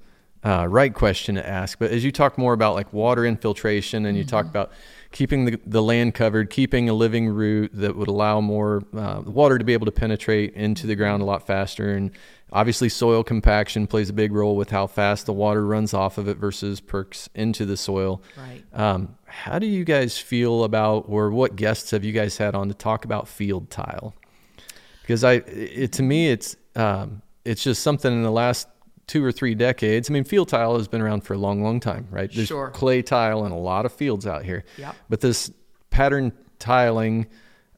uh, 0.44 0.66
right 0.68 0.92
question 0.92 1.34
to 1.36 1.48
ask, 1.48 1.78
but 1.78 1.90
as 1.90 2.04
you 2.04 2.12
talk 2.12 2.36
more 2.36 2.52
about 2.52 2.74
like 2.74 2.92
water 2.92 3.24
infiltration, 3.24 4.06
and 4.06 4.16
you 4.16 4.24
mm-hmm. 4.24 4.30
talk 4.30 4.46
about 4.46 4.72
keeping 5.12 5.44
the, 5.44 5.60
the 5.66 5.82
land 5.82 6.14
covered, 6.14 6.50
keeping 6.50 6.88
a 6.88 6.92
living 6.92 7.28
root 7.28 7.70
that 7.74 7.96
would 7.96 8.08
allow 8.08 8.40
more 8.40 8.82
uh, 8.96 9.22
water 9.24 9.58
to 9.58 9.64
be 9.64 9.72
able 9.72 9.86
to 9.86 9.92
penetrate 9.92 10.54
into 10.54 10.86
the 10.86 10.94
ground 10.94 11.22
a 11.22 11.24
lot 11.24 11.46
faster, 11.46 11.94
and 11.94 12.10
obviously 12.52 12.88
soil 12.88 13.22
compaction 13.22 13.86
plays 13.86 14.10
a 14.10 14.12
big 14.12 14.32
role 14.32 14.56
with 14.56 14.70
how 14.70 14.86
fast 14.86 15.26
the 15.26 15.32
water 15.32 15.64
runs 15.66 15.94
off 15.94 16.18
of 16.18 16.28
it 16.28 16.36
versus 16.36 16.80
perks 16.80 17.28
into 17.34 17.64
the 17.64 17.76
soil. 17.76 18.22
Right. 18.36 18.62
Um, 18.72 19.16
how 19.24 19.58
do 19.58 19.66
you 19.66 19.84
guys 19.84 20.18
feel 20.18 20.64
about, 20.64 21.04
or 21.08 21.30
what 21.30 21.56
guests 21.56 21.92
have 21.92 22.04
you 22.04 22.12
guys 22.12 22.36
had 22.36 22.54
on 22.54 22.68
to 22.68 22.74
talk 22.74 23.04
about 23.04 23.28
field 23.28 23.70
tile? 23.70 24.14
because 25.02 25.24
I, 25.24 25.34
it, 25.46 25.92
to 25.92 26.02
me, 26.02 26.30
it's 26.30 26.56
um, 26.74 27.20
it's 27.44 27.62
just 27.62 27.82
something 27.82 28.10
in 28.10 28.22
the 28.22 28.30
last 28.30 28.68
two 29.06 29.24
or 29.24 29.32
three 29.32 29.54
decades. 29.54 30.10
I 30.10 30.12
mean, 30.12 30.24
field 30.24 30.48
tile 30.48 30.76
has 30.76 30.88
been 30.88 31.00
around 31.00 31.22
for 31.22 31.34
a 31.34 31.38
long, 31.38 31.62
long 31.62 31.80
time, 31.80 32.06
right? 32.10 32.32
There's 32.32 32.48
sure. 32.48 32.70
clay 32.70 33.02
tile 33.02 33.44
in 33.44 33.52
a 33.52 33.58
lot 33.58 33.84
of 33.84 33.92
fields 33.92 34.26
out 34.26 34.44
here. 34.44 34.64
Yep. 34.78 34.96
But 35.08 35.20
this 35.20 35.50
pattern 35.90 36.32
tiling 36.58 37.26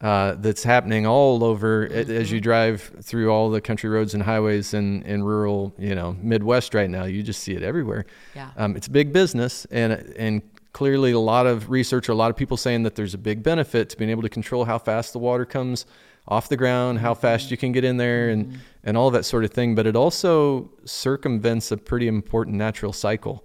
uh, 0.01 0.35
that's 0.35 0.62
happening 0.62 1.07
all 1.07 1.43
over 1.43 1.89
mm-hmm. 1.89 2.11
as 2.11 2.31
you 2.31 2.41
drive 2.41 2.83
through 3.01 3.31
all 3.31 3.51
the 3.51 3.61
country 3.61 3.89
roads 3.89 4.12
and 4.12 4.22
highways 4.22 4.75
in, 4.75 5.03
in 5.05 5.22
rural, 5.22 5.75
you 5.79 5.95
know, 5.95 6.14
Midwest 6.20 6.75
right 6.75 6.91
now, 6.91 7.05
you 7.05 7.22
just 7.22 7.43
see 7.43 7.55
it 7.55 7.62
everywhere. 7.62 8.05
Yeah. 8.35 8.51
Um, 8.57 8.77
it's 8.77 8.87
big 8.87 9.12
business 9.12 9.64
and, 9.70 9.93
and 10.18 10.43
clearly 10.75 11.12
a 11.12 11.18
lot 11.18 11.47
of 11.47 11.70
research, 11.70 12.09
a 12.09 12.14
lot 12.14 12.31
of 12.31 12.37
people 12.37 12.57
saying 12.59 12.83
that 12.83 12.97
there's 12.97 13.14
a 13.14 13.18
big 13.18 13.43
benefit 13.43 13.89
to 13.91 13.97
being 13.97 14.11
able 14.11 14.22
to 14.22 14.29
control 14.29 14.66
how 14.66 14.77
fast 14.77 15.14
the 15.14 15.18
water 15.18 15.47
comes 15.47 15.87
off 16.27 16.49
the 16.49 16.57
ground, 16.57 17.01
how 17.01 17.14
fast 17.14 17.51
you 17.51 17.57
can 17.57 17.72
get 17.72 17.85
in 17.85 17.97
there, 17.97 18.31
and 18.31 18.47
mm-hmm. 18.47 18.59
and 18.85 18.97
all 18.97 19.11
that 19.11 19.25
sort 19.25 19.45
of 19.45 19.51
thing. 19.51 19.75
But 19.75 19.87
it 19.87 19.97
also 19.97 20.70
circumvents 20.85 21.70
a 21.70 21.77
pretty 21.77 22.09
important 22.09 22.57
natural 22.57 22.93
cycle. 22.93 23.45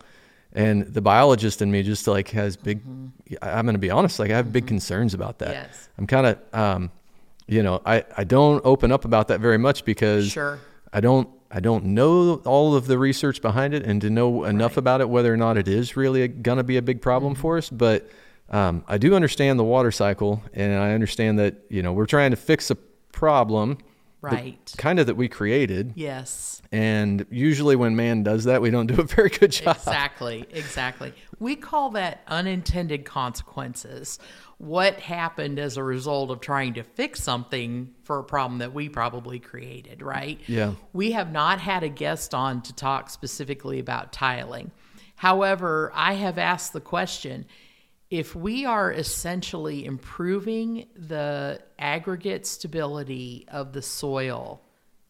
And 0.51 0.83
the 0.83 1.01
biologist 1.01 1.61
in 1.61 1.69
me 1.69 1.83
just 1.83 2.07
like 2.07 2.29
has 2.29 2.57
big. 2.57 2.79
Mm-hmm. 2.83 3.35
I'm 3.41 3.65
going 3.65 3.75
to 3.75 3.79
be 3.79 3.91
honest, 3.91 4.19
like 4.19 4.31
I 4.31 4.35
have 4.35 4.51
big 4.51 4.63
mm-hmm. 4.63 4.69
concerns 4.69 5.13
about 5.13 5.39
that. 5.39 5.51
Yes. 5.51 5.89
I'm 5.97 6.07
kind 6.07 6.27
of, 6.27 6.39
um, 6.53 6.91
you 7.47 7.61
know, 7.61 7.81
I 7.85 8.03
I 8.17 8.23
don't 8.23 8.65
open 8.65 8.91
up 8.91 9.05
about 9.05 9.27
that 9.27 9.39
very 9.39 9.57
much 9.57 9.85
because 9.85 10.31
sure. 10.31 10.59
I 10.91 11.01
don't 11.01 11.29
I 11.51 11.59
don't 11.59 11.85
know 11.85 12.41
all 12.45 12.75
of 12.75 12.87
the 12.87 12.97
research 12.97 13.41
behind 13.41 13.73
it 13.73 13.83
and 13.83 14.01
to 14.01 14.09
know 14.09 14.43
enough 14.43 14.71
right. 14.71 14.77
about 14.77 15.01
it 15.01 15.09
whether 15.09 15.33
or 15.33 15.37
not 15.37 15.57
it 15.57 15.67
is 15.67 15.97
really 15.97 16.27
going 16.27 16.57
to 16.57 16.63
be 16.63 16.77
a 16.77 16.81
big 16.81 17.01
problem 17.01 17.33
mm-hmm. 17.33 17.41
for 17.41 17.57
us, 17.57 17.69
but 17.69 18.09
um, 18.49 18.83
I 18.87 18.97
do 18.97 19.15
understand 19.15 19.59
the 19.59 19.63
water 19.63 19.91
cycle, 19.91 20.41
and 20.53 20.73
I 20.73 20.93
understand 20.93 21.39
that 21.39 21.55
you 21.69 21.81
know 21.81 21.93
we're 21.93 22.05
trying 22.05 22.31
to 22.31 22.37
fix 22.37 22.71
a 22.71 22.75
problem, 23.11 23.77
right? 24.21 24.73
Kind 24.77 24.99
of 24.99 25.07
that 25.07 25.15
we 25.15 25.27
created. 25.27 25.93
Yes. 25.95 26.61
And 26.71 27.25
usually, 27.29 27.75
when 27.75 27.95
man 27.95 28.23
does 28.23 28.45
that, 28.45 28.61
we 28.61 28.69
don't 28.69 28.87
do 28.87 28.99
a 29.01 29.03
very 29.15 29.29
good 29.29 29.51
job. 29.51 29.75
Exactly. 29.75 30.45
Exactly. 30.51 31.13
We 31.39 31.55
call 31.55 31.91
that 31.91 32.21
unintended 32.27 33.05
consequences. 33.05 34.19
What 34.57 34.99
happened 34.99 35.57
as 35.57 35.77
a 35.77 35.83
result 35.83 36.31
of 36.31 36.41
trying 36.41 36.73
to 36.73 36.83
fix 36.83 37.23
something 37.23 37.93
for 38.03 38.19
a 38.19 38.23
problem 38.23 38.59
that 38.59 38.73
we 38.73 38.89
probably 38.89 39.39
created, 39.39 40.01
right? 40.01 40.39
Yeah. 40.47 40.73
We 40.91 41.11
have 41.11 41.31
not 41.31 41.61
had 41.61 41.83
a 41.83 41.89
guest 41.89 42.33
on 42.33 42.61
to 42.63 42.73
talk 42.73 43.09
specifically 43.09 43.79
about 43.79 44.11
tiling. 44.11 44.71
However, 45.15 45.91
I 45.95 46.13
have 46.13 46.37
asked 46.37 46.73
the 46.73 46.81
question 46.81 47.45
if 48.09 48.35
we 48.35 48.65
are 48.65 48.91
essentially 48.91 49.85
improving 49.85 50.87
the 50.95 51.61
aggregate 51.77 52.47
stability 52.47 53.45
of 53.49 53.71
the 53.73 53.81
soil, 53.81 54.61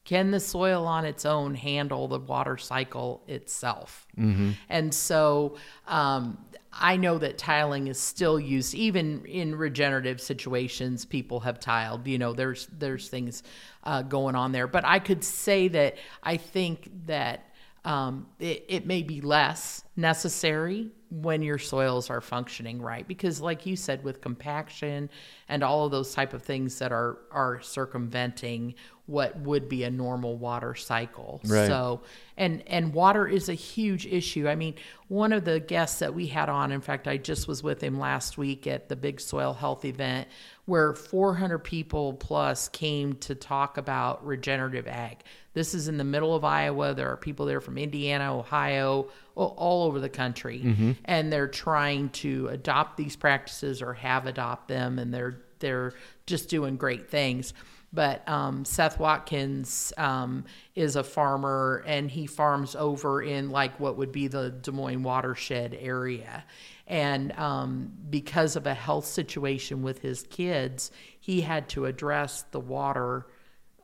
can 0.03 0.31
the 0.31 0.39
soil 0.39 0.85
on 0.85 1.05
its 1.05 1.25
own 1.25 1.55
handle 1.55 2.07
the 2.07 2.19
water 2.19 2.57
cycle 2.57 3.23
itself? 3.27 4.07
Mm-hmm. 4.17 4.51
And 4.67 4.93
so 4.93 5.57
um, 5.87 6.37
I 6.73 6.97
know 6.97 7.17
that 7.19 7.37
tiling 7.37 7.87
is 7.87 7.99
still 7.99 8.39
used, 8.39 8.73
even 8.73 9.23
in 9.25 9.55
regenerative 9.55 10.19
situations. 10.19 11.05
People 11.05 11.39
have 11.41 11.59
tiled. 11.59 12.05
You 12.07 12.17
know, 12.17 12.33
there's 12.33 12.67
there's 12.67 13.07
things 13.07 13.43
uh, 13.83 14.01
going 14.01 14.35
on 14.35 14.51
there. 14.51 14.67
But 14.67 14.83
I 14.83 14.99
could 14.99 15.23
say 15.23 15.67
that 15.69 15.97
I 16.21 16.37
think 16.37 16.89
that 17.05 17.45
um, 17.85 18.27
it, 18.39 18.65
it 18.67 18.85
may 18.85 19.03
be 19.03 19.21
less 19.21 19.83
necessary 19.95 20.91
when 21.11 21.41
your 21.41 21.57
soils 21.57 22.09
are 22.09 22.21
functioning 22.21 22.81
right 22.81 23.07
because 23.07 23.41
like 23.41 23.65
you 23.65 23.75
said 23.75 24.03
with 24.03 24.21
compaction 24.21 25.09
and 25.47 25.63
all 25.63 25.85
of 25.85 25.91
those 25.91 26.13
type 26.13 26.33
of 26.33 26.43
things 26.43 26.77
that 26.79 26.91
are 26.91 27.17
are 27.31 27.59
circumventing 27.61 28.75
what 29.09 29.39
would 29.39 29.67
be 29.67 29.83
a 29.83 29.89
normal 29.89 30.37
water 30.37 30.75
cycle. 30.75 31.41
Right. 31.43 31.65
so 31.65 32.01
and 32.37 32.63
and 32.67 32.93
water 32.93 33.27
is 33.27 33.49
a 33.49 33.55
huge 33.55 34.05
issue. 34.05 34.47
I 34.47 34.53
mean 34.53 34.75
one 35.07 35.33
of 35.33 35.45
the 35.45 35.59
guests 35.59 35.99
that 35.99 36.13
we 36.13 36.27
had 36.27 36.47
on 36.47 36.71
in 36.71 36.81
fact 36.81 37.07
i 37.07 37.17
just 37.17 37.47
was 37.47 37.63
with 37.63 37.81
him 37.81 37.99
last 37.99 38.37
week 38.37 38.67
at 38.67 38.87
the 38.87 38.95
big 38.95 39.19
soil 39.19 39.53
health 39.53 39.83
event 39.83 40.27
where 40.65 40.93
400 40.93 41.57
people 41.59 42.13
plus 42.13 42.69
came 42.69 43.13
to 43.15 43.33
talk 43.33 43.77
about 43.77 44.23
regenerative 44.23 44.87
ag 44.87 45.23
this 45.53 45.73
is 45.73 45.87
in 45.87 45.97
the 45.97 46.03
middle 46.03 46.35
of 46.35 46.43
iowa 46.43 46.93
there 46.93 47.09
are 47.11 47.17
people 47.17 47.45
there 47.45 47.61
from 47.61 47.77
indiana 47.77 48.37
ohio 48.37 49.07
all 49.39 49.83
over 49.87 49.99
the 49.99 50.09
country, 50.09 50.61
mm-hmm. 50.63 50.91
and 51.05 51.31
they're 51.31 51.47
trying 51.47 52.09
to 52.09 52.47
adopt 52.49 52.97
these 52.97 53.15
practices 53.15 53.81
or 53.81 53.93
have 53.93 54.25
adopt 54.25 54.67
them, 54.67 54.99
and 54.99 55.13
they're 55.13 55.41
they're 55.59 55.93
just 56.25 56.49
doing 56.49 56.77
great 56.77 57.09
things. 57.09 57.53
But 57.91 58.27
um, 58.29 58.65
Seth 58.65 58.99
Watkins 58.99 59.93
um, 59.97 60.45
is 60.75 60.95
a 60.95 61.03
farmer, 61.03 61.83
and 61.87 62.11
he 62.11 62.27
farms 62.27 62.75
over 62.75 63.21
in 63.21 63.49
like 63.49 63.79
what 63.79 63.97
would 63.97 64.11
be 64.11 64.27
the 64.27 64.51
Des 64.51 64.71
Moines 64.71 65.03
watershed 65.03 65.75
area. 65.79 66.45
And 66.85 67.31
um, 67.33 67.91
because 68.09 68.55
of 68.55 68.67
a 68.67 68.73
health 68.73 69.05
situation 69.05 69.83
with 69.83 70.01
his 70.01 70.23
kids, 70.23 70.91
he 71.19 71.41
had 71.41 71.69
to 71.69 71.85
address 71.85 72.43
the 72.51 72.59
water 72.59 73.27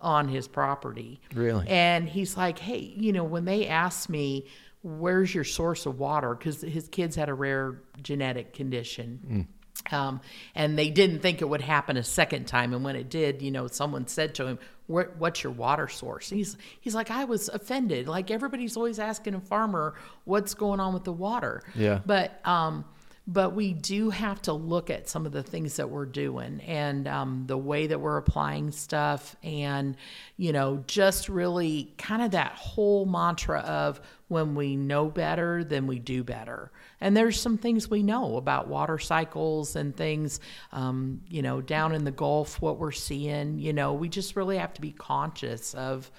on 0.05 0.27
his 0.27 0.47
property. 0.47 1.19
Really? 1.33 1.67
And 1.67 2.07
he's 2.07 2.37
like, 2.37 2.59
hey, 2.59 2.93
you 2.95 3.11
know, 3.11 3.23
when 3.23 3.43
they 3.43 3.67
asked 3.67 4.07
me, 4.07 4.45
where's 4.83 5.33
your 5.33 5.43
source 5.43 5.87
of 5.87 5.97
water? 5.97 6.35
Because 6.35 6.61
his 6.61 6.87
kids 6.87 7.15
had 7.15 7.27
a 7.27 7.33
rare 7.33 7.81
genetic 8.03 8.53
condition. 8.53 9.19
Mm. 9.27 9.93
Um, 9.93 10.21
and 10.53 10.77
they 10.77 10.89
didn't 10.89 11.19
think 11.19 11.41
it 11.41 11.49
would 11.49 11.61
happen 11.61 11.97
a 11.97 12.03
second 12.03 12.45
time. 12.45 12.73
And 12.73 12.83
when 12.83 12.95
it 12.95 13.09
did, 13.09 13.41
you 13.41 13.51
know, 13.51 13.67
someone 13.67 14.07
said 14.07 14.35
to 14.35 14.47
him, 14.47 14.59
"What's 14.87 15.43
your 15.43 15.51
water 15.51 15.87
source?" 15.87 16.31
And 16.31 16.37
he's 16.37 16.57
he's 16.79 16.95
like, 16.95 17.11
"I 17.11 17.25
was 17.25 17.49
offended. 17.49 18.07
Like 18.07 18.31
everybody's 18.31 18.77
always 18.77 18.99
asking 18.99 19.35
a 19.35 19.41
farmer 19.41 19.95
what's 20.23 20.53
going 20.53 20.79
on 20.79 20.93
with 20.93 21.03
the 21.03 21.13
water." 21.13 21.61
Yeah. 21.75 21.99
But 22.05 22.39
um, 22.47 22.85
but 23.28 23.55
we 23.55 23.73
do 23.73 24.11
have 24.11 24.41
to 24.43 24.53
look 24.53 24.89
at 24.89 25.09
some 25.09 25.26
of 25.26 25.32
the 25.32 25.41
things 25.41 25.78
that 25.78 25.89
we're 25.89 26.05
doing 26.05 26.61
and 26.61 27.07
um, 27.07 27.43
the 27.47 27.57
way 27.57 27.88
that 27.88 27.99
we're 27.99 28.17
applying 28.17 28.71
stuff 28.71 29.36
and 29.43 29.97
you 30.38 30.53
know 30.53 30.84
just 30.88 31.28
really 31.28 31.93
kind 31.97 32.21
of 32.21 32.32
that 32.32 32.51
whole 32.53 33.05
mantra 33.05 33.59
of 33.61 33.99
when 34.28 34.53
we 34.53 34.76
know 34.76 35.07
better 35.09 35.63
then 35.63 35.88
we 35.88 35.99
do 35.99 36.23
better. 36.23 36.71
And 37.01 37.15
there's 37.15 37.39
some 37.39 37.57
things 37.57 37.89
we 37.89 38.01
know 38.01 38.38
about 38.38 38.67
water 38.67 38.97
cycles 38.97 39.76
and 39.76 39.95
things 39.95 40.39
um, 40.71 41.21
you 41.28 41.41
know 41.41 41.61
down 41.61 41.93
in 41.93 42.03
the 42.03 42.11
gulf 42.11 42.61
what 42.61 42.78
we're 42.78 42.91
seeing 42.91 43.59
you 43.59 43.73
know 43.73 43.93
we 43.93 44.07
just 44.07 44.36
really 44.36 44.57
have 44.57 44.73
to 44.76 44.82
be 44.82 44.91
conscious 44.91 45.73
of 45.73 46.11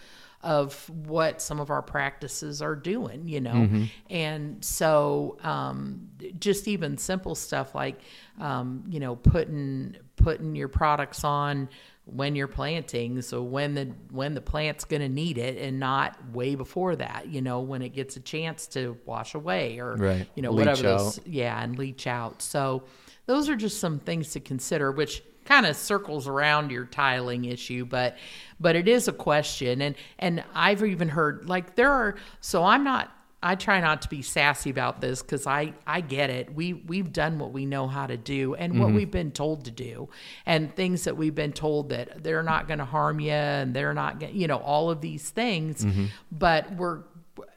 of 0.42 0.88
what 0.90 1.40
some 1.42 1.60
of 1.60 1.70
our 1.70 1.82
practices 1.82 2.62
are 2.62 2.76
doing, 2.76 3.28
you 3.28 3.40
know. 3.40 3.52
Mm-hmm. 3.52 3.84
And 4.10 4.64
so, 4.64 5.38
um, 5.42 6.08
just 6.38 6.68
even 6.68 6.98
simple 6.98 7.34
stuff 7.34 7.74
like, 7.74 8.00
um, 8.40 8.84
you 8.88 9.00
know, 9.00 9.16
putting 9.16 9.96
putting 10.16 10.54
your 10.54 10.68
products 10.68 11.24
on 11.24 11.68
when 12.06 12.36
you're 12.36 12.46
planting 12.46 13.20
so 13.20 13.42
when 13.42 13.74
the 13.74 13.92
when 14.10 14.34
the 14.34 14.40
plant's 14.40 14.84
going 14.84 15.02
to 15.02 15.08
need 15.08 15.38
it 15.38 15.58
and 15.58 15.80
not 15.80 16.16
way 16.32 16.54
before 16.54 16.94
that 16.94 17.26
you 17.26 17.42
know 17.42 17.60
when 17.60 17.82
it 17.82 17.88
gets 17.88 18.16
a 18.16 18.20
chance 18.20 18.68
to 18.68 18.96
wash 19.04 19.34
away 19.34 19.78
or 19.80 19.96
right. 19.96 20.28
you 20.36 20.42
know 20.42 20.52
leach 20.52 20.66
whatever 20.66 20.82
those 20.82 21.20
yeah 21.26 21.60
and 21.60 21.76
leach 21.78 22.06
out 22.06 22.40
so 22.40 22.84
those 23.26 23.48
are 23.48 23.56
just 23.56 23.80
some 23.80 23.98
things 23.98 24.30
to 24.30 24.40
consider 24.40 24.92
which 24.92 25.22
kind 25.46 25.66
of 25.66 25.76
circles 25.76 26.28
around 26.28 26.70
your 26.70 26.84
tiling 26.84 27.44
issue, 27.46 27.84
but 27.84 28.16
but 28.60 28.76
it 28.76 28.88
is 28.88 29.08
a 29.08 29.12
question, 29.12 29.80
and 29.80 29.94
and 30.18 30.44
I've 30.54 30.84
even 30.84 31.08
heard 31.08 31.48
like 31.48 31.76
there 31.76 31.90
are. 31.90 32.16
So 32.40 32.64
I'm 32.64 32.84
not 32.84 33.16
I 33.42 33.54
try 33.54 33.80
not 33.80 34.02
to 34.02 34.08
be 34.08 34.22
sassy 34.22 34.70
about 34.70 35.00
this 35.00 35.22
because 35.22 35.46
I, 35.46 35.74
I 35.86 36.00
get 36.00 36.30
it. 36.30 36.52
We 36.52 36.72
we've 36.72 37.12
done 37.12 37.38
what 37.38 37.52
we 37.52 37.66
know 37.66 37.86
how 37.86 38.06
to 38.06 38.16
do 38.16 38.54
and 38.54 38.80
what 38.80 38.88
mm-hmm. 38.88 38.96
we've 38.96 39.10
been 39.10 39.30
told 39.30 39.66
to 39.66 39.70
do, 39.70 40.08
and 40.46 40.74
things 40.74 41.04
that 41.04 41.16
we've 41.16 41.34
been 41.34 41.52
told 41.52 41.90
that 41.90 42.24
they're 42.24 42.42
not 42.42 42.66
going 42.66 42.78
to 42.78 42.84
harm 42.84 43.20
you 43.20 43.30
and 43.30 43.72
they're 43.72 43.94
not 43.94 44.20
going, 44.20 44.34
you 44.34 44.48
know, 44.48 44.56
all 44.56 44.90
of 44.90 45.00
these 45.00 45.30
things. 45.30 45.84
Mm-hmm. 45.84 46.06
But 46.32 46.74
we're 46.74 47.02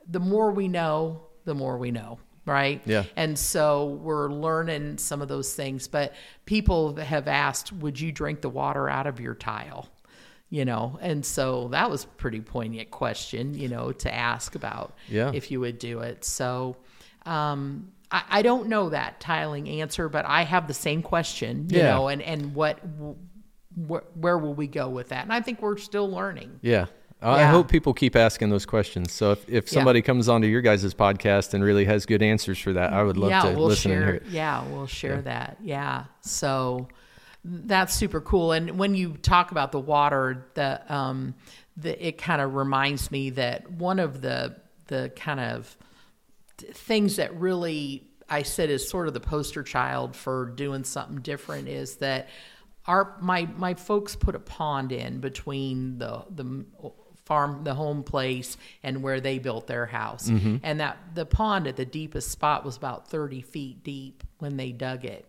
the 0.08 0.20
more 0.20 0.52
we 0.52 0.68
know, 0.68 1.24
the 1.46 1.56
more 1.56 1.78
we 1.78 1.92
know, 1.92 2.20
right? 2.46 2.82
Yeah. 2.86 3.04
And 3.16 3.38
so 3.38 4.00
we're 4.02 4.30
learning 4.32 4.98
some 4.98 5.22
of 5.22 5.28
those 5.28 5.54
things. 5.54 5.88
But 5.88 6.14
people 6.46 6.96
have 6.96 7.28
asked, 7.28 7.72
"Would 7.72 8.00
you 8.00 8.12
drink 8.12 8.42
the 8.42 8.50
water 8.50 8.90
out 8.90 9.08
of 9.08 9.20
your 9.20 9.36
tile?" 9.36 9.88
you 10.52 10.66
know 10.66 10.98
and 11.00 11.24
so 11.24 11.68
that 11.68 11.92
was 11.92 12.06
a 12.06 12.08
pretty 12.08 12.42
poignant 12.42 12.90
question 12.90 13.54
you 13.54 13.68
know 13.68 13.92
to 13.92 14.12
ask 14.12 14.56
about 14.56 14.96
Yeah. 15.08 15.30
if 15.32 15.52
you 15.52 15.60
would 15.60 15.78
do 15.78 16.00
it 16.00 16.26
so 16.26 16.76
um 17.28 17.92
I, 18.10 18.24
I 18.28 18.42
don't 18.42 18.68
know 18.68 18.90
that 18.90 19.20
tiling 19.20 19.70
answer 19.70 20.10
but 20.10 20.26
i 20.26 20.42
have 20.42 20.68
the 20.68 20.74
same 20.74 21.04
question 21.04 21.68
you 21.70 21.78
Yeah. 21.78 21.92
know 21.94 22.08
and 22.08 22.24
and 22.24 22.56
what 22.56 22.80
wh- 23.76 24.18
where 24.18 24.40
will 24.40 24.56
we 24.56 24.66
go 24.66 24.90
with 24.90 25.10
that 25.10 25.24
and 25.24 25.32
i 25.32 25.40
think 25.40 25.62
we're 25.62 25.78
still 25.78 26.10
learning 26.10 26.60
Yeah. 26.64 26.88
I 27.22 27.40
Yeah. 27.42 27.52
hope 27.52 27.68
people 27.70 27.94
keep 27.94 28.16
asking 28.16 28.50
those 28.50 28.66
questions. 28.66 29.12
So 29.12 29.32
if, 29.32 29.50
if 29.50 29.66
Yeah. 29.66 29.74
somebody 29.74 30.02
comes 30.02 30.30
onto 30.30 30.48
your 30.48 30.62
guys' 30.62 30.94
podcast 30.94 31.54
and 31.54 31.64
really 31.64 31.86
has 31.86 32.06
good 32.06 32.22
answers 32.22 32.58
for 32.60 32.72
that, 32.74 32.94
I 32.94 33.04
would 33.04 33.18
love 33.18 33.30
yeah 33.32 33.42
to 33.42 33.58
we'll 33.58 33.68
listen 33.68 33.92
share 33.92 34.00
and 34.02 34.08
hear 34.08 34.16
it. 34.16 34.26
yeah 34.28 34.64
we'll 34.70 34.88
share 34.88 35.22
that 35.24 35.58
yeah 35.62 36.06
so 36.22 36.88
that's 37.44 37.94
super 37.94 38.20
cool 38.22 38.52
and 38.54 38.78
when 38.80 38.96
you 38.96 39.14
talk 39.22 39.52
about 39.52 39.72
the 39.72 39.80
water 39.80 40.46
the 40.56 40.82
um 40.94 41.34
the 41.78 42.06
it 42.08 42.18
kind 42.18 42.42
of 42.42 42.56
reminds 42.56 43.12
me 43.12 43.30
that 43.32 43.70
one 43.72 44.00
of 44.00 44.22
the 44.22 44.56
the 44.88 45.12
kind 45.16 45.40
of 45.40 45.78
things 46.58 47.16
that 47.18 47.34
really 47.40 48.04
I 48.30 48.44
said 48.44 48.70
is 48.70 48.88
sort 48.88 49.08
of 49.08 49.14
the 49.14 49.20
poster 49.22 49.64
child 49.64 50.16
for 50.16 50.48
doing 50.56 50.84
something 50.84 51.22
different 51.22 51.68
is 51.68 51.96
that 51.98 52.30
our 52.86 53.16
my 53.22 53.48
my 53.58 53.74
folks 53.74 54.16
put 54.16 54.36
a 54.36 54.40
pond 54.40 54.92
in 54.92 55.20
between 55.20 55.98
the 55.98 56.24
the 56.30 56.66
farm 57.30 57.64
the 57.64 57.76
home 57.76 58.04
place 58.04 58.58
and 58.84 59.02
where 59.04 59.22
they 59.22 59.38
built 59.40 59.68
their 59.68 59.86
house. 59.86 60.30
Mm-hmm. 60.30 60.58
And 60.64 60.80
that 60.82 60.98
the 61.14 61.26
pond 61.26 61.68
at 61.68 61.78
the 61.78 61.86
deepest 61.86 62.32
spot 62.32 62.66
was 62.66 62.76
about 62.76 63.08
30 63.08 63.42
feet 63.42 63.84
deep 63.84 64.24
when 64.40 64.58
they 64.58 64.72
dug 64.74 65.06
it. 65.06 65.26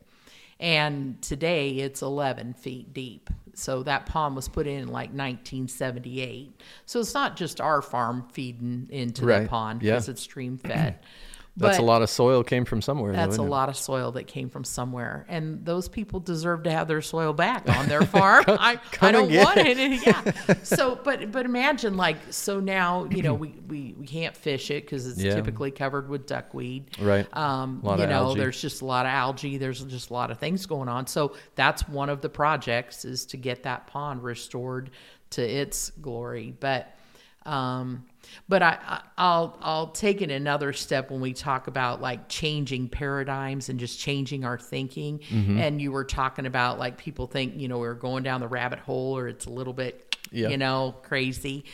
And 0.59 1.21
today 1.23 1.71
it's 1.77 2.01
11 2.03 2.55
feet 2.55 2.93
deep. 2.95 3.29
So 3.55 3.83
that 3.83 4.07
pond 4.07 4.35
was 4.35 4.49
put 4.49 4.67
in 4.67 4.89
like 4.89 5.11
1978 5.11 6.61
so 6.87 7.01
it's 7.01 7.13
not 7.15 7.37
just 7.37 7.61
our 7.61 7.83
farm 7.83 8.27
feeding 8.33 8.87
into 8.91 9.27
Right. 9.27 9.43
the 9.43 9.49
pond 9.49 9.83
Yeah. 9.83 9.93
because 9.93 10.09
it's 10.09 10.23
stream 10.23 10.57
fed 10.57 10.99
That's 11.57 11.79
a 11.79 11.83
lot 11.83 12.01
of 12.01 12.09
soil 12.09 12.43
came 12.43 12.65
from 12.65 12.81
somewhere. 12.81 13.13
though, 13.13 13.19
that's 13.19 13.39
a 13.39 13.43
it? 13.43 13.47
lot 13.49 13.69
of 13.69 13.77
soil 13.77 14.13
that 14.13 14.27
came 14.27 14.49
from 14.49 14.65
somewhere, 14.65 15.27
and 15.29 15.63
those 15.65 15.89
people 15.89 16.19
deserve 16.21 16.63
to 16.63 16.71
have 16.71 16.89
their 16.89 17.03
soil 17.03 17.33
back 17.35 17.69
on 17.69 17.87
their 17.89 18.03
farm. 18.07 18.45
I, 18.49 18.73
I 18.73 18.77
come 18.93 19.13
don't 19.13 19.35
want 19.35 19.59
it. 19.59 19.77
Yeah. 20.07 20.33
So, 20.63 20.99
but 21.03 21.31
but 21.33 21.45
imagine 21.45 21.97
like 21.97 22.17
so 22.31 22.61
now 22.61 23.05
you 23.11 23.23
know 23.23 23.35
we 23.35 23.49
we, 23.69 23.95
we 23.99 24.07
can't 24.07 24.35
fish 24.37 24.71
it 24.71 24.85
because 24.85 25.07
it's 25.07 25.21
Yeah. 25.23 25.35
typically 25.35 25.71
covered 25.71 26.09
with 26.09 26.27
duckweed. 26.27 26.97
Right. 26.99 27.27
Um, 27.37 27.81
you 27.85 27.97
know, 28.07 28.13
algae. 28.29 28.41
there's 28.41 28.61
just 28.61 28.81
a 28.81 28.87
lot 28.87 29.05
of 29.05 29.11
algae. 29.11 29.59
There's 29.59 29.85
just 29.85 30.11
a 30.11 30.13
lot 30.15 30.31
of 30.31 30.39
things 30.39 30.65
going 30.67 30.89
on. 30.89 31.07
So 31.09 31.35
that's 31.57 31.87
one 31.89 32.09
of 32.09 32.21
the 32.23 32.29
projects 32.31 33.05
is 33.05 33.27
to 33.27 33.37
get 33.37 33.65
that 33.65 33.87
pond 33.87 34.23
restored 34.23 34.91
to 35.31 35.43
its 35.43 35.91
glory. 36.01 36.55
But 36.59 36.97
um, 37.45 38.07
but 38.49 38.63
I, 38.63 39.03
I'll 39.19 39.57
I'll 39.61 39.87
take 39.89 40.23
it 40.23 40.31
another 40.31 40.73
step 40.73 41.11
when 41.11 41.21
we 41.21 41.33
talk 41.33 41.67
about 41.67 42.01
like 42.01 42.29
changing 42.29 42.89
paradigms 42.89 43.69
and 43.69 43.79
just 43.81 43.99
changing 43.99 44.45
our 44.45 44.59
thinking. 44.59 45.19
Mm-hmm. 45.21 45.59
And 45.59 45.81
you 45.81 45.93
were 45.93 46.05
talking 46.05 46.47
about 46.47 46.79
like 46.79 46.97
people 46.99 47.27
think 47.27 47.55
you 47.57 47.69
know 47.69 47.79
we're 47.79 47.95
going 47.95 48.23
down 48.23 48.41
the 48.41 48.49
rabbit 48.49 48.79
hole 48.81 49.17
or 49.17 49.29
it's 49.29 49.47
a 49.47 49.51
little 49.51 49.73
bit 49.73 50.17
Yeah. 50.33 50.49
you 50.49 50.57
know 50.59 50.95
crazy, 51.03 51.65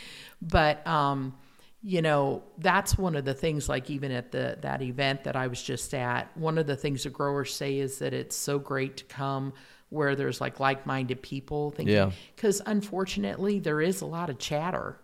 but 0.41 0.85
um, 0.87 1.35
you 1.83 2.01
know 2.01 2.43
that's 2.57 2.97
one 2.97 3.15
of 3.15 3.23
the 3.25 3.33
things 3.33 3.69
like 3.69 3.89
even 3.89 4.11
at 4.11 4.31
the 4.31 4.57
that 4.61 4.81
event 4.81 5.23
that 5.25 5.35
I 5.35 5.47
was 5.47 5.61
just 5.61 5.93
at. 5.93 6.35
One 6.37 6.57
of 6.57 6.65
the 6.67 6.75
things 6.75 7.03
the 7.03 7.09
growers 7.09 7.53
say 7.53 7.77
is 7.77 7.99
that 7.99 8.13
it's 8.13 8.35
so 8.35 8.57
great 8.59 8.97
to 8.97 9.05
come 9.05 9.53
where 9.89 10.15
there's 10.15 10.41
like 10.41 10.59
like-minded 10.59 11.21
people 11.21 11.71
thinking 11.71 11.95
Yeah. 11.95 12.11
because 12.35 12.61
unfortunately 12.65 13.59
there 13.59 13.79
is 13.79 14.01
a 14.01 14.05
lot 14.05 14.29
of 14.29 14.37
chatter 14.37 14.99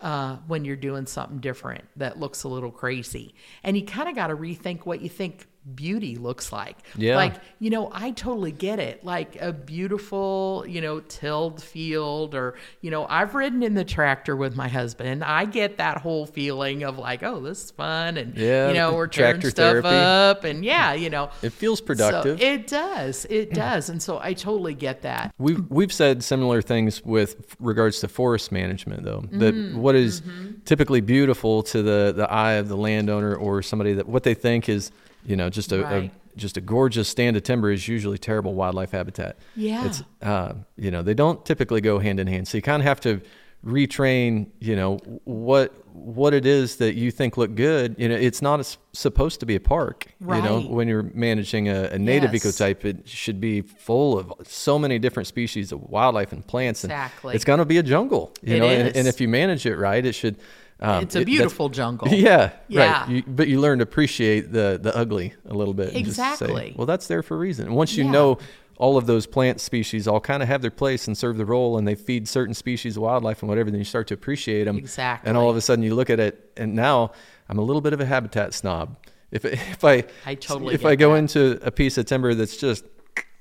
uh, 0.00 0.36
when 0.46 0.64
you're 0.64 0.76
doing 0.76 1.06
something 1.06 1.38
different 1.38 1.84
that 1.96 2.18
looks 2.18 2.44
a 2.44 2.48
little 2.48 2.70
crazy. 2.70 3.34
And 3.62 3.76
you 3.76 3.84
kind 3.84 4.08
of 4.08 4.14
got 4.14 4.28
to 4.28 4.36
rethink 4.36 4.86
what 4.86 5.00
you 5.00 5.08
think 5.08 5.46
beauty 5.74 6.16
looks 6.16 6.52
like. 6.52 6.76
Yeah. 6.96 7.16
Like, 7.16 7.34
you 7.58 7.70
know, 7.70 7.90
I 7.92 8.10
totally 8.12 8.52
get 8.52 8.78
it. 8.78 9.04
Like 9.04 9.36
a 9.40 9.52
beautiful, 9.52 10.64
you 10.68 10.80
know, 10.80 11.00
tilled 11.00 11.62
field, 11.62 12.34
or, 12.34 12.54
you 12.80 12.90
know, 12.90 13.06
I've 13.08 13.34
ridden 13.34 13.62
in 13.62 13.74
the 13.74 13.84
tractor 13.84 14.36
with 14.36 14.56
my 14.56 14.68
husband. 14.68 15.24
I 15.24 15.44
get 15.44 15.78
that 15.78 15.98
whole 15.98 16.26
feeling 16.26 16.82
of 16.84 16.98
like, 16.98 17.22
oh, 17.22 17.40
this 17.40 17.64
is 17.64 17.70
fun. 17.70 18.16
And, 18.16 18.36
Yeah, 18.36 18.68
you 18.68 18.74
know, 18.74 18.94
we're 18.94 19.06
tearing 19.06 19.40
stuff 19.40 19.54
therapy. 19.54 19.88
up. 19.88 20.44
And 20.44 20.64
yeah, 20.64 20.92
you 20.94 21.10
know, 21.10 21.30
It 21.42 21.52
feels 21.52 21.80
productive. 21.80 22.38
So 22.40 22.44
it 22.46 22.66
does. 22.66 23.26
It 23.30 23.52
does. 23.54 23.88
And 23.88 24.02
so 24.02 24.18
I 24.22 24.32
totally 24.34 24.74
get 24.74 25.02
that. 25.02 25.34
We've 25.38 25.68
we've 25.70 25.92
said 25.92 26.22
similar 26.22 26.62
things 26.62 27.04
with 27.04 27.56
regards 27.60 28.00
to 28.00 28.08
forest 28.08 28.52
management, 28.52 29.04
though. 29.04 29.24
That 29.32 29.54
Mm-hmm. 29.54 29.78
what 29.80 29.94
is 29.94 30.22
typically 30.66 31.00
beautiful 31.00 31.62
to 31.64 31.82
the 31.82 32.12
the 32.14 32.30
eye 32.30 32.52
of 32.54 32.68
the 32.68 32.76
landowner 32.76 33.34
or 33.34 33.62
somebody 33.62 33.94
that 33.94 34.06
what 34.08 34.22
they 34.22 34.34
think 34.34 34.68
is 34.68 34.90
you 35.28 35.36
know 35.36 35.48
just 35.50 35.70
a, 35.72 35.82
Right. 35.82 36.10
a 36.36 36.38
just 36.38 36.56
a 36.56 36.60
gorgeous 36.60 37.08
stand 37.08 37.36
of 37.36 37.42
timber 37.42 37.70
is 37.70 37.86
usually 37.88 38.18
terrible 38.18 38.54
wildlife 38.54 38.92
habitat. 38.92 39.36
Yeah. 39.56 39.86
it's 39.86 40.02
uh, 40.22 40.54
you 40.76 40.90
know 40.90 41.02
they 41.02 41.14
don't 41.14 41.44
typically 41.44 41.80
go 41.80 41.98
hand 41.98 42.18
in 42.20 42.26
hand. 42.26 42.48
So 42.48 42.58
you 42.58 42.62
kind 42.62 42.80
of 42.82 42.86
have 42.86 43.00
to 43.08 43.20
retrain 43.64 44.46
you 44.60 44.76
know 44.76 44.96
what 45.24 45.74
what 45.92 46.32
it 46.32 46.46
is 46.46 46.76
that 46.76 46.94
you 46.94 47.10
think 47.10 47.36
look 47.36 47.56
good 47.56 47.96
you 47.98 48.08
know 48.08 48.14
it's 48.14 48.40
not 48.40 48.60
as, 48.60 48.78
supposed 48.92 49.40
to 49.40 49.46
be 49.46 49.56
a 49.56 49.60
park 49.60 50.06
right. 50.20 50.36
you 50.36 50.48
know 50.48 50.60
when 50.60 50.86
you're 50.86 51.10
managing 51.12 51.68
a, 51.68 51.84
a 51.90 51.98
native 51.98 52.32
Yes. 52.32 52.44
ecotype 52.44 52.84
it 52.84 53.08
should 53.08 53.40
be 53.40 53.62
full 53.62 54.16
of 54.16 54.32
so 54.46 54.78
many 54.78 55.00
different 55.00 55.26
species 55.26 55.72
of 55.72 55.82
wildlife 55.82 56.32
and 56.32 56.46
plants 56.46 56.84
and 56.84 56.92
Exactly. 56.92 57.34
it's 57.34 57.44
going 57.44 57.58
to 57.58 57.64
be 57.64 57.78
a 57.78 57.82
jungle 57.82 58.32
you 58.42 58.56
It 58.56 58.60
know 58.60 58.68
and, 58.68 58.96
and 58.96 59.08
if 59.08 59.20
you 59.20 59.26
manage 59.28 59.66
it 59.66 59.76
right 59.76 60.06
it 60.06 60.12
should 60.14 60.36
um, 60.80 61.02
It's 61.02 61.16
a 61.16 61.20
it- 61.20 61.24
beautiful 61.26 61.68
jungle. 61.68 62.08
yeah, 62.08 62.50
Yeah. 62.68 63.00
right. 63.02 63.08
You, 63.10 63.22
but 63.26 63.48
you 63.48 63.60
learn 63.60 63.78
to 63.78 63.82
appreciate 63.82 64.52
the 64.52 64.78
the 64.82 64.96
ugly 64.96 65.34
a 65.48 65.54
little 65.54 65.74
bit. 65.74 65.94
and 65.94 66.04
just 66.04 66.16
say, 66.16 66.30
Exactly. 66.32 66.74
well, 66.76 66.86
that's 66.86 67.06
there 67.06 67.22
for 67.22 67.34
a 67.34 67.38
reason. 67.38 67.66
And 67.66 67.74
once 67.76 67.94
you 67.96 68.04
Yeah. 68.04 68.10
know 68.12 68.38
all 68.76 68.96
of 68.96 69.06
those 69.06 69.26
plant 69.26 69.60
species 69.60 70.06
all 70.06 70.20
kind 70.20 70.40
of 70.40 70.48
have 70.48 70.62
their 70.62 70.70
place 70.70 71.08
and 71.08 71.18
serve 71.18 71.36
the 71.36 71.44
role, 71.44 71.78
and 71.78 71.88
they 71.88 71.96
feed 71.96 72.28
certain 72.28 72.54
species 72.54 72.96
of 72.96 73.02
wildlife 73.02 73.42
and 73.42 73.48
whatever, 73.48 73.70
then 73.72 73.78
you 73.80 73.84
start 73.84 74.06
to 74.06 74.14
appreciate 74.14 74.64
them. 74.64 74.78
Exactly. 74.78 75.28
And 75.28 75.36
all 75.36 75.50
of 75.50 75.56
a 75.56 75.60
sudden, 75.60 75.82
you 75.82 75.96
look 75.96 76.10
at 76.10 76.20
it, 76.20 76.52
and 76.56 76.74
now 76.76 77.10
I'm 77.48 77.58
a 77.58 77.62
little 77.62 77.80
bit 77.82 77.92
of 77.92 78.00
a 78.00 78.06
habitat 78.06 78.54
snob. 78.54 78.96
If 79.32 79.44
if 79.44 79.84
I 79.84 80.04
I 80.24 80.36
totally 80.36 80.74
if 80.74 80.84
I 80.84 80.94
go 80.94 81.12
that. 81.12 81.18
into 81.18 81.58
a 81.66 81.70
piece 81.72 81.98
of 81.98 82.06
timber 82.06 82.34
that's 82.34 82.56
just 82.56 82.84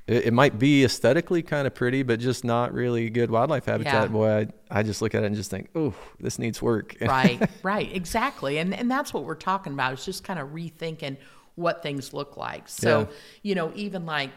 it, 0.07 0.27
it 0.27 0.33
might 0.33 0.57
be 0.57 0.83
aesthetically 0.83 1.43
kind 1.43 1.67
of 1.67 1.75
pretty, 1.75 2.01
but 2.03 2.19
just 2.19 2.43
not 2.43 2.73
really 2.73 3.09
good 3.09 3.29
wildlife 3.29 3.65
habitat. 3.65 3.93
Yeah. 3.93 4.07
Boy, 4.07 4.29
I, 4.71 4.79
I 4.79 4.83
just 4.83 5.01
look 5.01 5.13
at 5.15 5.23
it 5.23 5.27
and 5.27 5.35
just 5.35 5.51
think, 5.51 5.69
oh, 5.75 5.93
this 6.19 6.39
needs 6.39 6.61
work. 6.61 6.95
right 7.01 7.41
right 7.63 7.93
exactly 7.95 8.57
and 8.57 8.73
and 8.73 8.89
that's 8.89 9.13
what 9.13 9.23
we're 9.25 9.35
talking 9.35 9.73
about 9.73 9.93
it's 9.93 10.05
just 10.05 10.23
kind 10.23 10.39
of 10.39 10.49
rethinking 10.49 11.17
what 11.55 11.81
things 11.83 12.13
look 12.13 12.37
like 12.37 12.67
so 12.69 12.99
Yeah. 13.01 13.05
you 13.43 13.55
know 13.55 13.71
even 13.75 14.05
like 14.05 14.29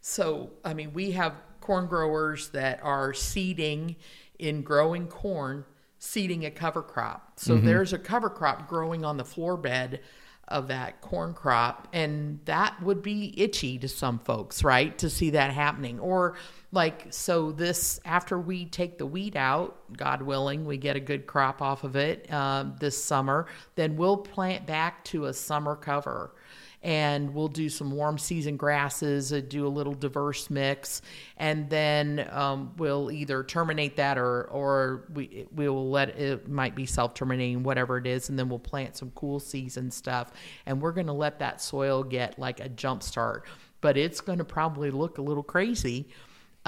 so 0.00 0.50
i 0.64 0.72
mean 0.74 0.92
we 0.92 1.10
have 1.12 1.34
corn 1.60 1.86
growers 1.86 2.50
that 2.50 2.80
are 2.84 3.12
seeding 3.12 3.96
in 4.38 4.62
growing 4.62 5.08
corn 5.08 5.64
seeding 5.98 6.44
a 6.46 6.50
cover 6.50 6.82
crop 6.82 7.32
so 7.40 7.56
Mm-hmm. 7.56 7.66
there's 7.66 7.92
a 7.92 7.98
cover 7.98 8.30
crop 8.30 8.68
growing 8.68 9.04
on 9.04 9.16
the 9.16 9.24
floor 9.24 9.56
bed 9.56 10.00
of 10.48 10.68
that 10.68 11.00
corn 11.00 11.34
crop 11.34 11.88
and 11.92 12.40
that 12.44 12.80
would 12.82 13.02
be 13.02 13.34
itchy 13.36 13.78
to 13.78 13.88
some 13.88 14.18
folks 14.18 14.64
right 14.64 14.98
to 14.98 15.08
see 15.08 15.30
that 15.30 15.52
happening. 15.52 16.00
Or 16.00 16.36
like 16.72 17.06
so 17.10 17.52
this 17.52 18.00
after 18.04 18.38
we 18.38 18.66
take 18.66 18.98
the 18.98 19.06
wheat 19.06 19.36
out 19.36 19.76
god 19.96 20.20
willing 20.20 20.66
we 20.66 20.76
get 20.76 20.96
a 20.96 21.00
good 21.00 21.26
crop 21.26 21.62
off 21.62 21.82
of 21.82 21.96
it 21.96 22.30
um, 22.32 22.76
this 22.78 23.02
summer 23.02 23.46
then 23.74 23.96
we'll 23.96 24.18
plant 24.18 24.66
back 24.66 25.02
to 25.04 25.26
a 25.26 25.32
summer 25.32 25.74
cover 25.74 26.34
and 26.82 27.34
we'll 27.34 27.48
do 27.48 27.68
some 27.68 27.90
warm 27.90 28.18
season 28.18 28.56
grasses 28.56 29.32
uh, 29.32 29.40
do 29.48 29.66
a 29.66 29.68
little 29.68 29.94
diverse 29.94 30.48
mix 30.48 31.02
and 31.36 31.68
then 31.70 32.28
um, 32.30 32.72
we'll 32.76 33.10
either 33.10 33.42
terminate 33.42 33.96
that 33.96 34.16
or 34.16 34.44
or 34.44 35.04
we 35.12 35.46
we 35.54 35.68
will 35.68 35.90
let 35.90 36.10
it 36.10 36.48
might 36.48 36.74
be 36.74 36.86
self-terminating 36.86 37.62
whatever 37.62 37.98
it 37.98 38.06
is 38.06 38.28
and 38.28 38.38
then 38.38 38.48
we'll 38.48 38.58
plant 38.58 38.96
some 38.96 39.10
cool 39.12 39.40
season 39.40 39.90
stuff 39.90 40.32
and 40.66 40.80
we're 40.80 40.92
going 40.92 41.06
to 41.06 41.12
let 41.12 41.38
that 41.38 41.60
soil 41.60 42.02
get 42.02 42.38
like 42.38 42.60
a 42.60 42.68
jump 42.68 43.02
start. 43.02 43.44
But 43.80 43.96
it's 43.96 44.20
going 44.20 44.38
to 44.38 44.44
probably 44.44 44.90
look 44.90 45.18
a 45.18 45.22
little 45.22 45.42
crazy 45.42 46.08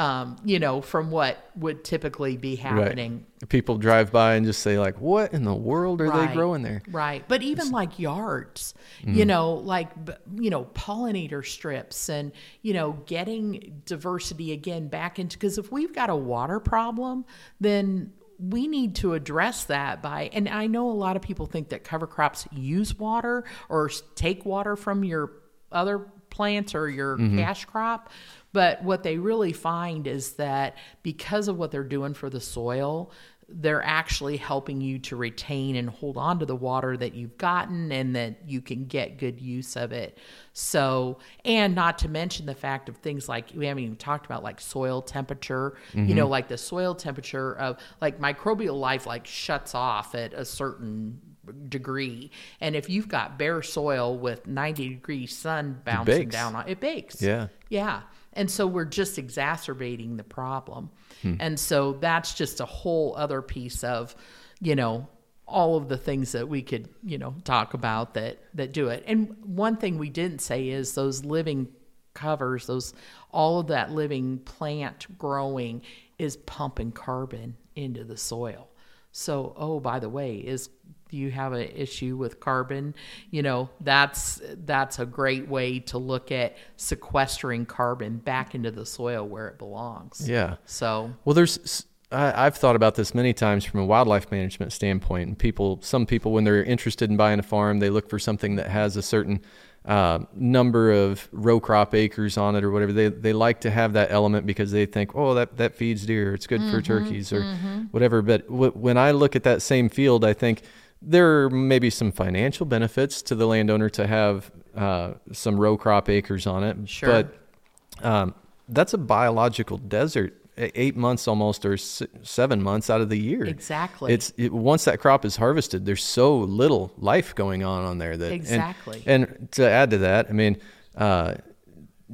um, 0.01 0.37
you 0.45 0.59
know, 0.59 0.81
from 0.81 1.11
what 1.11 1.51
would 1.57 1.85
typically 1.85 2.37
be 2.39 2.57
happening. 2.57 3.27
People 3.51 3.77
drive 3.77 4.11
by 4.11 4.35
and 4.35 4.47
just 4.47 4.63
say 4.63 4.79
like, 4.79 4.99
"What 5.01 5.35
in 5.35 5.45
the 5.45 5.55
world 5.55 6.01
are 6.01 6.07
Right. 6.07 6.29
they 6.29 6.35
growing 6.35 6.63
there?" 6.63 6.81
Right. 6.91 7.23
But 7.29 7.43
even 7.43 7.71
like 7.71 7.99
yards, 7.99 8.75
Mm-hmm. 9.03 9.15
you 9.15 9.25
know, 9.27 9.55
like, 9.55 9.89
you 10.37 10.49
know, 10.51 10.65
pollinator 10.75 11.45
strips 11.45 12.09
and, 12.09 12.33
you 12.63 12.73
know, 12.73 12.93
getting 13.07 13.83
diversity 13.85 14.53
again 14.53 14.89
back 14.89 15.19
into, 15.19 15.37
because 15.37 15.59
if 15.59 15.71
we've 15.71 15.95
got 15.95 16.09
a 16.11 16.17
water 16.17 16.61
problem, 16.61 17.25
then 17.61 18.13
we 18.39 18.67
need 18.69 18.95
to 18.97 19.13
address 19.13 19.65
that 19.65 20.01
by, 20.03 20.31
and 20.33 20.49
I 20.49 20.67
know 20.67 20.89
a 20.91 20.93
lot 20.93 21.15
of 21.17 21.21
people 21.23 21.45
think 21.45 21.69
that 21.71 21.85
cover 21.85 22.07
crops 22.07 22.49
use 22.53 22.99
water 22.99 23.45
or 23.69 23.91
take 24.15 24.47
water 24.47 24.77
from 24.77 25.05
your 25.05 25.33
other 25.71 26.07
plants 26.31 26.75
or 26.75 26.89
your 26.89 27.19
cash 27.19 27.65
crop. 27.67 28.09
But 28.53 28.83
what 28.83 29.03
they 29.03 29.19
really 29.19 29.53
find 29.53 30.07
is 30.07 30.35
that 30.35 30.77
because 31.03 31.49
of 31.49 31.57
what 31.57 31.71
they're 31.71 31.85
doing 31.85 32.15
for 32.15 32.29
the 32.29 32.41
soil, 32.41 33.13
they're 33.53 33.83
actually 33.83 34.37
helping 34.37 34.81
you 34.81 34.99
to 34.99 35.17
retain 35.17 35.75
and 35.77 35.91
hold 35.91 36.17
on 36.17 36.39
to 36.39 36.47
the 36.47 36.55
water 36.55 36.97
that 36.97 37.15
you've 37.15 37.37
gotten 37.37 37.91
and 37.91 38.15
that 38.15 38.37
you 38.47 38.61
can 38.61 38.87
get 38.87 39.19
good 39.19 39.41
use 39.41 39.77
of 39.77 39.93
it. 39.93 40.19
So, 40.53 41.19
and 41.45 41.75
not 41.75 41.99
to 41.99 42.09
mention 42.09 42.47
the 42.47 42.55
fact 42.55 42.89
of 42.89 42.97
things 42.99 43.29
like 43.29 43.51
we 43.55 43.67
haven't 43.67 43.83
even 43.83 43.97
talked 43.97 44.27
about 44.27 44.43
like 44.43 44.61
soil 44.61 45.03
temperature, 45.03 45.77
you 45.95 46.15
know, 46.15 46.25
mm-hmm. 46.25 46.31
like 46.31 46.49
the 46.49 46.59
soil 46.59 46.95
temperature 46.95 47.57
of 47.57 47.79
like 48.01 48.21
microbial 48.21 48.79
life 48.79 49.07
like 49.07 49.27
shuts 49.27 49.75
off 49.75 50.15
at 50.15 50.33
a 50.33 50.45
certain 50.45 51.21
degree. 51.69 52.31
And 52.61 52.77
if 52.77 52.89
you've 52.89 53.09
got 53.09 53.39
bare 53.39 53.63
soil 53.63 54.17
with 54.17 54.47
90 54.47 54.89
degree 54.91 55.27
sun 55.27 55.81
bouncing 55.85 56.29
down 56.29 56.55
on 56.55 56.69
it 56.69 56.81
bakes. 56.81 57.21
Yeah. 57.21 57.49
Yeah. 57.69 58.03
And 58.33 58.51
so 58.51 58.67
we're 58.67 58.85
just 58.85 59.19
exacerbating 59.19 60.17
the 60.17 60.25
problem. 60.25 60.91
Hmm. 61.23 61.35
And 61.41 61.59
so 61.59 61.93
that's 61.95 62.35
just 62.35 62.61
a 62.61 62.65
whole 62.65 63.15
other 63.17 63.43
piece 63.43 63.83
of, 63.83 64.15
you 64.61 64.77
know, 64.77 65.09
all 65.47 65.77
of 65.77 65.89
the 65.89 65.97
things 65.97 66.33
that 66.33 66.49
we 66.49 66.63
could, 66.63 66.89
you 67.03 67.19
know, 67.19 67.35
talk 67.45 67.75
about 67.75 68.15
that 68.15 68.39
that 68.55 68.73
do 68.73 68.89
it. 68.89 69.03
And 69.07 69.37
one 69.43 69.77
thing 69.77 69.99
we 69.99 70.09
didn't 70.09 70.41
say 70.41 70.69
is 70.69 70.95
those 70.95 71.25
living 71.25 71.69
covers, 72.15 72.67
those 72.67 72.95
all 73.33 73.61
of 73.61 73.69
that 73.69 73.91
living 73.91 74.39
plant 74.39 75.07
growing 75.19 75.83
is 76.19 76.37
pumping 76.37 76.93
carbon 76.93 77.57
into 77.75 78.05
the 78.05 78.17
soil. 78.17 78.69
So, 79.13 79.55
oh, 79.57 79.81
by 79.81 79.99
the 79.99 80.09
way, 80.09 80.37
is 80.37 80.71
you 81.13 81.31
have 81.31 81.53
an 81.53 81.69
issue 81.75 82.17
with 82.17 82.41
carbon? 82.41 82.95
You 83.31 83.43
know, 83.43 83.71
that's 83.81 84.41
that's 84.65 84.99
a 84.99 85.07
great 85.07 85.49
way 85.49 85.79
to 85.81 85.99
look 85.99 86.33
at 86.33 86.57
sequestering 86.77 87.67
carbon 87.67 88.19
back 88.19 88.55
into 88.55 88.71
the 88.71 88.87
soil 88.87 89.27
where 89.27 89.49
it 89.49 89.59
belongs. 89.59 90.29
Yeah. 90.29 90.57
So, 90.65 91.13
Well, 91.25 91.35
there's 91.35 91.87
I, 92.13 92.45
have 92.45 92.57
thought 92.57 92.77
about 92.77 92.97
this 92.97 93.15
many 93.15 93.33
times 93.33 93.65
from 93.65 93.81
a 93.81 93.85
wildlife 93.85 94.31
management 94.31 94.73
standpoint. 94.73 95.29
And 95.29 95.39
people, 95.39 95.79
some 95.83 96.07
people, 96.07 96.33
when 96.33 96.45
they're 96.45 96.65
interested 96.65 97.09
in 97.09 97.17
buying 97.17 97.39
a 97.39 97.43
farm, 97.43 97.79
they 97.79 97.91
look 97.91 98.11
for 98.11 98.19
something 98.19 98.57
that 98.57 98.69
has 98.69 98.97
a 98.97 99.03
certain 99.03 99.41
uh, 99.85 100.19
number 100.35 100.91
of 100.91 101.29
row 101.33 101.61
crop 101.61 101.95
acres 101.95 102.37
on 102.37 102.57
it 102.57 102.65
or 102.65 102.71
whatever. 102.71 102.93
They 102.93 103.09
they 103.09 103.33
like 103.33 103.61
to 103.63 103.71
have 103.71 103.93
that 103.95 104.11
element 104.11 104.45
because 104.45 104.73
they 104.73 104.87
think, 104.87 105.15
oh, 105.15 105.35
that 105.35 105.57
that 105.57 105.75
feeds 105.75 106.05
deer. 106.05 106.35
It's 106.35 106.47
good 106.47 106.61
for 106.71 106.83
turkeys 106.83 107.33
or 107.33 107.43
whatever. 107.91 108.23
But 108.23 108.47
w- 108.49 108.73
when 108.73 108.99
I 108.99 109.13
look 109.13 109.37
at 109.37 109.45
that 109.45 109.63
same 109.63 109.89
field, 109.89 110.25
I 110.25 110.33
think 110.33 110.63
there 111.03 111.45
are 111.45 111.51
maybe 111.51 111.91
some 111.91 112.13
financial 112.13 112.67
benefits 112.67 113.23
to 113.23 113.35
the 113.35 113.47
landowner 113.47 113.89
to 113.91 114.07
have 114.07 114.51
uh, 114.77 115.15
some 115.33 115.59
row 115.59 115.77
crop 115.77 116.09
acres 116.09 116.47
on 116.47 116.65
it. 116.65 116.89
Sure. 116.89 117.09
But 117.09 118.05
um, 118.05 118.35
that's 118.69 118.93
a 118.95 118.99
biological 118.99 119.79
desert. 119.79 120.37
Eight 120.57 120.95
months 120.95 121.27
almost, 121.27 121.65
or 121.65 121.79
seven 121.79 122.63
months 122.63 122.91
out 122.91 123.01
of 123.01 123.09
the 123.09 123.17
year. 123.19 123.45
Exactly. 123.45 124.13
It's 124.13 124.31
it, 124.37 124.53
once 124.53 124.85
that 124.85 125.01
crop 125.01 125.25
is 125.25 125.37
harvested, 125.37 125.87
there's 125.87 126.05
so 126.05 126.37
little 126.37 126.93
life 126.99 127.35
going 127.35 127.65
on 127.65 127.85
on 127.85 127.97
there 127.97 128.19
that 128.19 128.27
and- 128.27 128.35
Exactly. 128.35 129.03
And, 129.07 129.49
to 129.53 129.67
add 129.67 129.89
to 129.91 129.99
that, 129.99 130.27
I 130.29 130.33
mean, 130.33 130.59
uh, 130.97 131.37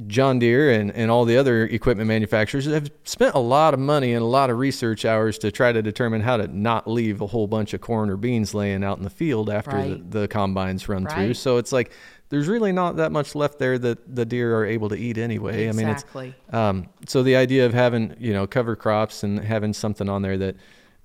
John 0.07 0.39
Deere 0.39 0.73
and, 0.73 0.93
and 0.93 1.11
all 1.11 1.25
the 1.25 1.37
other 1.37 1.65
equipment 1.65 2.09
manufacturers 2.09 2.67
have 2.67 2.91
spent 3.05 3.35
a 3.35 3.39
lot 3.39 3.73
of 3.73 3.81
money 3.81 4.13
and 4.13 4.23
a 4.23 4.27
lot 4.27 4.51
of 4.51 4.59
research 4.59 5.05
hours 5.05 5.39
to 5.39 5.51
try 5.51 5.73
to 5.73 5.81
determine 5.83 6.21
how 6.21 6.37
to 6.37 6.49
not 6.49 6.87
leave 6.89 7.21
a 7.21 7.27
whole 7.27 7.47
bunch 7.47 7.73
of 7.73 7.81
corn 7.81 8.11
or 8.11 8.17
beans 8.17 8.55
laying 8.55 8.85
out 8.85 8.99
in 8.99 9.05
the 9.05 9.11
field 9.11 9.49
after 9.49 9.77
Right. 9.77 10.11
the, 10.11 10.21
the 10.21 10.29
combines 10.29 10.89
run 10.89 11.07
through. 11.07 11.35
So 11.35 11.57
it's 11.57 11.73
like 11.73 11.93
there's 12.29 12.49
really 12.49 12.73
not 12.73 12.97
that 12.97 13.11
much 13.13 13.35
left 13.35 13.59
there 13.59 13.79
that 13.79 14.15
the 14.15 14.25
deer 14.25 14.57
are 14.59 14.67
able 14.67 14.89
to 14.91 14.97
eat 14.97 15.17
anyway. 15.17 15.69
I 15.69 15.73
mean, 15.73 15.87
it's 15.89 16.05
um, 16.53 16.89
so 17.07 17.23
the 17.23 17.37
idea 17.37 17.65
of 17.67 17.73
having 17.73 18.17
you 18.19 18.33
know 18.33 18.47
cover 18.47 18.77
crops 18.77 19.23
and 19.23 19.39
having 19.39 19.73
something 19.73 20.09
on 20.09 20.23
there 20.23 20.37
that 20.39 20.57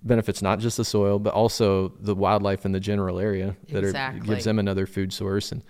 benefits 0.03 0.41
not 0.41 0.57
just 0.59 0.77
the 0.77 0.83
soil 0.85 1.19
but 1.19 1.31
also 1.31 1.89
the 1.99 2.15
wildlife 2.15 2.65
in 2.65 2.71
the 2.71 2.79
general 2.79 3.19
area 3.19 3.55
that 3.69 3.83
are, 3.83 3.91
gives 4.25 4.45
them 4.45 4.57
another 4.57 4.87
food 4.87 5.13
source 5.13 5.51
and 5.51 5.61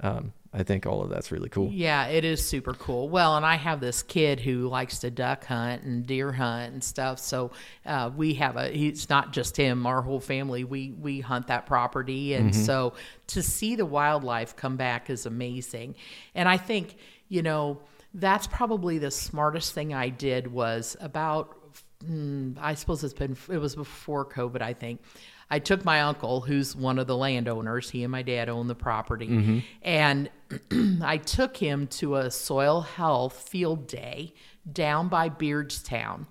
um, 0.00 0.32
I 0.58 0.64
think 0.64 0.86
all 0.86 1.02
of 1.02 1.08
that's 1.08 1.30
really 1.30 1.48
cool. 1.48 1.70
Yeah, 1.72 2.08
it 2.08 2.24
is 2.24 2.44
super 2.44 2.74
cool. 2.74 3.08
Well, 3.08 3.36
and 3.36 3.46
I 3.46 3.54
have 3.54 3.80
this 3.80 4.02
kid 4.02 4.40
who 4.40 4.66
likes 4.66 4.98
to 5.00 5.10
duck 5.10 5.44
hunt 5.44 5.84
and 5.84 6.04
deer 6.04 6.32
hunt 6.32 6.72
and 6.72 6.82
stuff. 6.82 7.20
So 7.20 7.52
uh, 7.86 8.10
we 8.16 8.34
have 8.34 8.56
a. 8.56 8.76
It's 8.76 9.08
not 9.08 9.32
just 9.32 9.56
him. 9.56 9.86
Our 9.86 10.02
whole 10.02 10.18
family 10.18 10.64
we 10.64 10.90
we 10.90 11.20
hunt 11.20 11.46
that 11.46 11.66
property, 11.66 12.34
and 12.34 12.54
so 12.54 12.94
to 13.28 13.42
see 13.42 13.76
the 13.76 13.86
wildlife 13.86 14.56
come 14.56 14.76
back 14.76 15.10
is 15.10 15.26
amazing. 15.26 15.94
And 16.34 16.48
I 16.48 16.56
think 16.56 16.96
you 17.28 17.42
know 17.42 17.80
that's 18.14 18.48
probably 18.48 18.98
the 18.98 19.12
smartest 19.12 19.74
thing 19.74 19.94
I 19.94 20.08
did 20.08 20.48
was 20.48 20.96
about. 21.00 21.54
Mm, 22.04 22.56
I 22.60 22.74
suppose 22.74 23.04
it's 23.04 23.14
been. 23.14 23.36
It 23.48 23.58
was 23.58 23.76
before 23.76 24.24
COVID, 24.24 24.60
I 24.60 24.72
think. 24.72 25.02
I 25.50 25.58
took 25.58 25.84
my 25.84 26.02
uncle, 26.02 26.42
who's 26.42 26.76
one 26.76 26.98
of 26.98 27.06
the 27.06 27.16
landowners. 27.16 27.88
He 27.90 28.02
and 28.02 28.12
my 28.12 28.22
dad 28.22 28.48
own 28.48 28.66
the 28.68 28.74
property, 28.74 29.64
and 29.82 30.28
I 31.02 31.16
took 31.16 31.56
him 31.56 31.86
to 31.88 32.16
a 32.16 32.30
soil 32.30 32.82
health 32.82 33.48
field 33.48 33.86
day 33.86 34.34
down 34.70 35.08
by 35.08 35.28
Beardstown. 35.30 36.26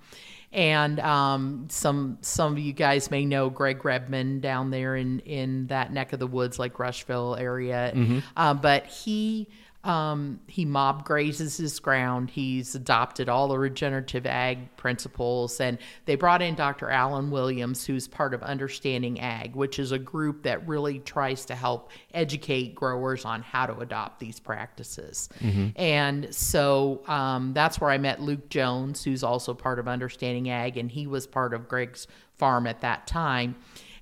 And 0.54 1.00
um, 1.02 1.68
some 1.70 2.20
some 2.22 2.54
of 2.54 2.60
you 2.60 2.72
guys 2.74 3.12
may 3.12 3.26
know 3.26 3.50
Greg 3.50 3.84
Redman 3.84 4.40
down 4.40 4.72
there 4.72 4.96
in 4.96 5.20
in 5.20 5.68
that 5.68 5.92
neck 5.92 6.14
of 6.14 6.20
the 6.20 6.28
woods, 6.28 6.58
like 6.58 6.80
Rushville 6.80 7.36
area. 7.36 7.92
Uh, 8.36 8.54
but 8.54 8.86
he 8.86 9.50
um, 9.88 10.42
he 10.48 10.66
mob 10.66 11.06
grazes 11.06 11.56
his 11.56 11.80
ground. 11.80 12.30
He's 12.30 12.76
adopted 12.76 13.30
all 13.30 13.48
the 13.48 13.58
regenerative 13.58 14.26
ag 14.26 14.76
principles, 14.76 15.62
and 15.62 15.78
they 16.06 16.16
brought 16.16 16.42
in 16.42 16.56
Dr. 16.56 16.90
Allen 16.90 17.32
Williams, 17.32 17.86
who's 17.86 18.06
part 18.08 18.34
of 18.34 18.44
Understanding 18.44 19.22
Ag, 19.22 19.56
which 19.56 19.80
is 19.80 19.94
a 19.94 19.98
group 20.00 20.44
that 20.44 20.68
really 20.68 21.00
tries 21.00 21.46
to 21.46 21.56
help 21.56 21.90
educate 22.14 22.76
growers 22.76 23.24
on 23.24 23.42
how 23.42 23.66
to 23.66 23.78
adopt 23.80 24.20
these 24.20 24.42
practices. 24.42 25.30
And 25.78 26.36
so 26.36 27.02
um, 27.08 27.54
that's 27.54 27.80
where 27.80 27.90
I 27.90 27.98
met 27.98 28.22
Luke 28.22 28.50
Jones, 28.50 29.06
who's 29.06 29.24
also 29.24 29.54
part 29.54 29.80
of 29.80 29.88
Understanding 29.88 30.50
Ag, 30.50 30.76
and 30.76 30.92
he 30.92 31.08
was 31.08 31.26
part 31.26 31.54
of 31.54 31.70
Greg's 31.70 32.08
farm 32.36 32.68
at 32.68 32.82
that 32.82 33.08
time. 33.08 33.56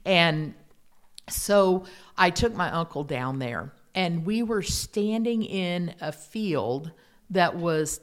And 0.03 0.55
so 1.29 1.85
I 2.17 2.29
took 2.29 2.55
my 2.55 2.71
uncle 2.71 3.03
down 3.03 3.39
there, 3.39 3.71
and 3.95 4.25
we 4.25 4.43
were 4.43 4.61
standing 4.61 5.41
in 5.41 5.95
a 6.01 6.11
field 6.11 6.91
that 7.29 7.55
was, 7.55 8.01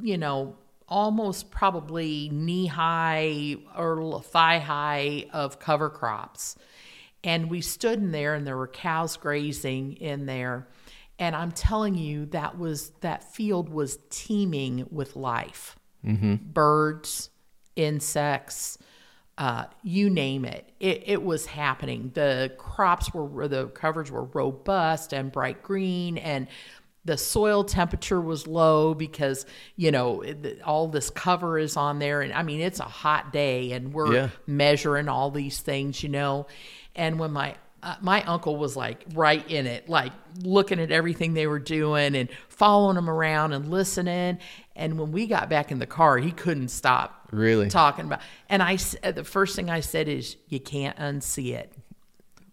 you 0.00 0.16
know, 0.16 0.56
almost 0.88 1.50
probably 1.50 2.30
knee 2.32 2.66
high 2.66 3.56
or 3.76 4.22
thigh 4.22 4.60
high 4.60 5.26
of 5.32 5.58
cover 5.58 5.90
crops. 5.90 6.56
And 7.24 7.50
we 7.50 7.60
stood 7.60 7.98
in 7.98 8.12
there, 8.12 8.34
and 8.34 8.46
there 8.46 8.56
were 8.56 8.68
cows 8.68 9.16
grazing 9.16 9.94
in 9.94 10.26
there. 10.26 10.68
And 11.18 11.34
I'm 11.34 11.52
telling 11.52 11.96
you, 11.96 12.26
that 12.26 12.58
was 12.58 12.90
that 13.00 13.34
field 13.34 13.68
was 13.68 13.98
teeming 14.10 14.86
with 14.90 15.16
life 15.16 15.76
mm-hmm. 16.04 16.36
birds, 16.36 17.30
insects, 17.76 18.78
uh, 19.38 19.64
you 19.82 20.10
name 20.10 20.44
it. 20.44 20.68
it. 20.80 21.02
It 21.06 21.22
was 21.22 21.46
happening. 21.46 22.10
The 22.14 22.52
crops 22.58 23.12
were, 23.12 23.48
the 23.48 23.66
covers 23.68 24.10
were 24.10 24.24
robust 24.24 25.12
and 25.12 25.32
bright 25.32 25.62
green, 25.62 26.18
and 26.18 26.46
the 27.04 27.18
soil 27.18 27.64
temperature 27.64 28.20
was 28.20 28.46
low 28.46 28.94
because, 28.94 29.44
you 29.76 29.90
know, 29.90 30.22
it- 30.22 30.62
all 30.64 30.88
this 30.88 31.10
cover 31.10 31.58
is 31.58 31.76
on 31.76 31.98
there. 31.98 32.22
And 32.22 32.32
I 32.32 32.42
mean, 32.42 32.60
it's 32.60 32.80
a 32.80 32.84
hot 32.84 33.32
day, 33.32 33.72
and 33.72 33.92
we're 33.92 34.14
Yeah. 34.14 34.28
measuring 34.46 35.08
all 35.08 35.30
these 35.30 35.60
things, 35.60 36.02
you 36.02 36.08
know. 36.08 36.46
And 36.94 37.18
when 37.18 37.32
my 37.32 37.56
uh, 37.82 37.96
my 38.00 38.22
uncle 38.22 38.56
was 38.56 38.76
like 38.76 39.04
right 39.12 39.46
in 39.50 39.66
it, 39.66 39.90
like 39.90 40.10
looking 40.42 40.80
at 40.80 40.90
everything 40.90 41.34
they 41.34 41.46
were 41.46 41.58
doing 41.58 42.16
and 42.16 42.30
following 42.48 42.94
them 42.94 43.10
around 43.10 43.52
and 43.52 43.68
listening. 43.70 44.38
And 44.74 44.98
when 44.98 45.12
we 45.12 45.26
got 45.26 45.50
back 45.50 45.70
in 45.70 45.78
the 45.80 45.86
car, 45.86 46.16
he 46.16 46.30
couldn't 46.32 46.68
stop 46.68 47.23
Really? 47.34 47.68
talking 47.68 48.04
about. 48.06 48.20
And 48.48 48.62
I, 48.62 48.78
uh, 49.02 49.12
the 49.12 49.24
first 49.24 49.56
thing 49.56 49.70
I 49.70 49.80
said 49.80 50.08
is, 50.08 50.36
you 50.48 50.60
can't 50.60 50.96
unsee 50.98 51.52
it. 51.54 51.72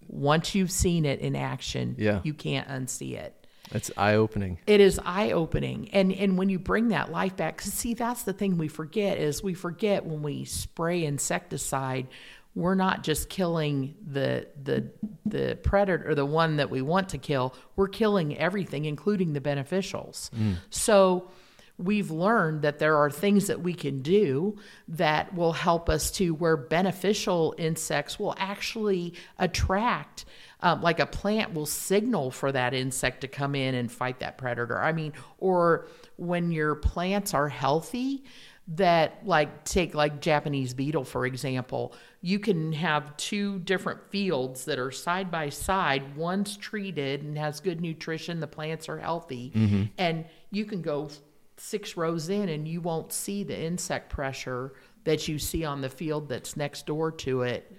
Once 0.07 0.55
you've 0.55 0.71
seen 0.71 1.05
it 1.05 1.19
in 1.19 1.35
action, 1.35 1.95
Yeah. 1.97 2.19
you 2.23 2.33
can't 2.33 2.67
unsee 2.67 3.13
it. 3.17 3.33
It's 3.73 3.89
eye 3.95 4.15
opening. 4.15 4.59
It 4.67 4.81
is 4.81 4.99
eye 5.05 5.31
opening, 5.31 5.89
and 5.93 6.11
and 6.11 6.37
when 6.37 6.49
you 6.49 6.59
bring 6.59 6.89
that 6.89 7.09
life 7.09 7.37
back, 7.37 7.59
'cause 7.59 7.71
see 7.71 7.93
that's 7.93 8.23
the 8.23 8.33
thing 8.33 8.57
we 8.57 8.67
forget 8.67 9.17
is 9.17 9.41
we 9.41 9.53
forget 9.53 10.05
when 10.05 10.21
we 10.21 10.43
spray 10.43 11.05
insecticide, 11.05 12.07
we're 12.53 12.75
not 12.75 13.01
just 13.01 13.29
killing 13.29 13.95
the 14.05 14.47
the 14.61 14.91
the 15.25 15.57
predator 15.63 16.09
or 16.09 16.15
the 16.15 16.25
one 16.25 16.57
that 16.57 16.69
we 16.69 16.81
want 16.81 17.07
to 17.09 17.17
kill. 17.17 17.53
We're 17.77 17.87
killing 17.87 18.37
everything, 18.37 18.83
including 18.83 19.31
the 19.31 19.39
beneficials. 19.39 20.29
So 20.69 21.29
we've 21.81 22.11
learned 22.11 22.61
that 22.61 22.79
there 22.79 22.97
are 22.97 23.09
things 23.09 23.47
that 23.47 23.61
we 23.61 23.73
can 23.73 24.01
do 24.01 24.57
that 24.87 25.33
will 25.33 25.53
help 25.53 25.89
us 25.89 26.11
to 26.11 26.33
where 26.35 26.55
beneficial 26.55 27.55
insects 27.57 28.19
will 28.19 28.35
actually 28.37 29.13
attract 29.39 30.25
um, 30.61 30.81
like 30.81 30.99
a 30.99 31.07
plant 31.07 31.53
will 31.53 31.65
signal 31.65 32.29
for 32.29 32.51
that 32.51 32.73
insect 32.73 33.21
to 33.21 33.27
come 33.27 33.55
in 33.55 33.73
and 33.73 33.91
fight 33.91 34.19
that 34.19 34.37
predator. 34.37 34.79
I 34.79 34.91
mean 34.93 35.13
or 35.39 35.87
when 36.17 36.51
your 36.51 36.75
plants 36.75 37.33
are 37.33 37.49
healthy 37.49 38.23
that 38.67 39.25
like 39.25 39.65
take 39.65 39.95
like 39.95 40.21
japanese 40.21 40.73
beetle 40.75 41.03
for 41.03 41.25
example 41.25 41.93
you 42.21 42.37
can 42.37 42.71
have 42.71 43.17
two 43.17 43.57
different 43.59 43.99
fields 44.11 44.65
that 44.65 44.77
are 44.77 44.91
side 44.91 45.31
by 45.31 45.49
side. 45.49 46.15
One's 46.15 46.55
treated 46.55 47.23
and 47.23 47.35
has 47.39 47.59
good 47.59 47.81
nutrition 47.81 48.39
the 48.39 48.47
plants 48.47 48.87
are 48.87 48.99
healthy 48.99 49.51
and 49.97 50.25
you 50.51 50.63
can 50.65 50.83
go 50.83 51.09
six 51.61 51.95
rows 51.95 52.29
in 52.29 52.49
and 52.49 52.67
you 52.67 52.81
won't 52.81 53.13
see 53.13 53.43
the 53.43 53.59
insect 53.59 54.09
pressure 54.09 54.73
that 55.03 55.27
you 55.27 55.37
see 55.39 55.63
on 55.63 55.81
the 55.81 55.89
field 55.89 56.27
that's 56.27 56.57
next 56.57 56.85
door 56.85 57.11
to 57.11 57.43
it 57.43 57.71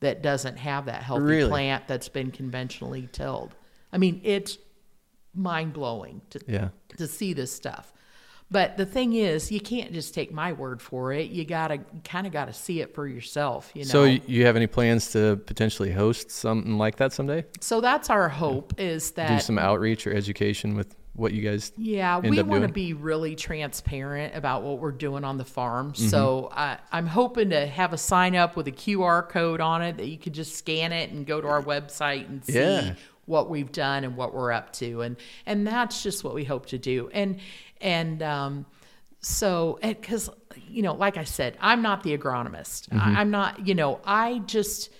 that 0.00 0.22
doesn't 0.22 0.56
have 0.56 0.86
that 0.86 1.02
healthy 1.02 1.24
Really? 1.24 1.48
plant 1.48 1.86
that's 1.88 2.08
been 2.08 2.30
conventionally 2.30 3.08
tilled. 3.12 3.54
I 3.92 3.98
mean, 3.98 4.20
it's 4.24 4.58
mind 5.34 5.72
blowing 5.72 6.20
to 6.30 6.40
Yeah. 6.46 6.68
to 6.96 7.06
see 7.06 7.32
this 7.32 7.52
stuff. 7.52 7.92
But 8.52 8.76
the 8.76 8.84
thing 8.86 9.12
is, 9.12 9.52
you 9.52 9.60
can't 9.60 9.92
just 9.92 10.12
take 10.12 10.32
my 10.32 10.52
word 10.52 10.82
for 10.82 11.12
it. 11.12 11.30
You 11.30 11.44
gotta 11.44 11.78
kind 12.04 12.26
of 12.26 12.32
got 12.32 12.46
to 12.46 12.52
see 12.52 12.80
it 12.80 12.94
for 12.96 13.06
yourself. 13.06 13.70
You 13.74 13.84
know. 13.84 13.88
So 13.90 14.04
you 14.04 14.44
have 14.46 14.56
any 14.56 14.66
plans 14.66 15.12
to 15.12 15.36
potentially 15.46 15.92
host 15.92 16.30
something 16.32 16.76
like 16.76 16.96
that 16.96 17.12
someday? 17.12 17.44
so 17.60 17.80
that's 17.80 18.10
our 18.10 18.28
hope 18.28 18.74
is 18.78 19.12
that 19.12 19.28
Do 19.36 19.40
some 19.40 19.58
outreach 19.58 20.04
or 20.06 20.12
education 20.12 20.74
with 20.74 20.96
what 21.14 21.32
you 21.32 21.42
guys 21.42 21.72
Yeah, 21.76 22.18
we 22.18 22.40
want 22.42 22.62
to 22.62 22.72
be 22.72 22.92
really 22.92 23.34
transparent 23.34 24.34
about 24.34 24.62
what 24.62 24.78
we're 24.78 24.92
doing 24.92 25.24
on 25.24 25.38
the 25.38 25.44
farm. 25.44 25.92
Mm-hmm. 25.92 26.08
So 26.08 26.48
I, 26.52 26.78
I'm 26.92 27.06
hoping 27.06 27.50
to 27.50 27.66
have 27.66 27.92
a 27.92 27.98
sign 27.98 28.36
up 28.36 28.56
with 28.56 28.68
a 28.68 28.72
QR 28.72 29.28
code 29.28 29.60
on 29.60 29.82
it 29.82 29.96
that 29.96 30.06
you 30.06 30.16
could 30.18 30.32
just 30.32 30.56
scan 30.56 30.92
it 30.92 31.10
and 31.10 31.26
go 31.26 31.40
to 31.40 31.48
our 31.48 31.62
website 31.62 32.28
and 32.28 32.44
see 32.44 32.54
Yeah. 32.54 32.94
what 33.26 33.50
we've 33.50 33.72
done 33.72 34.04
and 34.04 34.16
what 34.16 34.32
we're 34.34 34.52
up 34.52 34.72
to, 34.74 35.02
and 35.02 35.16
and 35.46 35.66
that's 35.66 36.02
just 36.02 36.22
what 36.24 36.34
we 36.34 36.44
hope 36.44 36.66
to 36.66 36.78
do. 36.78 37.10
And 37.12 37.40
and 37.80 38.22
um, 38.22 38.66
so 39.20 39.78
because 39.82 40.30
you 40.68 40.82
know, 40.82 40.94
like 40.94 41.16
I 41.16 41.24
said, 41.24 41.56
I'm 41.60 41.82
not 41.82 42.02
the 42.02 42.16
agronomist. 42.16 42.88
Mm-hmm. 42.88 42.98
I, 43.00 43.20
I'm 43.20 43.30
not. 43.30 43.66
You 43.66 43.74
know, 43.74 44.00
I 44.04 44.38
just. 44.46 44.90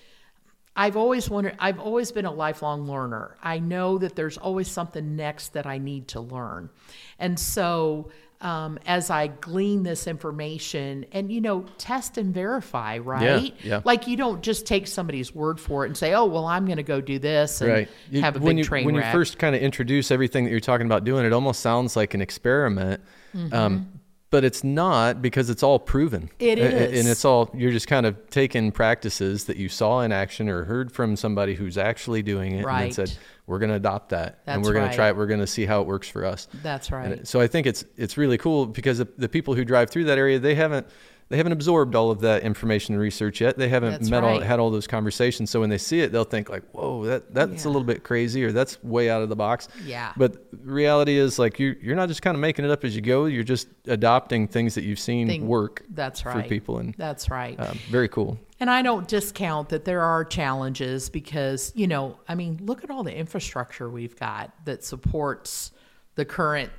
I've 0.82 0.96
always 0.96 1.28
wondered, 1.28 1.56
I've 1.58 1.78
always 1.78 2.10
been 2.10 2.24
a 2.24 2.32
lifelong 2.32 2.86
learner. 2.88 3.36
I 3.42 3.58
know 3.58 3.98
that 3.98 4.16
there's 4.16 4.38
always 4.38 4.68
something 4.70 5.14
next 5.14 5.52
that 5.52 5.66
I 5.66 5.76
need 5.78 6.08
to 6.08 6.20
learn. 6.20 6.70
And 7.18 7.38
so, 7.38 8.10
um, 8.40 8.78
as 8.86 9.10
I 9.10 9.26
glean 9.26 9.82
this 9.82 10.06
information 10.06 11.04
and, 11.12 11.30
you 11.30 11.42
know, 11.42 11.66
test 11.76 12.16
and 12.16 12.32
verify, 12.32 12.96
right? 12.96 13.52
yeah. 13.58 13.68
yeah. 13.76 13.80
Like 13.84 14.06
you 14.06 14.16
don't 14.16 14.40
just 14.42 14.64
take 14.64 14.86
somebody's 14.86 15.34
word 15.34 15.60
for 15.60 15.84
it 15.84 15.88
and 15.88 15.96
say, 15.96 16.14
oh, 16.14 16.24
well, 16.24 16.46
I'm 16.46 16.64
going 16.64 16.78
to 16.78 16.82
go 16.82 17.02
do 17.02 17.18
this 17.18 17.60
and 17.60 17.70
right 17.70 17.88
You- 18.10 18.22
have 18.22 18.36
a 18.36 18.38
when 18.38 18.56
big 18.56 18.64
you, 18.64 18.64
train 18.64 18.86
when 18.86 18.96
wreck. 18.96 19.12
you 19.12 19.12
first 19.12 19.38
kind 19.38 19.54
of 19.54 19.60
introduce 19.60 20.10
everything 20.10 20.44
that 20.44 20.50
you're 20.50 20.60
talking 20.60 20.86
about 20.86 21.04
doing 21.04 21.26
it 21.26 21.32
almost 21.34 21.60
sounds 21.60 21.94
like 21.96 22.14
an 22.14 22.22
experiment 22.22 23.02
Mm-hmm. 23.36 23.54
um, 23.54 23.99
but 24.30 24.44
it's 24.44 24.62
not 24.64 25.20
because 25.20 25.50
it's 25.50 25.62
all 25.62 25.78
proven 25.78 26.30
It 26.38 26.58
is. 26.58 26.98
and 27.00 27.08
it's 27.08 27.24
all 27.24 27.50
you're 27.54 27.72
just 27.72 27.88
kind 27.88 28.06
of 28.06 28.16
taking 28.30 28.70
practices 28.72 29.44
that 29.44 29.56
you 29.56 29.68
saw 29.68 30.00
in 30.00 30.12
action 30.12 30.48
or 30.48 30.64
heard 30.64 30.92
from 30.92 31.16
somebody 31.16 31.54
who's 31.54 31.76
actually 31.76 32.22
doing 32.22 32.52
it 32.52 32.56
and 32.58 32.64
Right. 32.66 32.94
then 32.94 33.06
said 33.08 33.18
we're 33.46 33.58
going 33.58 33.70
to 33.70 33.76
adopt 33.76 34.10
that 34.10 34.38
and 34.46 34.62
we're 34.62 34.72
going 34.72 34.84
right. 34.84 34.90
to 34.92 34.96
try 34.96 35.08
it 35.08 35.16
we're 35.16 35.26
going 35.26 35.40
to 35.40 35.46
see 35.46 35.66
how 35.66 35.80
it 35.80 35.86
works 35.86 36.08
for 36.08 36.24
us 36.24 36.46
That's 36.62 36.90
right. 36.90 37.12
And 37.12 37.28
so 37.28 37.40
I 37.40 37.46
think 37.48 37.66
it's 37.66 37.84
it's 37.96 38.16
really 38.16 38.38
cool 38.38 38.66
because 38.66 38.98
the, 38.98 39.08
the 39.18 39.28
people 39.28 39.54
who 39.54 39.64
drive 39.64 39.90
through 39.90 40.04
that 40.04 40.18
area 40.18 40.38
they 40.38 40.54
haven't 40.54 40.86
they 41.30 41.36
haven't 41.36 41.52
absorbed 41.52 41.94
all 41.94 42.10
of 42.10 42.20
that 42.20 42.42
information 42.42 42.92
and 42.94 43.00
research 43.00 43.40
yet. 43.40 43.56
They 43.56 43.68
haven't 43.68 43.92
That's 43.92 44.10
met 44.10 44.22
all, 44.24 44.30
right. 44.38 44.42
had 44.42 44.58
all 44.58 44.70
those 44.70 44.86
conversations. 44.86 45.48
So 45.48 45.60
when 45.60 45.70
they 45.70 45.78
see 45.78 46.00
it, 46.00 46.10
they'll 46.12 46.24
think 46.24 46.50
like, 46.50 46.64
"Whoa, 46.72 47.06
that 47.06 47.32
that's 47.32 47.64
a 47.64 47.68
little 47.68 47.84
bit 47.84 48.02
crazy," 48.02 48.44
or 48.44 48.50
"That's 48.52 48.82
way 48.82 49.08
out 49.08 49.22
of 49.22 49.28
the 49.28 49.36
box." 49.36 49.68
Yeah. 49.86 50.12
But 50.16 50.44
reality 50.62 51.16
is 51.16 51.38
like 51.38 51.58
you 51.58 51.76
you're 51.80 51.96
not 51.96 52.08
just 52.08 52.20
kind 52.20 52.34
of 52.34 52.40
making 52.40 52.64
it 52.64 52.70
up 52.70 52.84
as 52.84 52.94
you 52.94 53.00
go. 53.00 53.24
You're 53.26 53.44
just 53.44 53.68
adopting 53.86 54.48
things 54.48 54.74
that 54.74 54.82
you've 54.84 54.98
seen 54.98 55.28
Thing- 55.28 55.46
work 55.46 55.84
That's 55.90 56.26
right. 56.26 56.42
for 56.42 56.48
people, 56.48 56.78
and 56.78 56.94
That's 56.98 57.30
right. 57.30 57.58
um, 57.60 57.78
very 57.88 58.08
cool. 58.08 58.36
And 58.58 58.68
I 58.68 58.82
don't 58.82 59.08
discount 59.08 59.70
that 59.70 59.86
there 59.86 60.02
are 60.02 60.22
challenges 60.22 61.08
because, 61.08 61.72
you 61.74 61.86
know, 61.86 62.18
I 62.28 62.34
mean, 62.34 62.58
look 62.62 62.84
at 62.84 62.90
all 62.90 63.02
the 63.02 63.14
infrastructure 63.16 63.88
we've 63.88 64.18
got 64.18 64.52
that 64.66 64.84
supports 64.84 65.70
the 66.16 66.26
current, 66.26 66.70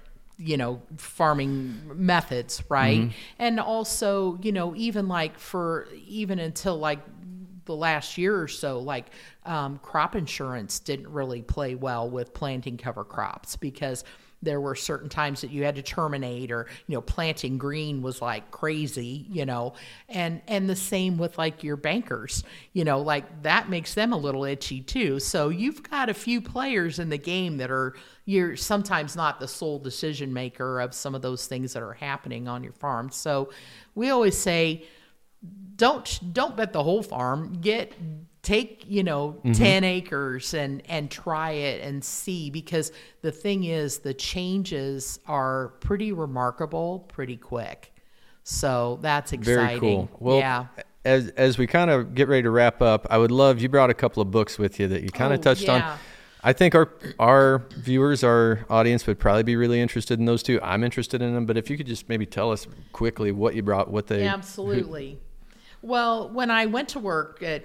you 0.43 0.57
know, 0.57 0.81
farming 0.97 1.79
methods, 1.93 2.63
right? 2.69 3.11
And 3.37 3.59
also, 3.59 4.39
you 4.41 4.51
know, 4.51 4.75
even 4.75 5.07
like 5.07 5.37
for 5.37 5.87
even 6.07 6.39
until 6.39 6.77
like 6.77 6.99
the 7.65 7.75
last 7.75 8.17
year 8.17 8.41
or 8.41 8.47
so, 8.47 8.79
like 8.79 9.07
um, 9.45 9.79
crop 9.83 10.15
insurance 10.15 10.79
didn't 10.79 11.11
really 11.11 11.41
play 11.41 11.75
well 11.75 12.09
with 12.09 12.33
planting 12.33 12.77
cover 12.77 13.03
crops 13.03 13.55
because 13.55 14.03
there 14.43 14.59
were 14.59 14.73
certain 14.73 15.07
times 15.07 15.41
that 15.41 15.51
you 15.51 15.63
had 15.63 15.75
to 15.75 15.83
terminate 15.83 16.51
or 16.51 16.65
you 16.87 16.95
know 16.95 17.01
planting 17.01 17.59
green 17.59 18.01
was 18.01 18.21
like 18.21 18.49
crazy 18.49 19.27
you 19.29 19.45
know? 19.45 19.73
And 20.09 20.41
and 20.47 20.67
the 20.67 20.75
same 20.75 21.17
with 21.17 21.37
like 21.37 21.63
your 21.63 21.77
bankers 21.77 22.43
you 22.73 22.83
know 22.83 22.99
like 22.99 23.43
that 23.43 23.69
makes 23.69 23.93
them 23.93 24.13
a 24.13 24.17
little 24.17 24.43
itchy 24.43 24.81
too. 24.81 25.19
So 25.19 25.49
you've 25.49 25.83
got 25.83 26.09
a 26.09 26.13
few 26.13 26.41
players 26.41 26.97
in 26.99 27.09
the 27.09 27.19
game 27.19 27.57
that 27.57 27.69
are 27.69 27.93
you're 28.31 28.55
sometimes 28.55 29.15
not 29.15 29.41
the 29.41 29.47
sole 29.47 29.77
decision 29.77 30.31
maker 30.31 30.79
of 30.79 30.93
some 30.93 31.13
of 31.13 31.21
those 31.21 31.47
things 31.47 31.73
that 31.73 31.83
are 31.83 31.93
happening 31.93 32.47
on 32.47 32.63
your 32.63 32.71
farm. 32.71 33.09
So 33.11 33.49
we 33.93 34.09
always 34.09 34.37
say 34.37 34.85
don't 35.75 36.33
don't 36.33 36.55
bet 36.55 36.71
the 36.71 36.81
whole 36.81 37.03
farm. 37.03 37.57
Get 37.59 37.93
take 38.41 38.85
you 38.87 39.03
know 39.03 39.33
mm-hmm. 39.39 39.51
10 39.51 39.83
acres 39.83 40.53
and 40.53 40.81
and 40.87 41.11
try 41.11 41.51
it 41.51 41.83
and 41.83 42.03
see 42.03 42.49
because 42.49 42.91
the 43.21 43.31
thing 43.31 43.65
is 43.65 43.99
the 43.99 44.13
changes 44.13 45.19
are 45.27 45.69
pretty 45.81 46.13
remarkable 46.13 46.99
pretty 47.09 47.37
quick. 47.37 47.93
So 48.43 48.97
that's 49.01 49.33
exciting. 49.33 49.67
Very 49.67 49.79
cool. 49.79 50.09
Well, 50.19 50.37
yeah. 50.37 50.67
as 51.03 51.27
as 51.31 51.57
we 51.57 51.67
kind 51.67 51.91
of 51.91 52.15
get 52.15 52.29
ready 52.29 52.43
to 52.43 52.49
wrap 52.49 52.81
up, 52.81 53.07
I 53.09 53.17
would 53.17 53.31
love 53.31 53.59
you 53.59 53.67
brought 53.67 53.89
a 53.89 53.93
couple 53.93 54.21
of 54.21 54.31
books 54.31 54.57
with 54.57 54.79
you 54.79 54.87
that 54.87 55.03
you 55.03 55.09
kind 55.09 55.33
of 55.33 55.39
Oh, 55.39 55.43
touched 55.43 55.67
on. 55.67 55.97
I 56.43 56.53
think 56.53 56.73
our 56.75 56.89
our 57.19 57.63
viewers, 57.75 58.23
our 58.23 58.65
audience 58.69 59.05
would 59.07 59.19
probably 59.19 59.43
be 59.43 59.55
really 59.55 59.79
interested 59.79 60.19
in 60.19 60.25
those 60.25 60.41
two. 60.41 60.59
I'm 60.61 60.83
interested 60.83 61.21
in 61.21 61.33
them, 61.33 61.45
but 61.45 61.57
if 61.57 61.69
you 61.69 61.77
could 61.77 61.87
just 61.87 62.09
maybe 62.09 62.25
tell 62.25 62.51
us 62.51 62.67
quickly 62.91 63.31
what 63.31 63.55
you 63.55 63.61
brought, 63.61 63.91
what 63.91 64.07
they 64.07 64.27
Absolutely. 64.27 65.19
Well, 65.83 66.29
when 66.29 66.51
I 66.51 66.67
went 66.67 66.89
to 66.89 66.99
work 66.99 67.41
at 67.41 67.63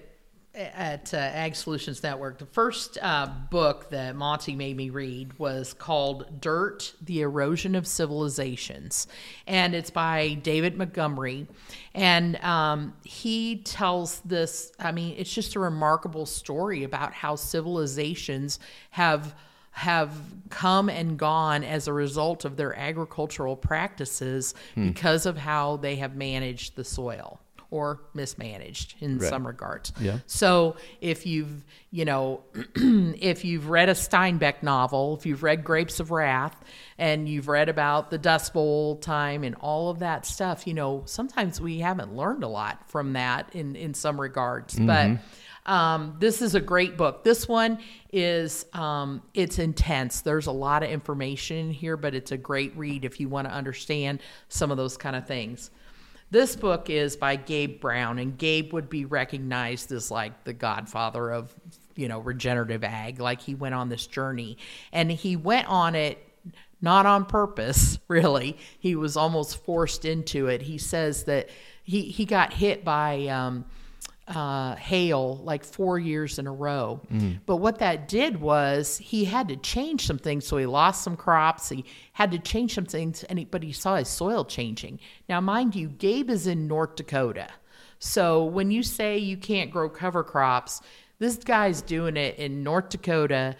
at 0.56 1.12
uh, 1.12 1.18
Ag 1.18 1.54
Solutions 1.54 2.02
Network, 2.02 2.38
the 2.38 2.46
first 2.46 2.98
uh, 3.02 3.28
book 3.50 3.90
that 3.90 4.16
Monty 4.16 4.56
made 4.56 4.76
me 4.76 4.90
read 4.90 5.38
was 5.38 5.74
called 5.74 6.40
"Dirt: 6.40 6.94
The 7.02 7.20
Erosion 7.20 7.74
of 7.74 7.86
Civilizations," 7.86 9.06
and 9.46 9.74
it's 9.74 9.90
by 9.90 10.34
David 10.34 10.76
Montgomery, 10.76 11.46
and 11.94 12.36
um, 12.42 12.94
he 13.04 13.56
tells 13.56 14.20
this. 14.20 14.72
I 14.78 14.92
mean, 14.92 15.14
it's 15.18 15.32
just 15.32 15.54
a 15.56 15.60
remarkable 15.60 16.26
story 16.26 16.84
about 16.84 17.12
how 17.12 17.36
civilizations 17.36 18.58
have 18.90 19.34
have 19.72 20.10
come 20.48 20.88
and 20.88 21.18
gone 21.18 21.62
as 21.62 21.86
a 21.86 21.92
result 21.92 22.46
of 22.46 22.56
their 22.56 22.74
agricultural 22.78 23.54
practices 23.54 24.54
because 24.74 25.26
of 25.26 25.36
how 25.36 25.76
they 25.76 25.96
have 25.96 26.16
managed 26.16 26.76
the 26.76 26.84
soil 26.84 27.38
or 27.70 28.00
mismanaged 28.14 28.94
in 29.00 29.18
Right. 29.18 29.28
some 29.28 29.46
regards. 29.46 29.92
Yeah. 30.00 30.18
So 30.26 30.76
if 31.00 31.26
you've, 31.26 31.64
you 31.90 32.04
know, 32.04 32.40
if 32.74 33.44
you've 33.44 33.68
read 33.68 33.88
a 33.88 33.94
Steinbeck 33.94 34.62
novel, 34.62 35.16
if 35.18 35.26
you've 35.26 35.42
read 35.42 35.64
Grapes 35.64 35.98
of 36.00 36.10
Wrath 36.10 36.56
and 36.98 37.28
you've 37.28 37.48
read 37.48 37.68
about 37.68 38.10
the 38.10 38.18
Dust 38.18 38.52
Bowl 38.52 38.96
time 38.96 39.42
and 39.44 39.54
all 39.56 39.90
of 39.90 39.98
that 40.00 40.26
stuff, 40.26 40.66
you 40.66 40.74
know, 40.74 41.02
sometimes 41.06 41.60
we 41.60 41.78
haven't 41.80 42.14
learned 42.14 42.44
a 42.44 42.48
lot 42.48 42.88
from 42.88 43.14
that 43.14 43.54
in 43.54 43.76
in 43.76 43.94
some 43.94 44.20
regards. 44.20 44.78
But 44.78 45.18
um, 45.66 46.16
this 46.20 46.42
is 46.42 46.54
a 46.54 46.60
great 46.60 46.96
book. 46.96 47.24
This 47.24 47.48
one 47.48 47.78
is 48.12 48.66
um, 48.72 49.20
it's 49.34 49.58
intense. 49.58 50.20
There's 50.20 50.46
a 50.46 50.52
lot 50.52 50.84
of 50.84 50.90
information 50.90 51.56
in 51.56 51.70
here, 51.72 51.96
but 51.96 52.14
it's 52.14 52.30
a 52.30 52.36
great 52.36 52.76
read 52.76 53.04
if 53.04 53.18
you 53.18 53.28
want 53.28 53.48
to 53.48 53.52
understand 53.52 54.20
some 54.48 54.70
of 54.70 54.76
those 54.76 54.96
kind 54.96 55.16
of 55.16 55.26
things. 55.26 55.70
This 56.30 56.56
book 56.56 56.90
is 56.90 57.16
by 57.16 57.36
Gabe 57.36 57.80
Brown, 57.80 58.18
and 58.18 58.36
Gabe 58.36 58.72
would 58.72 58.90
be 58.90 59.04
recognized 59.04 59.92
as 59.92 60.10
like 60.10 60.44
the 60.44 60.52
godfather 60.52 61.30
of 61.30 61.54
you 61.96 62.08
know, 62.08 62.20
regenerative 62.20 62.84
ag. 62.84 63.18
Like 63.18 63.40
he 63.40 63.54
went 63.54 63.74
on 63.74 63.88
this 63.88 64.06
journey 64.06 64.58
and 64.92 65.10
he 65.10 65.34
went 65.34 65.66
on 65.68 65.94
it 65.94 66.22
not 66.80 67.06
on 67.06 67.24
purpose, 67.24 67.98
really. 68.08 68.56
He 68.78 68.94
was 68.94 69.16
almost 69.16 69.64
forced 69.64 70.04
into 70.04 70.46
it. 70.46 70.62
He 70.62 70.78
says 70.78 71.24
that 71.24 71.48
he, 71.82 72.02
he 72.02 72.24
got 72.24 72.52
hit 72.52 72.84
by 72.84 73.26
um, 73.28 73.64
uh, 74.28 74.74
hail 74.76 75.36
like 75.44 75.64
four 75.64 75.98
years 75.98 76.38
in 76.38 76.46
a 76.46 76.52
row. 76.52 77.00
Mm. 77.12 77.40
But 77.46 77.56
what 77.56 77.78
that 77.78 78.08
did 78.08 78.40
was 78.40 78.98
he 78.98 79.24
had 79.24 79.48
to 79.48 79.56
change 79.56 80.06
some 80.06 80.18
things. 80.18 80.46
So 80.46 80.56
he 80.56 80.66
lost 80.66 81.04
some 81.04 81.16
crops. 81.16 81.68
He 81.68 81.84
had 82.12 82.32
to 82.32 82.38
change 82.38 82.74
some 82.74 82.86
things, 82.86 83.22
and 83.24 83.38
he, 83.38 83.44
but 83.44 83.62
he 83.62 83.72
saw 83.72 83.96
his 83.96 84.08
soil 84.08 84.44
changing. 84.44 84.98
Now, 85.28 85.40
mind 85.40 85.76
you, 85.76 85.88
Gabe 85.88 86.30
is 86.30 86.46
in 86.46 86.66
North 86.66 86.96
Dakota. 86.96 87.48
So 87.98 88.44
when 88.44 88.70
you 88.70 88.82
say 88.82 89.16
you 89.18 89.36
can't 89.36 89.70
grow 89.70 89.88
cover 89.88 90.24
crops, 90.24 90.80
this 91.18 91.36
guy's 91.36 91.80
doing 91.80 92.16
it 92.16 92.36
in 92.38 92.62
North 92.62 92.90
Dakota 92.90 93.56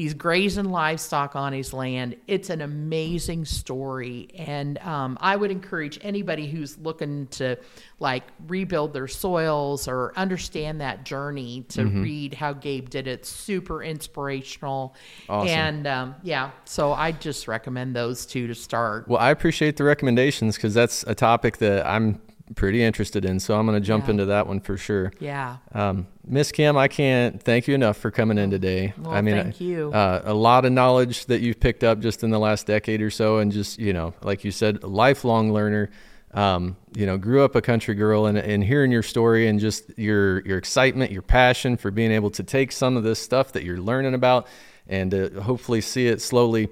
He's 0.00 0.14
grazing 0.14 0.70
livestock 0.70 1.36
on 1.36 1.52
his 1.52 1.74
land. 1.74 2.16
It's 2.26 2.48
an 2.48 2.62
amazing 2.62 3.44
story, 3.44 4.28
and 4.34 4.78
um, 4.78 5.18
I 5.20 5.36
would 5.36 5.50
encourage 5.50 5.98
anybody 6.00 6.48
who's 6.48 6.78
looking 6.78 7.26
to 7.32 7.58
like 7.98 8.22
rebuild 8.48 8.94
their 8.94 9.08
soils 9.08 9.86
or 9.86 10.14
understand 10.16 10.80
that 10.80 11.04
journey 11.04 11.66
to 11.68 11.82
mm-hmm. 11.82 12.02
read 12.02 12.32
how 12.32 12.54
Gabe 12.54 12.88
did 12.88 13.08
it. 13.08 13.26
Super 13.26 13.82
inspirational, 13.82 14.94
awesome. 15.28 15.50
and 15.50 15.86
um, 15.86 16.14
yeah, 16.22 16.52
so 16.64 16.94
I 16.94 17.12
just 17.12 17.46
recommend 17.46 17.94
those 17.94 18.24
two 18.24 18.46
to 18.46 18.54
start. 18.54 19.06
Well, 19.06 19.20
I 19.20 19.28
appreciate 19.30 19.76
the 19.76 19.84
recommendations 19.84 20.56
because 20.56 20.72
that's 20.72 21.02
a 21.08 21.14
topic 21.14 21.58
that 21.58 21.86
I'm 21.86 22.22
pretty 22.54 22.82
interested 22.82 23.24
in. 23.24 23.40
So 23.40 23.58
I'm 23.58 23.66
going 23.66 23.80
to 23.80 23.86
jump 23.86 24.06
yeah. 24.06 24.10
into 24.10 24.26
that 24.26 24.46
one 24.46 24.60
for 24.60 24.76
sure. 24.76 25.12
Yeah. 25.20 25.58
Um, 25.72 26.06
Miss 26.26 26.52
Kim, 26.52 26.76
I 26.76 26.88
can't 26.88 27.42
thank 27.42 27.68
you 27.68 27.74
enough 27.74 27.96
for 27.96 28.10
coming 28.10 28.38
in 28.38 28.50
today. 28.50 28.94
Well, 28.98 29.12
I 29.12 29.20
mean, 29.20 29.36
thank 29.36 29.60
you. 29.60 29.92
Uh, 29.92 30.22
a 30.24 30.34
lot 30.34 30.64
of 30.64 30.72
knowledge 30.72 31.26
that 31.26 31.40
you've 31.40 31.60
picked 31.60 31.84
up 31.84 32.00
just 32.00 32.22
in 32.22 32.30
the 32.30 32.38
last 32.38 32.66
decade 32.66 33.02
or 33.02 33.10
so, 33.10 33.38
and 33.38 33.50
just 33.50 33.78
you 33.78 33.92
know, 33.92 34.14
like 34.22 34.44
you 34.44 34.50
said, 34.50 34.84
lifelong 34.84 35.52
learner. 35.52 35.90
Um, 36.32 36.76
you 36.94 37.06
know, 37.06 37.18
grew 37.18 37.42
up 37.44 37.56
a 37.56 37.60
country 37.60 37.96
girl, 37.96 38.26
and, 38.26 38.38
and 38.38 38.62
hearing 38.62 38.92
your 38.92 39.02
story 39.02 39.48
and 39.48 39.58
just 39.58 39.98
your 39.98 40.40
your 40.46 40.58
excitement, 40.58 41.10
your 41.10 41.22
passion 41.22 41.76
for 41.76 41.90
being 41.90 42.12
able 42.12 42.30
to 42.30 42.44
take 42.44 42.70
some 42.70 42.96
of 42.96 43.02
this 43.02 43.18
stuff 43.18 43.52
that 43.52 43.64
you're 43.64 43.80
learning 43.80 44.14
about, 44.14 44.46
and 44.86 45.10
to 45.10 45.40
hopefully 45.40 45.80
see 45.80 46.06
it 46.06 46.20
slowly 46.20 46.68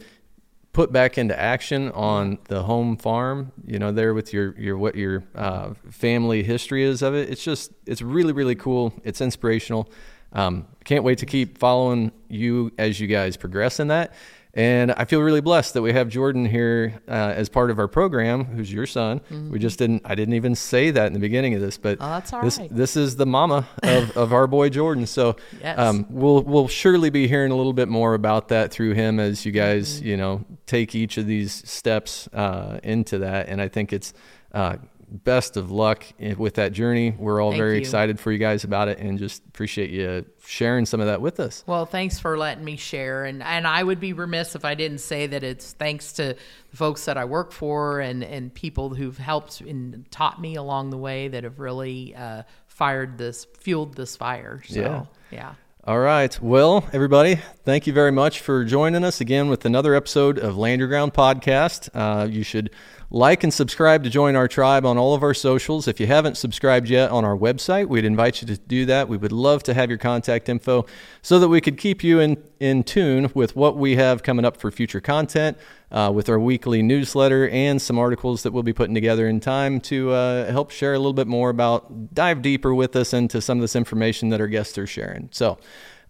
put 0.73 0.93
back 0.93 1.19
into 1.19 1.39
action 1.39 1.91
on 1.93 2.39
the 2.45 2.63
home 2.63 2.97
farm 2.97 3.53
you 3.67 3.79
know 3.79 3.91
there 3.91 4.15
with 4.15 4.33
your 4.33 4.59
your 4.59 4.77
what 4.77 4.95
your 4.95 5.25
uh, 5.35 5.73
family 5.91 6.43
history 6.43 6.85
is 6.85 7.03
of 7.03 7.15
it. 7.15 7.31
It's 7.31 7.43
just 7.43 7.73
it's 7.87 8.03
really 8.03 8.33
really 8.33 8.55
cool. 8.55 8.93
It's 9.05 9.21
inspirational. 9.21 9.91
Um, 10.33 10.67
can't 10.85 11.05
wait 11.05 11.19
to 11.19 11.27
keep 11.27 11.57
following 11.57 12.13
you 12.29 12.71
as 12.77 13.01
you 13.01 13.07
guys 13.07 13.37
progress 13.37 13.81
in 13.81 13.89
that 13.89 14.13
and 14.55 14.93
I 14.93 15.05
feel 15.05 15.21
really 15.21 15.41
blessed 15.41 15.75
that 15.75 15.83
we 15.83 15.93
have 15.93 16.09
Jordan 16.09 16.45
here 16.45 17.01
uh, 17.07 17.13
as 17.13 17.49
part 17.49 17.71
of 17.71 17.79
our 17.79 17.87
program, 17.87 18.45
who's 18.45 18.73
your 18.73 18.87
son. 18.87 19.21
Mm-hmm. 19.21 19.51
We 19.51 19.59
just 19.59 19.79
didn't, 19.79 20.03
I 20.05 20.15
didn't 20.15 20.35
even 20.35 20.55
say 20.55 20.91
that 20.91 21.07
in 21.07 21.13
the 21.13 21.19
beginning 21.19 21.55
of 21.55 21.61
this, 21.61 21.77
but 21.77 21.99
oh, 22.01 22.23
this, 22.43 22.59
right. 22.59 22.69
this 22.75 22.97
is 22.97 23.17
the 23.17 23.27
mama 23.27 23.69
of, 23.83 24.11
of 24.17 24.33
our 24.33 24.47
boy 24.47 24.71
Jordan. 24.71 25.07
So 25.07 25.37
yes. 25.61 25.79
um, 25.79 26.07
we'll, 26.09 26.43
we'll 26.43 26.69
surely 26.69 27.11
be 27.11 27.29
hearing 27.29 27.53
a 27.53 27.57
little 27.57 27.75
bit 27.75 27.89
more 27.89 28.15
about 28.15 28.49
that 28.49 28.73
through 28.73 28.95
him 28.95 29.21
as 29.21 29.45
you 29.45 29.53
guys, 29.53 29.99
mm-hmm. 29.99 30.07
you 30.07 30.17
know, 30.17 30.45
take 30.67 30.95
each 30.95 31.19
of 31.19 31.27
these 31.27 31.53
steps 31.69 32.29
uh, 32.33 32.81
into 32.83 33.19
that. 33.19 33.49
And 33.49 33.61
I 33.61 33.69
think 33.69 33.93
it's, 33.93 34.13
uh, 34.53 34.77
best 35.11 35.57
of 35.57 35.71
luck 35.71 36.05
with 36.37 36.55
that 36.55 36.73
journey. 36.73 37.15
We're 37.19 37.41
all 37.43 37.51
Thank 37.51 37.61
very 37.61 37.75
you. 37.75 37.81
excited 37.81 38.21
for 38.21 38.31
you 38.31 38.39
guys 38.39 38.65
about 38.65 38.89
it 38.89 38.99
and 38.99 39.19
just 39.19 39.43
appreciate 39.47 39.91
you 39.91 40.25
sharing 40.45 40.87
some 40.87 41.01
of 41.01 41.07
that 41.07 41.21
with 41.21 41.41
us. 41.41 41.65
Well, 41.67 41.87
thanks 41.87 42.19
for 42.19 42.37
letting 42.37 42.65
me 42.65 42.77
share. 42.77 43.25
And, 43.25 43.43
and 43.43 43.67
I 43.67 43.83
would 43.83 44.01
be 44.01 44.13
remiss 44.13 44.55
if 44.55 44.65
I 44.65 44.75
didn't 44.75 44.99
say 44.99 45.27
that 45.27 45.43
it's 45.43 45.73
thanks 45.73 46.13
to 46.15 46.37
the 46.71 46.77
folks 46.77 47.07
that 47.07 47.17
I 47.17 47.25
work 47.25 47.53
for 47.53 48.01
and, 48.01 48.23
and 48.23 48.53
people 48.53 48.91
who've 48.91 49.19
helped 49.19 49.61
and 49.61 50.11
taught 50.11 50.41
me 50.41 50.57
along 50.57 50.91
the 50.91 50.99
way 50.99 51.29
that 51.29 51.45
have 51.45 51.59
really 51.59 52.15
uh, 52.15 52.43
fired 52.67 53.19
this, 53.19 53.47
fueled 53.59 53.95
this 53.95 54.17
fire. 54.17 54.63
So, 54.67 54.81
yeah. 54.81 55.05
yeah. 55.31 55.55
All 55.85 56.01
right. 56.01 56.39
Well, 56.43 56.85
everybody, 56.93 57.37
thank 57.65 57.87
you 57.87 57.95
very 57.95 58.13
much 58.13 58.41
for 58.41 58.63
joining 58.63 59.05
us 59.05 59.23
again 59.23 59.49
with 59.49 59.65
another 59.65 59.95
episode 59.95 60.39
of 60.39 60.59
Land 60.59 60.81
Your 60.81 60.89
Ground 60.89 61.15
Podcast. 61.15 61.89
Uh, 61.95 62.27
you 62.27 62.43
should 62.43 62.69
like 63.11 63.43
and 63.43 63.53
subscribe 63.53 64.05
to 64.05 64.11
join 64.11 64.37
our 64.37 64.47
tribe 64.49 64.85
on 64.85 64.99
all 64.99 65.15
of 65.15 65.23
our 65.23 65.33
socials. 65.33 65.89
If 65.89 65.99
you 65.99 66.07
haven't 66.07 66.37
subscribed 66.37 66.91
yet 66.91 67.11
on 67.11 67.25
our 67.25 67.37
website, 67.37 67.87
we'd 67.89 68.05
invite 68.05 68.43
you 68.43 68.49
to 68.49 68.59
do 68.59 68.85
that. 68.87 69.09
We 69.09 69.17
would 69.17 69.33
love 69.33 69.63
to 69.65 69.75
have 69.75 69.89
your 69.89 69.99
contact 69.99 70.49
info 70.49 70.85
so 71.23 71.39
that 71.39 71.49
we 71.49 71.63
could 71.63 71.79
keep 71.79 72.05
you 72.05 72.21
in, 72.21 72.43
in 72.61 72.85
tune 72.85 73.31
with 73.35 73.57
what 73.57 73.79
we 73.79 73.97
have 73.97 74.23
coming 74.23 74.45
up 74.45 74.59
for 74.59 74.71
future 74.71 75.01
content, 75.01 75.57
uh, 75.91 76.13
with 76.15 76.29
our 76.29 76.39
weekly 76.39 76.83
newsletter 76.83 77.49
and 77.49 77.81
some 77.81 77.99
articles 77.99 78.43
that 78.43 78.53
we'll 78.53 78.63
be 78.63 78.75
putting 78.75 78.95
together 78.95 79.27
in 79.27 79.41
time 79.41 79.81
to 79.81 80.11
uh, 80.11 80.51
help 80.53 80.71
share 80.71 80.93
a 80.93 80.99
little 80.99 81.15
bit 81.15 81.27
more 81.27 81.49
about, 81.49 82.15
dive 82.15 82.43
deeper 82.43 82.75
with 82.75 82.95
us 82.95 83.15
into 83.15 83.41
some 83.41 83.57
of 83.57 83.63
this 83.63 83.75
information 83.75 84.29
that 84.29 84.41
our 84.41 84.49
guests 84.49 84.77
are 84.77 84.87
sharing. 84.87 85.31
So, 85.33 85.59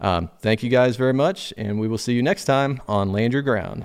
um, 0.01 0.31
thank 0.41 0.63
you 0.63 0.71
guys 0.71 0.97
very 0.97 1.13
much, 1.13 1.53
and 1.57 1.81
we 1.81 1.89
will 1.89 1.99
see 1.99 2.13
you 2.13 2.23
next 2.23 2.45
time 2.45 2.81
on 2.87 3.11
Land 3.11 3.33
Your 3.33 3.43
Ground. 3.43 3.85